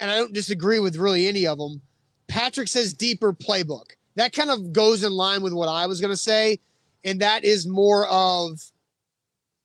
and 0.00 0.10
I 0.10 0.16
don't 0.16 0.32
disagree 0.32 0.80
with 0.80 0.96
really 0.96 1.28
any 1.28 1.46
of 1.46 1.58
them. 1.58 1.82
Patrick 2.26 2.68
says 2.68 2.94
deeper 2.94 3.32
playbook. 3.32 3.90
That 4.16 4.32
kind 4.32 4.50
of 4.50 4.72
goes 4.72 5.04
in 5.04 5.12
line 5.12 5.42
with 5.42 5.52
what 5.52 5.68
I 5.68 5.86
was 5.86 6.00
going 6.00 6.12
to 6.12 6.16
say, 6.16 6.58
and 7.04 7.20
that 7.20 7.44
is 7.44 7.66
more 7.66 8.08
of 8.08 8.60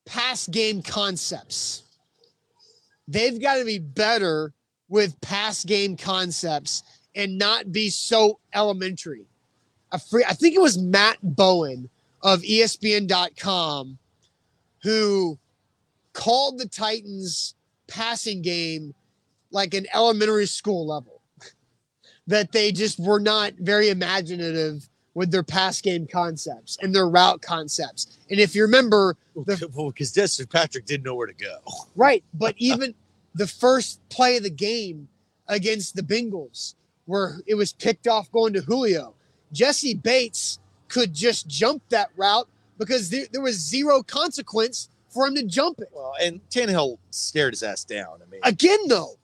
pass 0.06 0.48
game 0.48 0.82
concepts. 0.82 1.84
They've 3.08 3.40
got 3.40 3.56
to 3.56 3.66
be 3.66 3.80
better 3.80 4.54
with 4.90 5.20
pass 5.22 5.64
game 5.64 5.98
concepts 5.98 6.84
and 7.16 7.38
not 7.38 7.72
be 7.72 7.90
so 7.90 8.40
elementary. 8.54 9.26
I 9.92 9.98
think 9.98 10.56
it 10.56 10.62
was 10.62 10.78
Matt 10.78 11.18
Bowen 11.22 11.90
of 12.22 12.42
ESPN.com 12.42 13.98
who 14.82 15.40
called 16.14 16.58
the 16.58 16.68
Titans 16.68 17.56
passing 17.88 18.42
game 18.42 18.94
like 19.52 19.74
an 19.74 19.86
elementary 19.94 20.48
school 20.48 20.86
level. 20.86 21.22
that 22.28 22.52
they 22.52 22.72
just 22.72 23.00
were 23.00 23.20
not 23.20 23.54
very 23.60 23.90
imaginative 23.90 24.90
with 25.16 25.32
their 25.32 25.44
pass 25.44 25.82
game 25.82 26.06
concepts 26.06 26.78
and 26.82 26.94
their 26.94 27.10
route 27.10 27.42
concepts. 27.42 28.20
And 28.30 28.40
if 28.40 28.54
you 28.54 28.62
remember, 28.62 29.16
the, 29.36 29.70
well, 29.74 29.90
because 29.90 30.12
Destin 30.12 30.46
Patrick 30.46 30.86
didn't 30.86 31.06
know 31.06 31.16
where 31.16 31.28
to 31.28 31.34
go. 31.34 31.58
Right, 31.96 32.24
but 32.36 32.54
even 32.60 32.94
the 33.34 33.48
first 33.48 34.00
play 34.10 34.38
of 34.38 34.44
the 34.44 34.50
game 34.52 35.08
against 35.48 35.96
the 35.96 36.04
Bengals, 36.04 36.76
where 37.06 37.40
it 37.48 37.56
was 37.56 37.74
picked 37.74 38.08
off 38.08 38.32
going 38.32 38.54
to 38.54 38.62
Julio, 38.62 39.16
Jessie 39.52 39.96
Bates 39.96 40.60
could 40.90 41.14
just 41.14 41.48
jump 41.48 41.82
that 41.90 42.10
route 42.16 42.48
because 42.78 43.10
there, 43.10 43.26
there 43.32 43.42
was 43.42 43.56
zero 43.56 44.04
consequence 44.04 44.90
for 45.10 45.28
him 45.28 45.36
to 45.36 45.44
jump 45.44 45.80
it. 45.80 45.90
Well, 45.94 46.14
and 46.22 46.42
Tannehill 46.50 46.98
stared 47.10 47.54
his 47.54 47.64
ass 47.64 47.86
down. 47.86 48.20
I 48.22 48.30
mean, 48.30 48.42
again 48.44 48.80
though, 48.88 49.16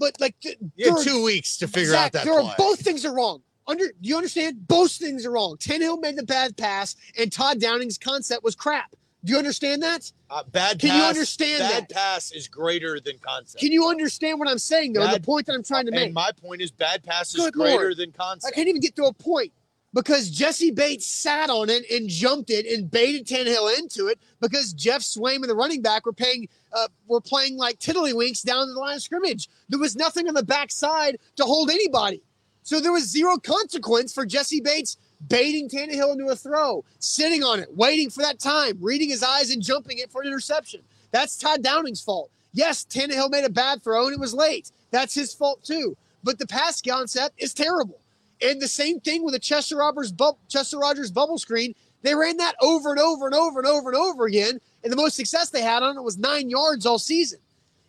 but 0.00 0.20
like 0.20 0.34
you 0.76 0.94
had 0.94 1.04
two 1.04 1.22
weeks 1.22 1.56
to 1.58 1.68
figure 1.68 1.92
Zach, 1.92 2.06
out 2.06 2.12
that. 2.12 2.24
There 2.24 2.40
play. 2.40 2.50
are, 2.50 2.54
both 2.58 2.80
things 2.80 3.04
are 3.04 3.14
wrong. 3.14 3.40
Under, 3.68 3.84
do 3.86 4.08
you 4.08 4.16
understand? 4.16 4.66
Both 4.66 4.92
things 4.92 5.26
are 5.26 5.30
wrong. 5.30 5.56
Tannehill 5.58 6.00
made 6.00 6.16
the 6.16 6.24
bad 6.24 6.56
pass, 6.56 6.96
and 7.18 7.30
Todd 7.30 7.60
Downing's 7.60 7.98
concept 7.98 8.42
was 8.42 8.56
crap. 8.56 8.96
Do 9.24 9.32
you 9.32 9.38
understand 9.38 9.82
that? 9.82 10.10
Uh, 10.30 10.42
bad. 10.44 10.78
Can 10.78 10.90
pass, 10.90 10.98
you 10.98 11.04
understand 11.04 11.58
bad 11.58 11.82
that? 11.82 11.90
pass 11.90 12.32
is 12.32 12.48
greater 12.48 12.98
than 12.98 13.18
concept. 13.18 13.60
Can 13.60 13.72
you 13.72 13.86
understand 13.88 14.38
what 14.38 14.48
I'm 14.48 14.58
saying 14.58 14.94
though? 14.94 15.04
Bad, 15.04 15.22
the 15.22 15.26
point 15.26 15.46
that 15.46 15.54
I'm 15.54 15.62
trying 15.62 15.86
to 15.86 15.92
make. 15.92 16.06
And 16.06 16.14
my 16.14 16.30
point 16.40 16.62
is, 16.62 16.70
bad 16.70 17.02
pass 17.02 17.34
is 17.34 17.44
Good 17.44 17.52
greater 17.52 17.76
Lord. 17.76 17.96
than 17.98 18.12
concept. 18.12 18.52
I 18.52 18.54
can't 18.54 18.68
even 18.68 18.80
get 18.80 18.96
to 18.96 19.04
a 19.04 19.12
point 19.12 19.52
because 19.92 20.30
Jessie 20.30 20.70
Bates 20.70 21.06
sat 21.06 21.50
on 21.50 21.68
it 21.68 21.90
and 21.90 22.08
jumped 22.08 22.50
it 22.50 22.66
and 22.66 22.90
baited 22.90 23.26
Tannehill 23.26 23.76
into 23.78 24.06
it 24.06 24.18
because 24.40 24.72
Geoff 24.72 25.02
Swaim 25.02 25.36
and 25.36 25.48
the 25.48 25.54
running 25.54 25.82
back 25.82 26.06
were 26.06 26.12
paying 26.12 26.48
uh, 26.72 26.88
were 27.08 27.20
playing 27.20 27.56
like 27.56 27.78
tiddlywinks 27.80 28.44
down 28.44 28.68
the 28.68 28.78
line 28.78 28.96
of 28.96 29.02
scrimmage. 29.02 29.48
There 29.68 29.80
was 29.80 29.96
nothing 29.96 30.28
on 30.28 30.34
the 30.34 30.44
backside 30.44 31.18
to 31.36 31.44
hold 31.44 31.70
anybody. 31.70 32.22
So 32.68 32.80
there 32.80 32.92
was 32.92 33.08
zero 33.08 33.38
consequence 33.38 34.12
for 34.12 34.26
Jessie 34.26 34.60
Bates 34.60 34.98
baiting 35.26 35.70
Tannehill 35.70 36.12
into 36.12 36.26
a 36.26 36.36
throw, 36.36 36.84
sitting 36.98 37.42
on 37.42 37.60
it, 37.60 37.74
waiting 37.74 38.10
for 38.10 38.20
that 38.20 38.38
time, 38.38 38.76
reading 38.78 39.08
his 39.08 39.22
eyes 39.22 39.50
and 39.50 39.62
jumping 39.62 39.96
it 39.96 40.12
for 40.12 40.20
an 40.20 40.26
interception. 40.26 40.82
That's 41.10 41.38
Todd 41.38 41.62
Downing's 41.62 42.02
fault. 42.02 42.30
Yes, 42.52 42.84
Tannehill 42.84 43.30
made 43.30 43.44
a 43.44 43.48
bad 43.48 43.82
throw 43.82 44.04
and 44.04 44.12
it 44.12 44.20
was 44.20 44.34
late. 44.34 44.70
That's 44.90 45.14
his 45.14 45.32
fault 45.32 45.64
too. 45.64 45.96
But 46.22 46.38
the 46.38 46.46
pass 46.46 46.82
concept 46.82 47.36
is 47.38 47.54
terrible. 47.54 48.00
And 48.42 48.60
the 48.60 48.68
same 48.68 49.00
thing 49.00 49.24
with 49.24 49.32
the 49.32 49.40
Chester 49.40 49.78
Rogers, 49.78 50.12
bu- 50.12 50.36
Chester 50.50 50.76
Rogers 50.76 51.10
bubble 51.10 51.38
screen. 51.38 51.74
They 52.02 52.14
ran 52.14 52.36
that 52.36 52.54
over 52.60 52.90
and 52.90 53.00
over 53.00 53.24
and 53.24 53.34
over 53.34 53.60
and 53.60 53.66
over 53.66 53.88
and 53.88 53.98
over 53.98 54.26
again. 54.26 54.60
And 54.84 54.92
the 54.92 54.96
most 54.96 55.16
success 55.16 55.48
they 55.48 55.62
had 55.62 55.82
on 55.82 55.96
it 55.96 56.02
was 56.02 56.18
nine 56.18 56.50
yards 56.50 56.84
all 56.84 56.98
season. 56.98 57.38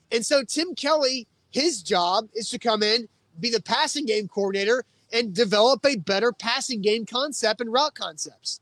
And 0.10 0.26
so 0.26 0.42
Tim 0.46 0.74
Kelly, 0.74 1.28
his 1.52 1.84
job 1.84 2.30
is 2.34 2.50
to 2.52 2.60
come 2.60 2.82
in, 2.82 3.10
be 3.40 3.50
the 3.50 3.62
passing 3.62 4.06
game 4.06 4.28
coordinator, 4.28 4.84
and 5.12 5.34
develop 5.34 5.86
a 5.86 5.96
better 5.96 6.32
passing 6.32 6.82
game 6.82 7.06
concept 7.06 7.62
and 7.62 7.72
route 7.72 7.96
concepts. 7.96 8.60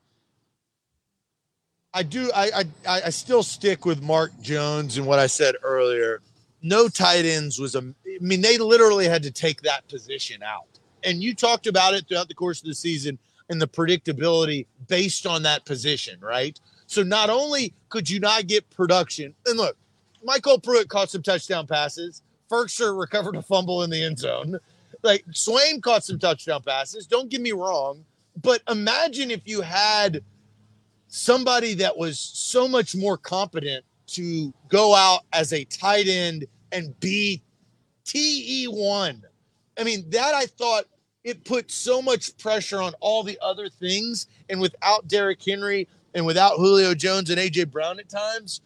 I 1.94 2.04
do. 2.04 2.32
I, 2.36 2.66
I 2.88 3.02
I 3.06 3.10
still 3.10 3.44
stick 3.44 3.86
with 3.86 4.02
Mark 4.02 4.32
Jones 4.42 4.98
and 4.98 5.08
what 5.08 5.20
I 5.20 5.28
said 5.28 5.56
earlier. 5.64 6.22
No 6.62 6.88
tight 6.88 7.26
ends 7.26 7.60
was 7.60 7.76
a. 7.76 7.80
I 7.80 8.20
mean, 8.20 8.42
they 8.42 8.58
literally 8.58 9.08
had 9.08 9.24
to 9.24 9.32
take 9.32 9.62
that 9.62 9.88
position 9.88 10.44
out 10.44 10.78
and 11.04 11.24
you 11.24 11.34
talked 11.34 11.68
about 11.68 11.94
it 11.94 12.08
throughout 12.08 12.28
the 12.28 12.34
course 12.34 12.60
of 12.60 12.68
the 12.68 12.76
season 12.76 13.18
and 13.50 13.62
the 13.62 13.68
predictability 13.68 14.68
based 14.88 15.26
on 15.26 15.44
that 15.44 15.66
position, 15.66 16.20
right? 16.20 16.60
So 16.88 17.04
not 17.04 17.30
only 17.30 17.74
could 17.90 18.10
you 18.10 18.20
not 18.20 18.48
get 18.48 18.70
production, 18.70 19.34
and 19.46 19.58
look, 19.58 19.78
MyCole 20.28 20.62
Pruitt 20.62 20.90
caught 20.90 21.10
some 21.10 21.24
touchdown 21.24 21.68
passes. 21.68 22.22
Firkser 22.50 22.98
recovered 23.00 23.36
a 23.36 23.42
fumble 23.42 23.84
in 23.84 23.90
the 23.90 24.04
end 24.04 24.20
zone. 24.20 24.60
Like 25.04 25.26
Swaim 25.32 25.82
caught 25.82 26.04
some 26.04 26.20
touchdown 26.20 26.62
passes. 26.64 27.08
Don't 27.08 27.30
get 27.30 27.42
me 27.42 27.52
wrong, 27.52 28.04
but 28.42 28.62
imagine 28.70 29.32
if 29.32 29.42
you 29.46 29.62
had 29.62 30.24
somebody 31.08 31.74
that 31.76 31.96
was 31.96 32.20
so 32.20 32.68
much 32.68 32.96
more 32.96 33.18
competent 33.18 33.86
to 34.08 34.54
go 34.70 34.96
out 34.96 35.22
as 35.34 35.54
a 35.54 35.64
tight 35.66 36.08
end 36.08 36.46
and 36.72 36.98
be 37.00 37.42
TE1 38.06 39.22
I 39.78 39.84
mean, 39.84 40.10
that 40.10 40.34
I 40.34 40.46
thought 40.46 40.86
it 41.24 41.44
put 41.44 41.72
so 41.72 42.02
much 42.02 42.36
pressure 42.38 42.82
on 42.82 42.94
all 43.00 43.24
the 43.24 43.38
other 43.42 43.70
things. 43.70 44.28
And 44.50 44.60
without 44.60 45.08
Derrick 45.08 45.44
Henry 45.44 45.88
and 46.14 46.26
without 46.26 46.58
Julio 46.58 46.94
Jones 46.94 47.30
and 47.30 47.40
AJ 47.40 47.72
Brown 47.72 48.00
at 48.00 48.10
times, 48.10 48.62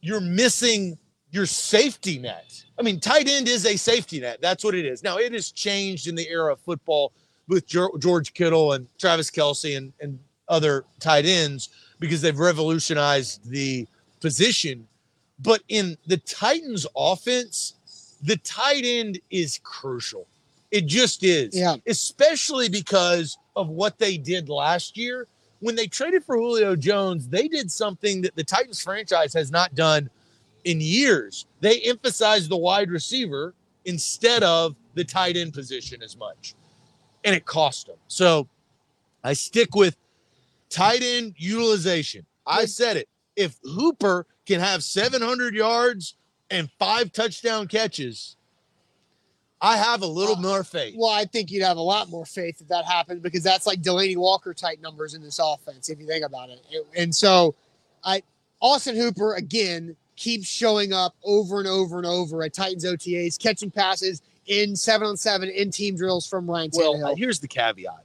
you're 0.00 0.20
missing 0.20 0.98
your 1.30 1.46
safety 1.46 2.18
net. 2.18 2.64
I 2.78 2.82
mean, 2.82 2.98
tight 2.98 3.28
end 3.28 3.48
is 3.48 3.66
a 3.66 3.76
safety 3.76 4.20
net. 4.20 4.40
That's 4.40 4.64
what 4.64 4.74
it 4.74 4.84
is. 4.84 5.02
Now, 5.02 5.18
it 5.18 5.32
has 5.32 5.50
changed 5.50 6.06
in 6.06 6.14
the 6.14 6.28
era 6.28 6.52
of 6.52 6.60
football 6.60 7.12
with 7.48 7.66
George 7.66 8.32
Kittle 8.32 8.72
and 8.72 8.86
Travis 8.98 9.30
Kelce 9.30 9.76
and, 9.76 9.92
and 10.00 10.18
other 10.48 10.84
tight 10.98 11.26
ends 11.26 11.68
because 11.98 12.22
they've 12.22 12.38
revolutionized 12.38 13.48
the 13.50 13.86
position. 14.20 14.86
But 15.40 15.62
in 15.68 15.96
the 16.06 16.18
Titans 16.18 16.86
offense, 16.96 17.74
the 18.22 18.36
tight 18.38 18.84
end 18.84 19.18
is 19.30 19.58
crucial. 19.62 20.26
It 20.70 20.86
just 20.86 21.24
is. 21.24 21.56
Yeah. 21.56 21.76
Especially 21.86 22.68
because 22.68 23.36
of 23.56 23.68
what 23.68 23.98
they 23.98 24.16
did 24.16 24.48
last 24.48 24.96
year 24.96 25.26
when 25.60 25.74
they 25.74 25.86
traded 25.86 26.24
for 26.24 26.36
Julio 26.36 26.74
Jones, 26.74 27.28
they 27.28 27.46
did 27.46 27.70
something 27.70 28.22
that 28.22 28.34
the 28.34 28.44
Titans 28.44 28.82
franchise 28.82 29.32
has 29.34 29.50
not 29.50 29.74
done 29.74 30.10
in 30.64 30.80
years. 30.80 31.46
They 31.60 31.80
emphasized 31.82 32.50
the 32.50 32.56
wide 32.56 32.90
receiver 32.90 33.54
instead 33.84 34.42
of 34.42 34.76
the 34.94 35.04
tight 35.04 35.36
end 35.36 35.52
position 35.54 36.02
as 36.02 36.16
much, 36.16 36.54
and 37.24 37.34
it 37.34 37.44
cost 37.46 37.86
them. 37.86 37.96
So 38.08 38.48
I 39.24 39.32
stick 39.32 39.74
with 39.74 39.96
tight 40.68 41.02
end 41.02 41.34
utilization. 41.38 42.24
I 42.46 42.64
said 42.66 42.96
it. 42.96 43.08
If 43.36 43.56
Hooper 43.64 44.26
can 44.46 44.60
have 44.60 44.82
700 44.82 45.54
yards 45.54 46.16
and 46.50 46.68
five 46.78 47.12
touchdown 47.12 47.68
catches, 47.68 48.36
I 49.62 49.76
have 49.76 50.02
a 50.02 50.06
little 50.06 50.36
Uh, 50.36 50.40
more 50.40 50.64
faith. 50.64 50.94
Well, 50.96 51.10
I 51.10 51.26
think 51.26 51.50
you'd 51.50 51.62
have 51.62 51.76
a 51.76 51.82
lot 51.82 52.08
more 52.08 52.24
faith 52.24 52.60
if 52.60 52.68
that 52.68 52.86
happened 52.86 53.22
because 53.22 53.42
that's 53.42 53.66
like 53.66 53.82
Delanie 53.82 54.16
Walker 54.16 54.54
type 54.54 54.80
numbers 54.80 55.14
in 55.14 55.22
this 55.22 55.38
offense, 55.38 55.88
if 55.90 56.00
you 56.00 56.06
think 56.06 56.24
about 56.24 56.48
it. 56.50 56.62
It- 56.70 56.86
And 56.96 57.14
so, 57.14 57.54
I 58.02 58.22
Austin 58.60 58.96
Hooper 58.96 59.34
again 59.34 59.96
keeps 60.20 60.46
showing 60.46 60.92
up 60.92 61.16
over 61.24 61.58
and 61.58 61.66
over 61.66 61.96
and 61.96 62.06
over 62.06 62.42
at 62.42 62.52
Titans 62.52 62.84
OTAs, 62.84 63.38
catching 63.38 63.70
passes 63.70 64.20
in 64.46 64.76
seven 64.76 65.08
on 65.08 65.16
seven 65.16 65.48
in 65.48 65.70
team 65.70 65.96
drills 65.96 66.26
from 66.26 66.48
Ryan 66.48 66.70
Well, 66.74 66.94
Tannehill. 66.94 67.18
here's 67.18 67.40
the 67.40 67.48
caveat. 67.48 68.04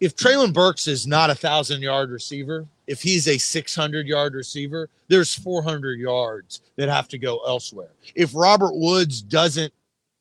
If 0.00 0.16
Treylon 0.16 0.52
Burks 0.52 0.88
is 0.88 1.06
not 1.06 1.30
a 1.30 1.34
thousand 1.34 1.80
yard 1.80 2.10
receiver, 2.10 2.66
if 2.88 3.00
he's 3.00 3.28
a 3.28 3.38
600 3.38 4.06
yard 4.06 4.34
receiver, 4.34 4.90
there's 5.08 5.32
400 5.32 6.00
yards 6.00 6.60
that 6.76 6.88
have 6.88 7.06
to 7.08 7.18
go 7.18 7.38
elsewhere. 7.46 7.90
If 8.16 8.34
Robert 8.34 8.74
Woods 8.74 9.22
doesn't 9.22 9.72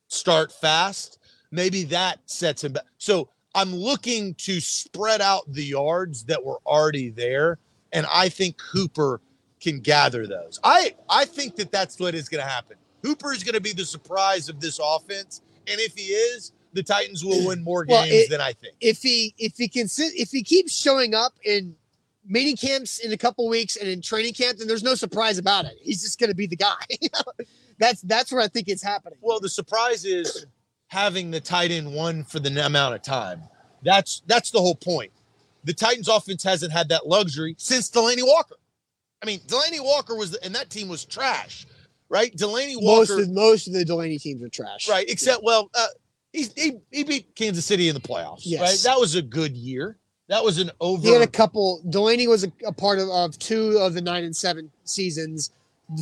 start 0.07 0.51
fast, 0.51 1.17
maybe 1.51 1.84
that 1.86 2.19
sets 2.27 2.63
him 2.63 2.73
back. 2.73 2.86
So 2.99 3.29
I'm 3.55 3.73
looking 3.73 4.36
to 4.36 4.59
spread 4.59 5.19
out 5.21 5.51
the 5.51 5.65
yards 5.65 6.23
that 6.25 6.43
were 6.43 6.59
already 6.65 7.09
there, 7.09 7.57
and 7.91 8.05
I 8.11 8.29
think 8.29 8.61
Hooper 8.61 9.19
can 9.64 9.80
gather 9.80 10.28
those. 10.28 10.59
I 10.64 10.93
I 11.09 11.26
think 11.26 11.55
that 11.55 11.72
that's 11.72 11.99
what 11.99 12.14
is 12.16 12.28
going 12.30 12.43
to 12.43 12.49
happen. 12.49 12.78
Hooper 13.01 13.34
is 13.34 13.43
going 13.43 13.55
to 13.55 13.61
be 13.61 13.74
the 13.74 13.86
surprise 13.86 14.49
of 14.49 14.59
this 14.59 14.80
offense, 14.84 15.41
and 15.68 15.80
if 15.80 15.95
he 15.95 16.03
is, 16.14 16.51
the 16.74 16.84
Titans 16.84 17.24
will 17.24 17.45
win 17.47 17.64
more 17.64 17.86
Well, 17.88 18.03
games 18.03 18.26
it- 18.26 18.30
than 18.30 18.41
I 18.41 18.53
think. 18.53 18.76
if 18.82 19.01
he 19.01 19.34
if 19.38 19.53
he 19.57 19.68
can 19.68 19.88
if 19.97 20.30
he 20.32 20.43
keeps 20.43 20.74
showing 20.76 21.14
up 21.16 21.34
in 21.45 21.76
mini 22.26 22.55
camps 22.55 22.99
in 22.99 23.11
a 23.14 23.18
couple 23.18 23.47
weeks 23.49 23.76
and 23.76 23.88
in 23.89 24.01
training 24.01 24.34
camp, 24.34 24.57
then 24.57 24.68
there's 24.68 24.84
no 24.84 24.95
surprise 24.95 25.38
about 25.38 25.66
it. 25.66 25.78
He's 25.82 26.01
just 26.01 26.20
going 26.20 26.30
to 26.30 26.36
be 26.36 26.47
the 26.47 26.55
guy. 26.55 26.86
that's 27.80 28.01
that's 28.01 28.32
where 28.32 28.41
I 28.41 28.47
think 28.47 28.68
it's 28.68 28.84
happening. 28.84 29.18
Well, 29.22 29.39
the 29.39 29.49
surprise 29.49 30.05
is 30.05 30.45
having 30.88 31.32
the 31.32 31.39
tight 31.41 31.72
end 31.72 31.93
one 31.93 32.24
for 32.24 32.39
the 32.39 32.66
amount 32.66 32.95
of 32.95 33.01
time. 33.01 33.43
That's 33.82 34.22
that's 34.28 34.51
the 34.51 34.59
whole 34.59 34.76
point. 34.76 35.11
The 35.66 35.74
Titans 35.74 36.07
offense 36.09 36.43
hasn't 36.43 36.72
had 36.74 36.89
that 36.89 37.07
luxury 37.07 37.55
since 37.57 37.89
Delanie 37.89 38.26
Walker. 38.26 38.55
I 39.24 39.26
mean, 39.26 39.39
Delanie 39.47 39.82
Walker 39.84 40.15
was 40.15 40.36
and 40.36 40.53
that 40.53 40.69
team 40.69 40.89
was 40.89 41.05
trash, 41.05 41.65
right? 42.09 42.36
Delanie 42.36 42.76
most 42.76 43.09
Walker, 43.09 43.21
of 43.24 43.30
most 43.30 43.67
of 43.67 43.74
the 43.74 43.86
Delanie 43.86 44.21
teams 44.21 44.43
are 44.43 44.49
trash. 44.49 44.89
right? 44.89 45.09
Except, 45.09 45.41
well, 45.43 45.69
uh, 45.74 45.88
he, 46.34 46.47
he 46.57 46.74
he 46.91 47.03
beat 47.05 47.34
Kansas 47.36 47.65
City 47.65 47.88
in 47.88 47.95
the 47.95 48.01
playoffs, 48.01 48.41
Yes. 48.43 48.61
right? 48.61 48.91
That 48.91 48.99
was 48.99 49.15
a 49.15 49.21
good 49.21 49.55
year. 49.55 49.97
That 50.28 50.43
was 50.43 50.57
an 50.57 50.71
over. 50.82 51.01
He 51.01 51.13
had 51.13 51.21
a 51.21 51.28
couple. 51.28 51.82
Delanie 51.88 52.28
was 52.28 52.43
a, 52.43 52.51
a 52.65 52.74
part 52.74 52.99
of, 52.99 53.09
of 53.09 53.39
two 53.39 53.78
of 53.78 53.93
the 53.93 54.01
nine 54.01 54.26
and 54.26 54.36
seven 54.36 54.69
seasons. 54.84 55.51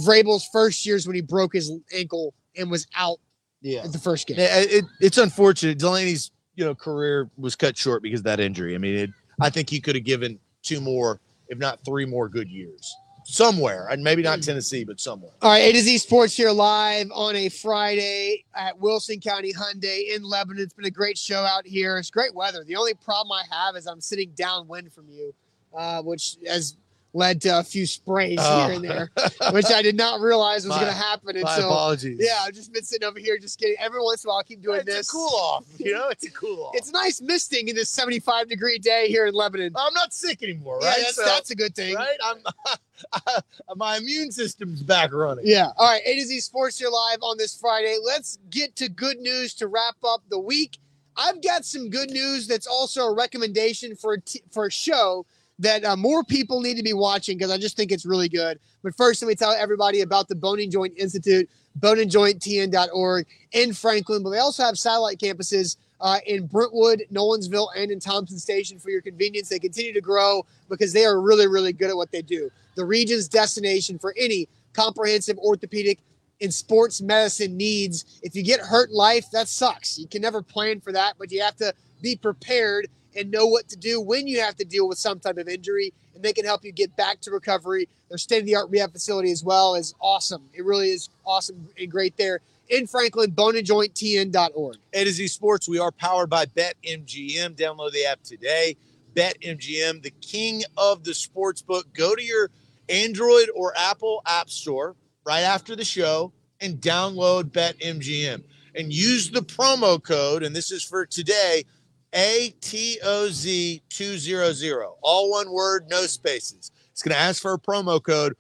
Vrabel's 0.03 0.47
first 0.51 0.85
years 0.85 1.05
when 1.05 1.15
he 1.15 1.21
broke 1.21 1.53
his 1.53 1.71
ankle 1.93 2.33
and 2.57 2.71
was 2.71 2.87
out 2.95 3.19
yeah. 3.61 3.81
at 3.83 3.91
the 3.91 3.97
first 3.99 4.27
game. 4.27 4.37
Yeah, 4.39 4.59
It, 4.59 4.85
it's 4.99 5.17
unfortunate. 5.17 5.77
Delanie's 5.77 6.31
you 6.55 6.65
know 6.65 6.73
career 6.73 7.29
was 7.37 7.55
cut 7.55 7.77
short 7.77 8.01
because 8.01 8.21
of 8.21 8.23
that 8.25 8.39
injury. 8.39 8.73
I 8.73 8.79
mean, 8.79 8.95
it, 8.95 9.09
I 9.39 9.49
think 9.49 9.69
he 9.69 9.79
could 9.79 9.95
have 9.95 10.05
given 10.05 10.39
two 10.63 10.81
more, 10.81 11.19
if 11.49 11.57
not 11.59 11.83
three 11.85 12.05
more, 12.05 12.29
good 12.29 12.49
years 12.49 12.95
somewhere, 13.31 13.87
and 13.89 14.03
maybe 14.03 14.21
not 14.21 14.43
Tennessee, 14.43 14.83
but 14.83 14.99
somewhere. 14.99 15.31
All 15.41 15.51
right, 15.51 15.59
A 15.59 15.71
to 15.71 15.79
Z 15.79 15.97
Sports 15.99 16.35
here 16.35 16.51
live 16.51 17.09
on 17.13 17.35
a 17.35 17.49
Friday 17.49 18.43
at 18.53 18.77
Wilson 18.77 19.19
County 19.19 19.53
Hyundai 19.53 20.13
in 20.13 20.23
Lebanon. 20.23 20.61
It's 20.61 20.73
been 20.73 20.85
a 20.85 20.91
great 20.91 21.17
show 21.17 21.39
out 21.39 21.65
here. 21.65 21.97
It's 21.97 22.11
great 22.11 22.35
weather. 22.35 22.63
The 22.65 22.75
only 22.75 22.93
problem 22.93 23.31
I 23.31 23.43
have 23.55 23.75
is 23.75 23.87
I'm 23.87 24.01
sitting 24.01 24.31
downwind 24.35 24.91
from 24.91 25.05
you, 25.09 25.33
uh, 25.73 26.01
which 26.01 26.35
has 26.45 26.75
led 27.13 27.41
to 27.41 27.59
a 27.59 27.63
few 27.63 27.85
sprays 27.85 28.37
Oh. 28.41 28.65
here 28.67 28.75
and 28.75 28.83
there, 28.85 29.11
which 29.51 29.65
I 29.65 29.81
did 29.81 29.97
not 29.97 30.21
realize 30.21 30.65
was 30.65 30.75
going 30.77 30.87
to 30.87 30.93
happen 30.93 31.39
My 31.41 31.53
until. 31.55 31.69
apologies. 31.69 32.17
Yeah, 32.21 32.37
I've 32.41 32.53
just 32.53 32.71
been 32.71 32.83
sitting 32.83 33.05
over 33.07 33.19
here, 33.19 33.37
just 33.37 33.59
getting. 33.59 33.75
Every 33.79 34.01
once 34.01 34.23
in 34.23 34.29
a 34.29 34.31
while, 34.31 34.39
I 34.39 34.43
keep 34.43 34.61
doing 34.61 34.77
it's 34.79 34.85
this. 34.85 35.09
a 35.09 35.11
cool 35.11 35.27
off. 35.33 35.65
You 35.77 35.93
know, 35.93 36.07
it's 36.07 36.25
a 36.25 36.31
cool 36.41 36.65
off. 36.65 36.75
It's 36.75 36.91
nice 36.91 37.19
misting 37.21 37.67
in 37.67 37.75
this 37.75 37.89
75 37.89 38.47
degree 38.47 38.79
day 38.79 39.07
here 39.09 39.25
in 39.25 39.33
Lebanon. 39.33 39.73
I'm 39.75 39.93
not 39.93 40.13
sick 40.13 40.41
anymore, 40.41 40.79
Yeah, 40.81 40.87
right? 40.89 40.97
that's, 41.01 41.15
So- 41.15 41.25
that's 41.25 41.51
a 41.51 41.55
good 41.55 41.75
thing. 41.75 41.95
right. 41.95 42.17
I'm 42.23 42.37
my 43.75 43.97
immune 43.97 44.31
system's 44.31 44.81
back 44.81 45.11
running. 45.13 45.45
Yeah. 45.47 45.67
All 45.77 45.87
right. 45.87 46.01
A 46.05 46.15
to 46.15 46.25
Z 46.25 46.39
Sports 46.39 46.79
here 46.79 46.89
live 46.89 47.19
on 47.21 47.37
this 47.37 47.57
Friday. 47.57 47.97
Let's 48.03 48.37
get 48.49 48.75
to 48.77 48.89
good 48.89 49.19
news 49.19 49.53
to 49.55 49.67
wrap 49.67 49.95
up 50.03 50.21
the 50.29 50.39
week. 50.39 50.77
I've 51.17 51.41
got 51.43 51.65
some 51.65 51.89
good 51.89 52.09
news 52.09 52.47
that's 52.47 52.67
also 52.67 53.03
a 53.07 53.13
recommendation 53.13 53.95
for 53.95 54.13
a 54.13 54.21
t- 54.21 54.41
for 54.51 54.67
a 54.67 54.71
show 54.71 55.25
that 55.61 55.85
uh, 55.85 55.95
more 55.95 56.23
people 56.23 56.59
need 56.59 56.75
to 56.77 56.83
be 56.83 56.93
watching 56.93 57.37
because 57.37 57.51
I 57.51 57.57
just 57.57 57.77
think 57.77 57.91
it's 57.91 58.05
really 58.05 58.27
good. 58.27 58.59
But 58.83 58.95
first, 58.95 59.21
let 59.21 59.29
me 59.29 59.35
tell 59.35 59.51
everybody 59.51 60.01
about 60.01 60.27
the 60.27 60.35
Bone 60.35 60.59
and 60.59 60.71
Joint 60.71 60.93
Institute, 60.97 61.49
boneandjointtn.org 61.79 63.27
in 63.51 63.73
Franklin. 63.73 64.23
But 64.23 64.31
they 64.31 64.39
also 64.39 64.63
have 64.63 64.77
satellite 64.77 65.19
campuses 65.19 65.77
uh, 66.01 66.17
in 66.25 66.47
Brentwood, 66.47 67.03
Nolensville, 67.13 67.69
and 67.77 67.91
in 67.91 67.99
Thompson 67.99 68.39
Station 68.39 68.79
for 68.79 68.89
your 68.89 69.01
convenience. 69.01 69.49
They 69.49 69.59
continue 69.59 69.93
to 69.93 70.01
grow 70.01 70.45
because 70.67 70.93
they 70.93 71.05
are 71.05 71.21
really, 71.21 71.47
really 71.47 71.73
good 71.73 71.91
at 71.91 71.95
what 71.95 72.11
they 72.11 72.23
do. 72.23 72.49
The 72.75 72.85
region's 72.85 73.27
destination 73.27 73.99
for 73.99 74.15
any 74.17 74.47
comprehensive 74.73 75.37
orthopedic 75.37 75.99
and 76.41 76.51
sports 76.51 77.01
medicine 77.01 77.55
needs. 77.55 78.19
If 78.23 78.35
you 78.35 78.43
get 78.43 78.61
hurt 78.61 78.89
in 78.89 78.95
life, 78.95 79.29
that 79.31 79.47
sucks. 79.47 79.99
You 79.99 80.07
can 80.07 80.23
never 80.23 80.41
plan 80.41 80.81
for 80.81 80.91
that, 80.91 81.15
but 81.19 81.31
you 81.31 81.41
have 81.41 81.55
to 81.57 81.71
be 82.01 82.15
prepared 82.15 82.87
and 83.15 83.31
know 83.31 83.45
what 83.45 83.67
to 83.69 83.75
do 83.75 84.01
when 84.01 84.27
you 84.27 84.41
have 84.41 84.55
to 84.57 84.65
deal 84.65 84.87
with 84.87 84.97
some 84.97 85.19
type 85.19 85.37
of 85.37 85.47
injury, 85.47 85.93
and 86.15 86.23
they 86.23 86.33
can 86.33 86.45
help 86.45 86.63
you 86.63 86.71
get 86.71 86.95
back 86.95 87.21
to 87.21 87.31
recovery. 87.31 87.87
Their 88.09 88.17
state 88.17 88.39
of 88.39 88.45
the 88.45 88.55
art 88.55 88.69
rehab 88.69 88.91
facility 88.91 89.31
as 89.31 89.43
well 89.43 89.75
is 89.75 89.93
awesome. 89.99 90.49
It 90.53 90.65
really 90.65 90.89
is 90.89 91.09
awesome 91.25 91.69
and 91.77 91.91
great 91.91 92.17
there 92.17 92.41
in 92.71 92.87
Franklin, 92.87 93.31
boneandjointtn.org. 93.33 94.77
A 94.93 95.03
to 95.03 95.11
Z 95.11 95.27
Sports, 95.27 95.67
we 95.67 95.77
are 95.77 95.91
powered 95.91 96.29
by 96.29 96.45
BetMGM. 96.45 97.55
Download 97.55 97.91
the 97.91 98.05
app 98.05 98.23
today. 98.23 98.77
BetMGM, 99.13 100.01
the 100.01 100.13
king 100.21 100.63
of 100.77 101.03
the 101.03 101.13
sports 101.13 101.61
book. 101.61 101.85
Go 101.93 102.15
to 102.15 102.23
your 102.23 102.49
Android 102.87 103.49
or 103.53 103.73
Apple 103.77 104.21
App 104.25 104.49
Store 104.49 104.95
right 105.25 105.41
after 105.41 105.75
the 105.75 105.83
show 105.83 106.31
and 106.61 106.79
download 106.79 107.51
BetMGM 107.51 108.41
and 108.75 108.93
use 108.93 109.29
the 109.29 109.41
promo 109.41 110.01
code. 110.01 110.43
And 110.43 110.55
this 110.55 110.71
is 110.71 110.81
for 110.81 111.05
today 111.05 111.65
ATOZ200. 112.13 114.93
All 115.01 115.31
one 115.31 115.51
word, 115.51 115.87
no 115.89 116.03
spaces. 116.03 116.71
It's 116.91 117.01
going 117.01 117.13
to 117.13 117.19
ask 117.19 117.41
for 117.41 117.53
a 117.53 117.59
promo 117.59 118.03
code 118.03 118.35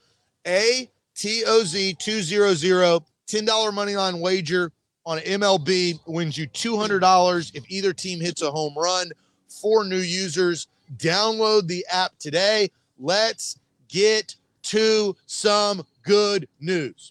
ATOZ200. 0.45 3.05
$10 3.27 3.73
money 3.73 3.95
line 3.95 4.19
wager 4.19 4.71
on 5.05 5.19
MLB 5.19 5.99
wins 6.05 6.37
you 6.37 6.49
$200 6.49 7.55
if 7.55 7.63
either 7.69 7.93
team 7.93 8.19
hits 8.19 8.41
a 8.41 8.51
home 8.51 8.73
run. 8.75 9.09
For 9.47 9.85
new 9.85 9.97
users, 9.97 10.67
download 10.97 11.67
the 11.67 11.85
app 11.89 12.11
today. 12.19 12.69
Let's 12.99 13.57
get 13.87 14.35
to 14.63 15.15
some 15.25 15.85
good 16.03 16.49
news. 16.59 17.09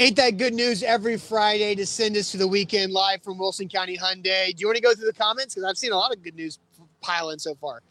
Ain't 0.00 0.16
that 0.16 0.38
good 0.38 0.54
news 0.54 0.82
every 0.82 1.18
Friday 1.18 1.74
to 1.74 1.84
send 1.84 2.16
us 2.16 2.30
to 2.30 2.38
the 2.38 2.48
weekend 2.48 2.90
live 2.90 3.22
from 3.22 3.36
Wilson 3.36 3.68
County 3.68 3.98
Hyundai? 3.98 4.46
Do 4.46 4.54
you 4.56 4.66
want 4.66 4.76
to 4.76 4.82
go 4.82 4.94
through 4.94 5.04
the 5.04 5.12
comments? 5.12 5.54
Because 5.54 5.68
I've 5.68 5.76
seen 5.76 5.92
a 5.92 5.96
lot 5.98 6.10
of 6.10 6.22
good 6.22 6.34
news 6.34 6.58
pile 7.02 7.28
in 7.28 7.38
so 7.38 7.54
far. 7.54 7.82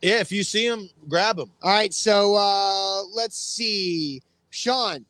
Yeah, 0.00 0.20
if 0.20 0.30
you 0.30 0.44
see 0.44 0.68
them, 0.68 0.88
grab 1.08 1.38
them. 1.38 1.50
All 1.60 1.72
right, 1.72 1.92
so 1.92 2.36
uh, 2.36 3.02
let's 3.16 3.36
see. 3.36 4.22
Sean, 4.50 5.04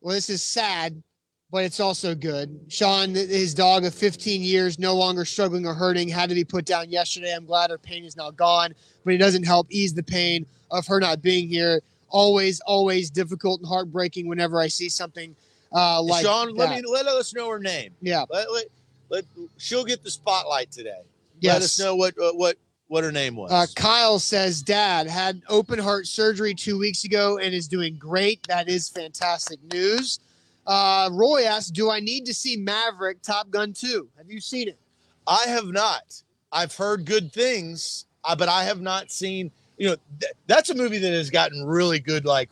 well, 0.00 0.14
this 0.14 0.30
is 0.30 0.42
sad, 0.42 1.02
but 1.50 1.64
it's 1.64 1.80
also 1.80 2.14
good. 2.14 2.58
Sean, 2.68 3.14
his 3.14 3.52
dog 3.52 3.84
of 3.84 3.94
15 3.94 4.40
years, 4.40 4.78
no 4.78 4.94
longer 4.94 5.26
struggling 5.26 5.66
or 5.66 5.74
hurting, 5.74 6.08
had 6.08 6.30
to 6.30 6.34
be 6.34 6.44
put 6.44 6.64
down 6.64 6.88
yesterday. 6.88 7.34
I'm 7.36 7.44
glad 7.44 7.68
her 7.68 7.76
pain 7.76 8.06
is 8.06 8.16
now 8.16 8.30
gone, 8.30 8.74
but 9.04 9.12
it 9.12 9.18
doesn't 9.18 9.44
help 9.44 9.66
ease 9.68 9.92
the 9.92 10.02
pain 10.02 10.46
of 10.70 10.86
her 10.86 10.98
not 10.98 11.20
being 11.20 11.46
here. 11.46 11.82
Always, 12.08 12.60
always 12.60 13.10
difficult 13.10 13.60
and 13.60 13.68
heartbreaking 13.68 14.26
whenever 14.26 14.58
I 14.58 14.68
see 14.68 14.88
something 14.88 15.36
uh, 15.74 16.00
like 16.02 16.24
Sean, 16.24 16.48
that. 16.48 16.54
let 16.56 16.70
me 16.70 16.82
let 16.90 17.06
us 17.06 17.34
know 17.34 17.48
her 17.50 17.58
name. 17.58 17.92
yeah, 18.00 18.24
Let, 18.30 18.50
let, 18.52 18.66
let 19.10 19.24
she'll 19.58 19.84
get 19.84 20.02
the 20.02 20.10
spotlight 20.10 20.70
today. 20.70 21.00
yes. 21.40 21.54
Let 21.54 21.62
us 21.62 21.78
know 21.78 21.96
what 21.96 22.14
uh, 22.18 22.32
what 22.32 22.56
what 22.88 23.02
her 23.04 23.12
name 23.12 23.34
was. 23.36 23.50
Uh, 23.50 23.66
Kyle 23.74 24.18
says, 24.18 24.62
Dad 24.62 25.06
had 25.06 25.42
open 25.48 25.78
heart 25.78 26.06
surgery 26.06 26.54
two 26.54 26.78
weeks 26.78 27.04
ago 27.04 27.38
and 27.38 27.54
is 27.54 27.66
doing 27.66 27.96
great. 27.96 28.46
That 28.46 28.68
is 28.68 28.88
fantastic 28.88 29.58
news. 29.72 30.20
Uh, 30.66 31.08
Roy 31.12 31.44
asks, 31.44 31.70
"Do 31.70 31.90
I 31.90 32.00
need 32.00 32.24
to 32.26 32.34
see 32.34 32.56
Maverick 32.56 33.20
Top 33.22 33.50
Gun 33.50 33.72
2? 33.72 34.08
Have 34.16 34.30
you 34.30 34.40
seen 34.40 34.68
it?" 34.68 34.78
I 35.26 35.44
have 35.48 35.66
not. 35.66 36.22
I've 36.52 36.74
heard 36.76 37.04
good 37.04 37.32
things, 37.32 38.04
uh, 38.22 38.36
but 38.36 38.48
I 38.48 38.64
have 38.64 38.80
not 38.80 39.10
seen. 39.10 39.50
You 39.76 39.88
know, 39.90 39.96
th- 40.20 40.32
that's 40.46 40.70
a 40.70 40.74
movie 40.74 40.98
that 40.98 41.12
has 41.12 41.30
gotten 41.30 41.64
really 41.64 41.98
good, 41.98 42.24
like 42.24 42.48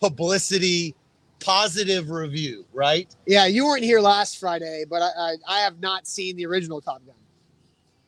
publicity, 0.00 0.94
positive 1.44 2.10
review, 2.10 2.64
right? 2.72 3.14
Yeah, 3.26 3.46
you 3.46 3.66
weren't 3.66 3.84
here 3.84 4.00
last 4.00 4.38
Friday, 4.38 4.84
but 4.88 5.02
I 5.02 5.10
I, 5.18 5.36
I 5.48 5.60
have 5.60 5.80
not 5.80 6.06
seen 6.06 6.36
the 6.36 6.46
original 6.46 6.80
Top 6.80 7.04
Gun. 7.04 7.14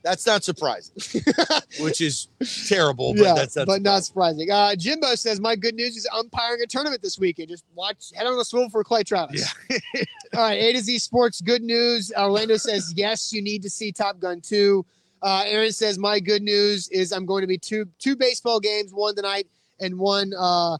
That's 0.02 0.26
not 0.26 0.44
surprising, 0.44 0.94
which 1.80 2.02
is 2.02 2.28
terrible, 2.68 3.14
but 3.14 3.22
yeah, 3.22 3.34
that's 3.34 3.56
not 3.56 3.66
but 3.66 3.80
not 3.80 4.04
surprising. 4.04 4.50
Uh, 4.50 4.76
Jimbo 4.76 5.14
says, 5.14 5.40
"My 5.40 5.56
good 5.56 5.74
news 5.74 5.96
is 5.96 6.06
umpiring 6.14 6.60
a 6.62 6.66
tournament 6.66 7.00
this 7.00 7.18
weekend. 7.18 7.48
Just 7.48 7.64
watch, 7.74 8.12
head 8.14 8.26
on 8.26 8.36
the 8.36 8.44
swivel 8.44 8.68
for 8.68 8.84
Clay 8.84 9.02
Travis." 9.02 9.54
Yeah. 9.70 9.78
All 10.36 10.42
right, 10.42 10.60
A 10.60 10.72
to 10.74 10.80
Z 10.80 10.98
Sports. 10.98 11.40
Good 11.40 11.62
news. 11.62 12.12
Orlando 12.18 12.58
says, 12.58 12.92
"Yes, 12.94 13.32
you 13.32 13.40
need 13.40 13.62
to 13.62 13.70
see 13.70 13.92
Top 13.92 14.20
Gun 14.20 14.42
2. 14.42 14.84
Uh, 15.22 15.44
Aaron 15.46 15.72
says, 15.72 15.98
"My 15.98 16.20
good 16.20 16.42
news 16.42 16.88
is 16.88 17.10
I'm 17.10 17.24
going 17.24 17.40
to 17.40 17.46
be 17.48 17.56
two 17.56 17.86
two 17.98 18.14
baseball 18.14 18.60
games, 18.60 18.92
one 18.92 19.16
tonight 19.16 19.46
and 19.80 19.98
one 19.98 20.32
uh, 20.38 20.76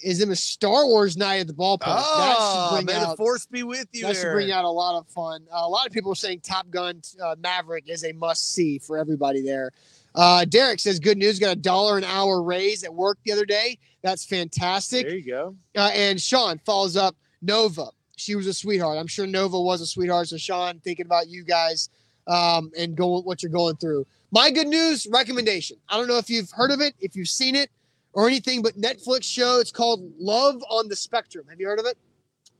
is 0.00 0.20
in 0.20 0.30
a 0.30 0.36
Star 0.36 0.86
Wars 0.86 1.16
night 1.16 1.36
at 1.36 1.46
the 1.46 1.52
ballpark. 1.52 1.96
Oh, 1.98 2.18
that 2.18 2.78
should 2.78 2.86
may 2.86 2.92
bring 2.92 3.10
the 3.10 3.16
force 3.16 3.46
be 3.46 3.62
with 3.62 3.88
you. 3.92 4.06
that 4.06 4.16
should 4.16 4.32
bring 4.32 4.50
out 4.50 4.64
a 4.64 4.70
lot 4.70 4.98
of 4.98 5.06
fun. 5.08 5.46
Uh, 5.52 5.62
a 5.62 5.68
lot 5.68 5.86
of 5.86 5.92
people 5.92 6.12
are 6.12 6.16
saying 6.16 6.40
Top 6.40 6.70
Gun 6.70 7.00
uh, 7.22 7.36
Maverick 7.38 7.88
is 7.88 8.04
a 8.04 8.12
must 8.12 8.52
see 8.52 8.78
for 8.78 8.98
everybody 8.98 9.42
there. 9.42 9.72
Uh, 10.14 10.44
Derek 10.44 10.80
says, 10.80 10.98
"Good 10.98 11.18
news, 11.18 11.38
got 11.38 11.52
a 11.52 11.60
dollar 11.60 11.98
an 11.98 12.04
hour 12.04 12.42
raise 12.42 12.84
at 12.84 12.94
work 12.94 13.18
the 13.24 13.32
other 13.32 13.46
day. 13.46 13.78
That's 14.02 14.24
fantastic." 14.24 15.06
There 15.06 15.16
you 15.16 15.26
go. 15.26 15.56
Uh, 15.76 15.90
and 15.92 16.20
Sean 16.20 16.58
follows 16.64 16.96
up 16.96 17.16
Nova. 17.42 17.88
She 18.16 18.34
was 18.34 18.46
a 18.46 18.54
sweetheart. 18.54 18.98
I'm 18.98 19.06
sure 19.06 19.26
Nova 19.26 19.60
was 19.60 19.80
a 19.82 19.86
sweetheart. 19.86 20.28
So 20.28 20.38
Sean, 20.38 20.80
thinking 20.80 21.04
about 21.04 21.28
you 21.28 21.44
guys 21.44 21.90
um, 22.26 22.70
and 22.78 22.96
going 22.96 23.24
what 23.24 23.42
you're 23.42 23.52
going 23.52 23.76
through. 23.76 24.06
My 24.30 24.50
good 24.50 24.66
news 24.66 25.06
recommendation. 25.10 25.76
I 25.88 25.96
don't 25.96 26.08
know 26.08 26.18
if 26.18 26.28
you've 26.28 26.50
heard 26.50 26.70
of 26.70 26.80
it, 26.80 26.94
if 27.00 27.14
you've 27.14 27.28
seen 27.28 27.54
it, 27.54 27.70
or 28.16 28.26
anything, 28.26 28.62
but 28.62 28.80
Netflix 28.80 29.24
show. 29.24 29.60
It's 29.60 29.70
called 29.70 30.10
Love 30.18 30.60
on 30.70 30.88
the 30.88 30.96
Spectrum. 30.96 31.44
Have 31.48 31.60
you 31.60 31.68
heard 31.68 31.78
of 31.78 31.84
it? 31.84 31.96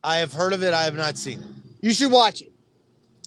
I 0.05 0.19
have 0.19 0.33
heard 0.33 0.53
of 0.53 0.63
it. 0.63 0.73
I 0.75 0.85
have 0.85 0.95
not 0.95 1.17
seen 1.17 1.41
it. 1.41 1.47
You 1.81 1.93
should 1.93 2.13
watch 2.13 2.43
it. 2.43 2.53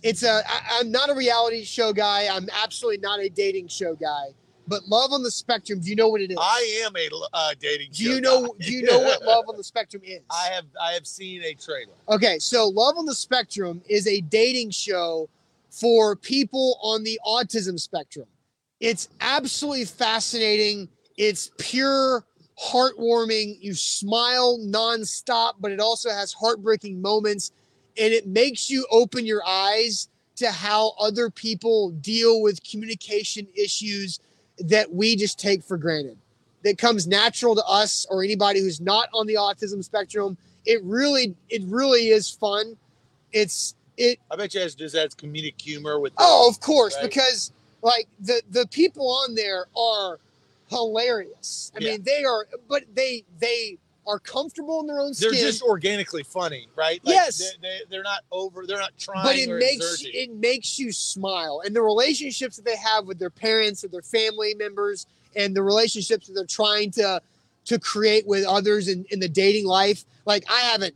It's 0.04 0.24
a. 0.24 0.44
I, 0.48 0.80
I'm 0.80 0.92
not 0.92 1.10
a 1.10 1.16
reality 1.16 1.66
show 1.66 1.92
guy. 1.92 2.28
I'm 2.32 2.48
absolutely 2.64 3.00
not 3.00 3.20
a 3.20 3.30
dating 3.30 3.68
show 3.68 3.96
guy. 3.96 4.28
But 4.68 4.88
Love 4.88 5.12
on 5.12 5.24
the 5.24 5.32
Spectrum. 5.32 5.80
Do 5.80 5.90
you 5.90 5.96
know 5.96 6.08
what 6.08 6.22
it 6.22 6.30
is? 6.30 6.38
I 6.40 6.84
am 6.86 6.96
a 6.96 7.10
uh, 7.34 7.54
dating. 7.60 7.90
do 7.92 8.04
you 8.04 8.22
know? 8.22 8.46
guy. 8.46 8.66
Do 8.68 8.72
you 8.72 8.84
know 8.84 9.00
what 9.00 9.24
Love 9.26 9.46
on 9.50 9.58
the 9.58 9.64
Spectrum 9.64 10.04
is? 10.06 10.22
I 10.30 10.50
have. 10.54 10.66
I 10.80 10.92
have 10.92 11.08
seen 11.08 11.42
a 11.44 11.56
trailer. 11.56 11.94
Okay, 12.08 12.38
so 12.38 12.68
Love 12.68 12.96
on 12.98 13.06
the 13.08 13.16
Spectrum 13.16 13.82
is 13.90 14.08
a 14.08 14.22
dating 14.22 14.70
show 14.70 15.28
for 15.72 16.16
people 16.16 16.78
on 16.84 17.04
the 17.04 17.20
autism 17.26 17.80
spectrum. 17.80 18.28
It's 18.80 19.10
absolutely 19.20 19.86
fascinating. 19.86 20.90
It's 21.20 21.52
pure, 21.58 22.24
heartwarming. 22.58 23.58
You 23.62 23.74
smile 23.74 24.58
nonstop, 24.58 25.56
but 25.60 25.72
it 25.72 25.82
also 25.82 26.10
has 26.10 26.32
heartbreaking 26.32 27.02
moments. 27.02 27.52
And 28.00 28.14
it 28.14 28.26
makes 28.26 28.70
you 28.70 28.88
open 28.90 29.26
your 29.26 29.46
eyes 29.46 30.08
to 30.38 30.50
how 30.50 30.94
other 30.98 31.30
people 31.30 31.92
deal 31.92 32.42
with 32.42 32.64
communication 32.64 33.46
issues 33.54 34.22
that 34.60 34.94
we 34.94 35.18
just 35.18 35.38
take 35.38 35.62
for 35.62 35.78
granted. 35.78 36.18
That 36.64 36.78
comes 36.78 37.06
natural 37.06 37.54
to 37.56 37.64
us 37.66 38.06
or 38.10 38.24
anybody 38.24 38.62
who's 38.62 38.80
not 38.80 39.10
on 39.14 39.28
the 39.28 39.36
autism 39.36 39.84
spectrum. 39.84 40.38
It 40.66 40.82
really, 40.84 41.36
it 41.50 41.64
really 41.66 42.10
is 42.10 42.30
fun. 42.30 42.78
It's 43.34 43.76
it 43.98 44.20
I 44.32 44.38
bet 44.38 44.54
you 44.54 44.62
has 44.62 44.76
just 44.76 44.96
has 44.96 45.14
comedic 45.16 45.60
humor 45.60 46.00
with. 46.00 46.14
Oh, 46.18 46.50
of 46.50 46.60
course, 46.62 46.96
Right. 46.96 47.10
because 47.10 47.52
like 47.82 48.08
the 48.20 48.42
the 48.50 48.68
people 48.68 49.10
on 49.10 49.36
there 49.36 49.68
are 49.76 50.20
hilarious. 50.70 51.72
I 51.76 51.80
Yeah. 51.80 51.92
mean, 51.92 52.04
they 52.04 52.24
are, 52.24 52.48
but 52.68 52.84
they 52.94 53.24
they 53.40 53.78
are 54.08 54.20
comfortable 54.20 54.80
in 54.82 54.88
their 54.88 55.00
own 55.00 55.14
skin. 55.14 55.32
They're 55.32 55.40
just 55.42 55.62
organically 55.62 56.24
funny, 56.24 56.68
right? 56.76 57.00
Yes. 57.04 57.38
They, 57.38 57.46
they, 57.62 57.80
they're 57.90 58.04
not 58.04 58.22
over. 58.32 58.66
They're 58.66 58.80
not 58.80 58.98
trying. 58.98 59.24
but 59.24 59.36
it 59.36 59.50
makes 59.50 59.76
exerting. 59.76 60.12
it 60.14 60.32
makes 60.36 60.80
you 60.80 60.92
smile, 60.92 61.62
and 61.66 61.76
the 61.76 61.82
relationships 61.82 62.56
that 62.56 62.66
they 62.66 62.78
have 62.78 63.06
with 63.06 63.20
their 63.20 63.30
parents 63.30 63.84
or 63.84 63.90
their 63.90 64.02
family 64.02 64.56
members, 64.56 65.06
and 65.36 65.56
the 65.56 65.62
relationships 65.64 66.28
that 66.28 66.34
they're 66.34 66.46
trying 66.46 66.92
to 66.92 67.22
to 67.66 67.78
create 67.80 68.26
with 68.26 68.46
others 68.46 68.88
in, 68.88 69.06
in 69.12 69.20
the 69.20 69.30
dating 69.30 69.66
life. 69.68 70.04
Like 70.26 70.44
I 70.50 70.62
haven't 70.62 70.96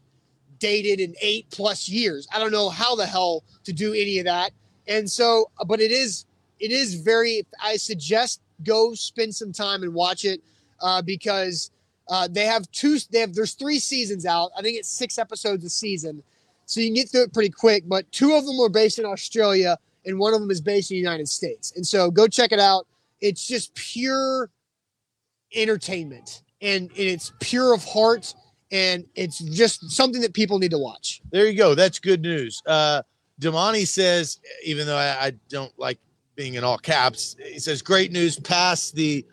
dated 0.59 0.99
in 0.99 1.13
eight 1.21 1.45
plus 1.51 1.87
years. 1.89 2.27
I 2.33 2.39
don't 2.39 2.51
know 2.51 2.69
how 2.69 2.95
the 2.95 3.05
hell 3.05 3.43
to 3.65 3.73
do 3.73 3.93
any 3.93 4.17
of 4.19 4.25
that. 4.25 4.51
And 4.87 5.09
so, 5.09 5.51
but 5.67 5.81
it 5.81 5.91
is 5.91 6.25
it 6.59 6.71
is 6.71 6.95
very. 6.95 7.45
I 7.61 7.77
suggest 7.77 8.39
go 8.63 8.93
spend 8.93 9.33
some 9.33 9.51
time 9.51 9.83
and 9.83 9.93
watch 9.93 10.25
it 10.25 10.41
uh, 10.81 11.01
because 11.01 11.71
uh, 12.09 12.27
they 12.29 12.45
have 12.45 12.69
two. 12.71 12.97
They 13.11 13.19
have 13.19 13.33
there's 13.33 13.53
three 13.53 13.79
seasons 13.79 14.25
out. 14.25 14.51
I 14.57 14.61
think 14.61 14.77
it's 14.77 14.89
six 14.89 15.17
episodes 15.17 15.63
a 15.63 15.69
season, 15.69 16.21
so 16.65 16.79
you 16.81 16.87
can 16.87 16.95
get 16.95 17.09
through 17.09 17.23
it 17.23 17.33
pretty 17.33 17.49
quick. 17.49 17.83
But 17.87 18.11
two 18.11 18.33
of 18.33 18.45
them 18.45 18.59
are 18.59 18.69
based 18.69 18.99
in 18.99 19.05
Australia, 19.05 19.77
and 20.05 20.19
one 20.19 20.33
of 20.33 20.41
them 20.41 20.51
is 20.51 20.61
based 20.61 20.91
in 20.91 20.95
the 20.95 20.99
United 20.99 21.29
States. 21.29 21.73
And 21.75 21.85
so 21.85 22.11
go 22.11 22.27
check 22.27 22.51
it 22.51 22.59
out. 22.59 22.87
It's 23.21 23.47
just 23.47 23.73
pure 23.73 24.49
entertainment, 25.55 26.43
and, 26.61 26.89
and 26.89 26.99
it's 26.99 27.31
pure 27.39 27.73
of 27.73 27.83
heart, 27.85 28.33
and 28.71 29.05
it's 29.15 29.39
just 29.39 29.89
something 29.91 30.21
that 30.21 30.33
people 30.33 30.59
need 30.59 30.71
to 30.71 30.79
watch. 30.79 31.21
There 31.31 31.47
you 31.47 31.57
go. 31.57 31.73
That's 31.73 31.99
good 31.99 32.21
news. 32.21 32.61
Uh, 32.65 33.03
Damani 33.39 33.87
says, 33.87 34.39
even 34.65 34.85
though 34.85 34.97
I, 34.97 35.27
I 35.27 35.31
don't 35.49 35.71
like 35.79 35.99
being 36.35 36.55
in 36.55 36.63
all 36.63 36.77
caps, 36.77 37.35
he 37.43 37.59
says, 37.59 37.81
great 37.81 38.11
news. 38.11 38.39
Passed 38.39 38.95
the 38.95 39.25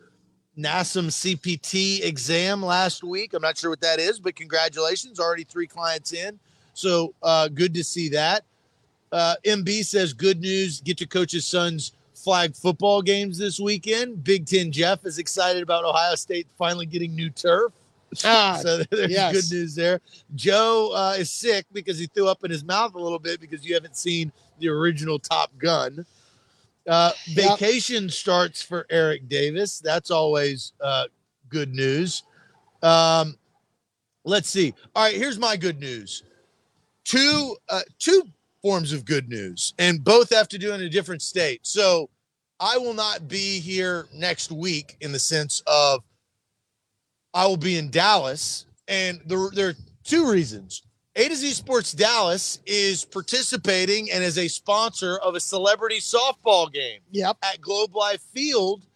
NASM 0.59 1.07
CPT 1.09 2.05
exam 2.05 2.63
last 2.63 3.03
week. 3.03 3.35
I'm 3.35 3.43
not 3.43 3.57
sure 3.57 3.71
what 3.71 3.81
that 3.81 3.99
is, 3.99 4.21
but 4.21 4.37
congratulations. 4.37 5.19
Already 5.19 5.45
three 5.45 5.67
clients 5.67 6.13
in. 6.13 6.39
So 6.75 7.15
uh, 7.23 7.49
good 7.49 7.75
to 7.75 7.85
see 7.85 8.09
that. 8.11 8.45
Uh, 9.13 9.35
MB 9.45 9.85
says, 9.85 10.13
good 10.13 10.41
news. 10.41 10.81
Get 10.81 10.99
to 10.99 11.07
coach's 11.07 11.47
son's 11.47 11.93
flag 12.15 12.55
football 12.55 13.03
games 13.03 13.39
this 13.39 13.59
weekend. 13.59 14.23
Big 14.23 14.47
Ten 14.47 14.71
Jeff 14.71 15.05
is 15.05 15.19
excited 15.19 15.63
about 15.63 15.85
Ohio 15.85 16.15
State 16.15 16.47
finally 16.59 16.87
getting 16.87 17.15
new 17.15 17.31
turf. 17.31 17.73
Ah, 18.25 18.59
So 18.61 18.79
there's 18.91 19.11
yes. 19.11 19.33
good 19.33 19.57
news 19.57 19.75
there. 19.75 20.01
Joe 20.35 20.93
uh, 20.95 21.15
is 21.19 21.31
sick 21.31 21.65
because 21.73 21.99
he 21.99 22.07
threw 22.07 22.29
up 22.29 22.45
in 22.45 22.51
his 22.51 22.65
mouth 22.65 22.95
a 22.95 22.99
little 22.99 23.19
bit 23.19 23.41
because 23.41 23.65
you 23.65 23.75
haven't 23.75 23.97
seen 23.97 24.31
the 24.59 24.69
original 24.69 25.19
Top 25.19 25.57
Gun. 25.59 26.05
Uh, 26.89 27.13
Yep. 27.27 27.59
vacation 27.59 28.09
starts 28.09 28.63
for 28.63 28.87
Eric 28.91 29.29
Davis. 29.29 29.79
That's 29.81 30.11
always 30.11 30.73
uh, 30.81 31.05
good 31.49 31.75
news. 31.75 32.23
Um, 32.83 33.37
let's 34.25 34.49
see. 34.49 34.75
All 34.95 35.05
right, 35.05 35.15
here's 35.15 35.39
my 35.39 35.57
good 35.57 35.79
news. 35.81 36.23
Two 37.05 37.57
uh, 37.69 37.83
two 37.99 38.23
forms 38.63 38.93
of 38.93 39.05
good 39.05 39.29
news, 39.29 39.75
and 39.79 40.05
both 40.05 40.31
have 40.35 40.49
to 40.49 40.59
do 40.59 40.73
in 40.73 40.83
a 40.83 40.89
different 40.89 41.23
state. 41.23 41.61
So 41.67 42.09
I 42.61 42.77
will 42.77 42.95
not 42.95 43.27
be 43.29 43.59
here 43.59 44.07
next 44.13 44.53
week 44.53 44.97
in 45.01 45.13
the 45.13 45.19
sense 45.19 45.63
of 45.67 46.03
I 47.33 47.47
will 47.47 47.57
be 47.57 47.79
in 47.79 47.91
Dallas, 47.91 48.67
and 48.89 49.21
there, 49.27 49.49
there 49.53 49.69
are 49.71 49.75
two 50.05 50.31
reasons. 50.31 50.83
A 51.17 51.29
to 51.29 51.35
Z 51.35 51.51
Sports 51.51 51.93
Dallas 51.93 52.61
is 52.67 53.05
participating 53.05 54.13
and 54.13 54.23
is 54.23 54.39
a 54.39 54.47
sponsor 54.47 55.19
of 55.19 55.35
a 55.35 55.41
celebrity 55.41 55.99
softball 55.99 56.73
game 56.73 57.01
yep. 57.11 57.37
at 57.43 57.61
Globe 57.61 57.97
Life 57.97 58.23
Field, 58.33 58.87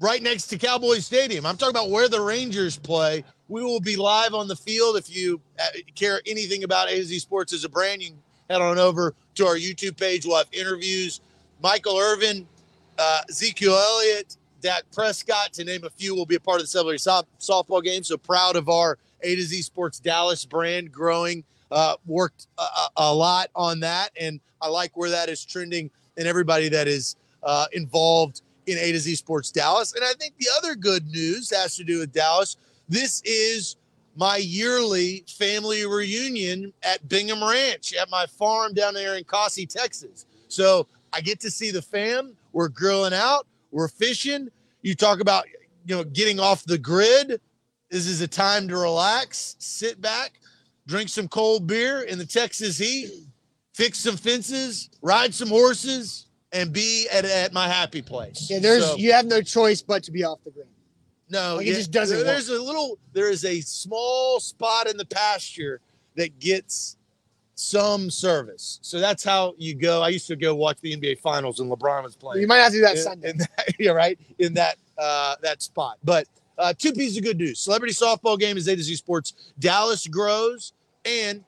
right 0.00 0.22
next 0.22 0.46
to 0.46 0.56
Cowboy 0.56 0.98
Stadium. 1.00 1.44
I'm 1.44 1.58
talking 1.58 1.76
about 1.76 1.90
where 1.90 2.08
the 2.08 2.22
Rangers 2.22 2.78
play. 2.78 3.22
We 3.48 3.62
will 3.62 3.80
be 3.80 3.96
live 3.96 4.32
on 4.32 4.48
the 4.48 4.56
field. 4.56 4.96
If 4.96 5.14
you 5.14 5.42
uh, 5.58 5.66
care 5.94 6.22
anything 6.26 6.64
about 6.64 6.88
A 6.88 6.96
to 6.96 7.04
Z 7.04 7.18
Sports 7.18 7.52
as 7.52 7.64
a 7.64 7.68
brand, 7.68 8.00
you 8.00 8.10
can 8.10 8.18
head 8.48 8.62
on 8.62 8.78
over 8.78 9.14
to 9.34 9.46
our 9.46 9.56
YouTube 9.56 9.98
page. 9.98 10.24
We'll 10.24 10.38
have 10.38 10.48
interviews. 10.52 11.20
Michael 11.62 11.98
Irvin, 11.98 12.48
uh, 12.98 13.20
Ezekiel 13.28 13.74
Elliott, 13.74 14.38
Dak 14.62 14.84
Prescott, 14.90 15.52
to 15.52 15.64
name 15.64 15.84
a 15.84 15.90
few, 15.90 16.14
will 16.14 16.24
be 16.24 16.36
a 16.36 16.40
part 16.40 16.60
of 16.60 16.62
the 16.62 16.68
celebrity 16.68 16.96
soft- 16.96 17.28
softball 17.38 17.82
game. 17.82 18.04
So 18.04 18.16
proud 18.16 18.56
of 18.56 18.70
our 18.70 18.96
A 19.22 19.36
to 19.36 19.42
Z 19.42 19.62
Sports 19.62 20.00
Dallas 20.00 20.44
brand 20.44 20.92
growing. 20.92 21.44
Uh, 21.70 21.94
worked 22.04 22.48
a, 22.58 22.64
a- 22.96 23.14
lot 23.14 23.48
on 23.54 23.78
that, 23.78 24.10
and 24.20 24.40
I 24.60 24.68
like 24.68 24.96
where 24.96 25.10
that 25.10 25.28
is 25.28 25.44
trending 25.44 25.88
and 26.16 26.26
everybody 26.26 26.68
that 26.68 26.88
is 26.88 27.14
uh, 27.44 27.66
involved 27.72 28.42
in 28.66 28.76
A 28.76 28.90
to 28.90 28.98
Z 28.98 29.14
Sports 29.14 29.52
Dallas. 29.52 29.94
And 29.94 30.04
I 30.04 30.12
think 30.14 30.34
the 30.38 30.48
other 30.58 30.74
good 30.74 31.06
news 31.06 31.48
has 31.50 31.76
to 31.76 31.84
do 31.84 32.00
with 32.00 32.12
Dallas. 32.12 32.56
This 32.88 33.22
is 33.24 33.76
my 34.16 34.36
yearly 34.38 35.24
family 35.28 35.86
reunion 35.86 36.72
at 36.82 37.08
Bingham 37.08 37.42
Ranch 37.42 37.94
at 37.94 38.10
my 38.10 38.26
farm 38.26 38.74
down 38.74 38.92
there 38.92 39.14
in 39.16 39.22
Kosse, 39.22 39.68
Texas. 39.68 40.26
So 40.48 40.88
I 41.12 41.20
get 41.20 41.38
to 41.40 41.50
see 41.50 41.70
the 41.70 41.82
fam. 41.82 42.36
We're 42.52 42.68
grilling 42.68 43.14
out. 43.14 43.46
We're 43.70 43.88
fishing. 43.88 44.48
You 44.82 44.94
talk 44.96 45.20
about 45.20 45.44
you 45.86 45.96
know 45.96 46.04
getting 46.04 46.40
off 46.40 46.64
the 46.64 46.78
grid. 46.78 47.40
This 47.90 48.06
is 48.06 48.20
a 48.20 48.28
time 48.28 48.68
to 48.68 48.76
relax, 48.76 49.56
sit 49.58 50.00
back. 50.00 50.32
drink 50.86 51.08
some 51.08 51.28
cold 51.28 51.66
beer 51.66 52.02
in 52.02 52.18
the 52.18 52.24
Texas 52.26 52.76
heat, 52.78 53.10
fix 53.74 53.98
some 53.98 54.16
fences, 54.16 54.90
ride 55.02 55.32
some 55.34 55.48
horses, 55.48 56.26
and 56.52 56.72
be 56.72 57.06
at, 57.12 57.24
at 57.24 57.52
my 57.52 57.68
happy 57.68 58.02
place. 58.02 58.48
Yeah, 58.50 58.58
there's 58.58 58.84
So- 58.84 58.96
you 58.96 59.12
have 59.12 59.26
no 59.26 59.40
choice 59.40 59.82
but 59.82 60.02
to 60.04 60.10
be 60.10 60.24
off 60.24 60.38
the 60.44 60.50
grid. 60.50 60.66
no, 61.28 61.56
Like, 61.56 61.66
it 61.68 61.74
just 61.74 61.90
doesn't 61.92 62.16
there- 62.16 62.24
There's 62.26 62.48
a 62.48 62.60
little. 62.60 62.98
There 63.12 63.30
is 63.30 63.44
a 63.44 63.60
small 63.60 64.40
spot 64.40 64.88
in 64.88 64.96
the 64.96 65.04
pasture 65.06 65.80
that 66.16 66.38
gets 66.40 66.96
some 67.54 68.10
service. 68.10 68.78
So 68.82 68.98
that's 68.98 69.22
how 69.22 69.54
you 69.58 69.74
go. 69.74 70.02
I 70.02 70.08
used 70.08 70.26
to 70.28 70.34
go 70.36 70.54
watch 70.56 70.78
the 70.80 70.92
NBA 70.96 71.16
Finals 71.20 71.60
and 71.60 71.70
LeBron 71.70 72.02
was 72.04 72.16
playing. 72.16 72.40
You 72.40 72.48
might 72.48 72.58
have 72.58 72.72
to 72.72 72.78
do 72.78 72.82
that 72.82 72.96
in, 72.96 73.02
Sunday. 73.02 73.30
in 73.30 73.38
that, 73.38 73.74
yeah, 73.78 73.90
right 73.92 74.18
in 74.38 74.54
that 74.54 74.76
uh, 74.98 75.36
that 75.42 75.62
spot. 75.62 75.98
But 76.02 76.26
uh, 76.60 76.72
two 76.76 76.92
pieces 76.92 77.16
of 77.16 77.24
good 77.24 77.38
news: 77.38 77.58
celebrity 77.58 77.94
softball 77.94 78.38
game 78.38 78.56
is 78.56 78.68
A 78.68 78.76
to 78.76 78.82
Z 78.82 78.94
Sports. 78.96 79.52
Dallas 79.58 80.06
grows 80.06 80.72
and 81.04 81.42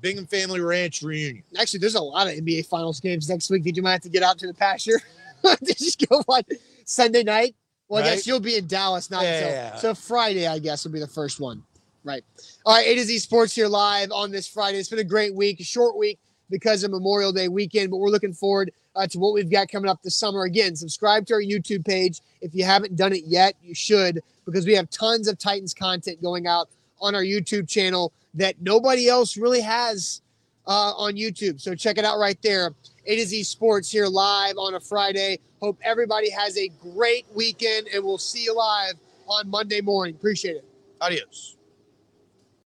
Bingham 0.00 0.26
Family 0.26 0.60
Ranch 0.60 1.02
reunion. 1.02 1.42
Actually, 1.58 1.80
there's 1.80 1.94
a 1.96 2.00
lot 2.00 2.26
of 2.28 2.34
NBA 2.34 2.66
Finals 2.66 3.00
games 3.00 3.28
next 3.28 3.50
week 3.50 3.64
that 3.64 3.76
you 3.76 3.82
might 3.82 3.92
have 3.92 4.02
to 4.02 4.08
get 4.08 4.22
out 4.22 4.38
to 4.38 4.46
the 4.46 4.54
pasture 4.54 5.00
just 5.64 6.06
go 6.08 6.22
watch 6.28 6.46
Sunday 6.84 7.22
night. 7.22 7.54
Well, 7.88 8.04
I 8.04 8.10
guess 8.10 8.26
you'll 8.26 8.40
be 8.40 8.56
in 8.56 8.66
Dallas, 8.66 9.10
not 9.10 9.22
Yeah, 9.22 9.34
until 9.34 9.50
yeah. 9.50 9.76
so 9.76 9.94
Friday. 9.94 10.46
I 10.46 10.58
guess 10.58 10.84
will 10.84 10.92
be 10.92 11.00
the 11.00 11.06
first 11.06 11.40
one, 11.40 11.62
right? 12.04 12.22
All 12.66 12.74
right, 12.74 12.86
A 12.86 12.94
to 12.96 13.04
Z 13.04 13.18
Sports 13.20 13.54
here 13.54 13.66
live 13.66 14.10
on 14.12 14.30
this 14.30 14.46
Friday. 14.46 14.78
It's 14.78 14.90
been 14.90 14.98
a 14.98 15.04
great 15.04 15.34
week, 15.34 15.60
a 15.60 15.64
short 15.64 15.96
week 15.96 16.18
because 16.50 16.84
of 16.84 16.90
Memorial 16.90 17.32
Day 17.32 17.48
weekend, 17.48 17.90
but 17.90 17.96
we're 17.96 18.10
looking 18.10 18.34
forward 18.34 18.72
uh, 18.94 19.06
to 19.06 19.18
what 19.18 19.32
we've 19.32 19.50
got 19.50 19.68
coming 19.68 19.88
up 19.88 20.02
this 20.02 20.16
summer. 20.16 20.42
Again, 20.42 20.76
subscribe 20.76 21.24
to 21.26 21.34
our 21.34 21.40
YouTube 21.42 21.86
page 21.86 22.20
if 22.42 22.54
you 22.54 22.64
haven't 22.64 22.96
done 22.96 23.12
it 23.12 23.24
yet. 23.26 23.54
You 23.62 23.74
should 23.74 24.20
because 24.48 24.64
we 24.64 24.72
have 24.74 24.88
tons 24.88 25.28
of 25.28 25.38
Titans 25.38 25.74
content 25.74 26.22
going 26.22 26.46
out 26.46 26.70
on 27.00 27.14
our 27.14 27.22
YouTube 27.22 27.68
channel 27.68 28.12
that 28.34 28.54
nobody 28.62 29.08
else 29.08 29.36
really 29.36 29.60
has 29.60 30.22
uh, 30.66 30.92
on 30.96 31.14
YouTube. 31.14 31.60
So 31.60 31.74
check 31.74 31.98
it 31.98 32.04
out 32.04 32.18
right 32.18 32.40
there. 32.42 32.72
A 33.06 33.16
to 33.16 33.26
Z 33.26 33.42
Sports 33.42 33.90
here 33.90 34.06
live 34.06 34.56
on 34.56 34.74
a 34.74 34.80
Friday. 34.80 35.38
Hope 35.60 35.78
everybody 35.82 36.30
has 36.30 36.56
a 36.56 36.68
great 36.80 37.26
weekend, 37.34 37.88
and 37.94 38.02
we'll 38.02 38.16
see 38.16 38.44
you 38.44 38.56
live 38.56 38.94
on 39.26 39.50
Monday 39.50 39.82
morning. 39.82 40.14
Appreciate 40.14 40.56
it. 40.56 40.64
Adios. 41.00 41.57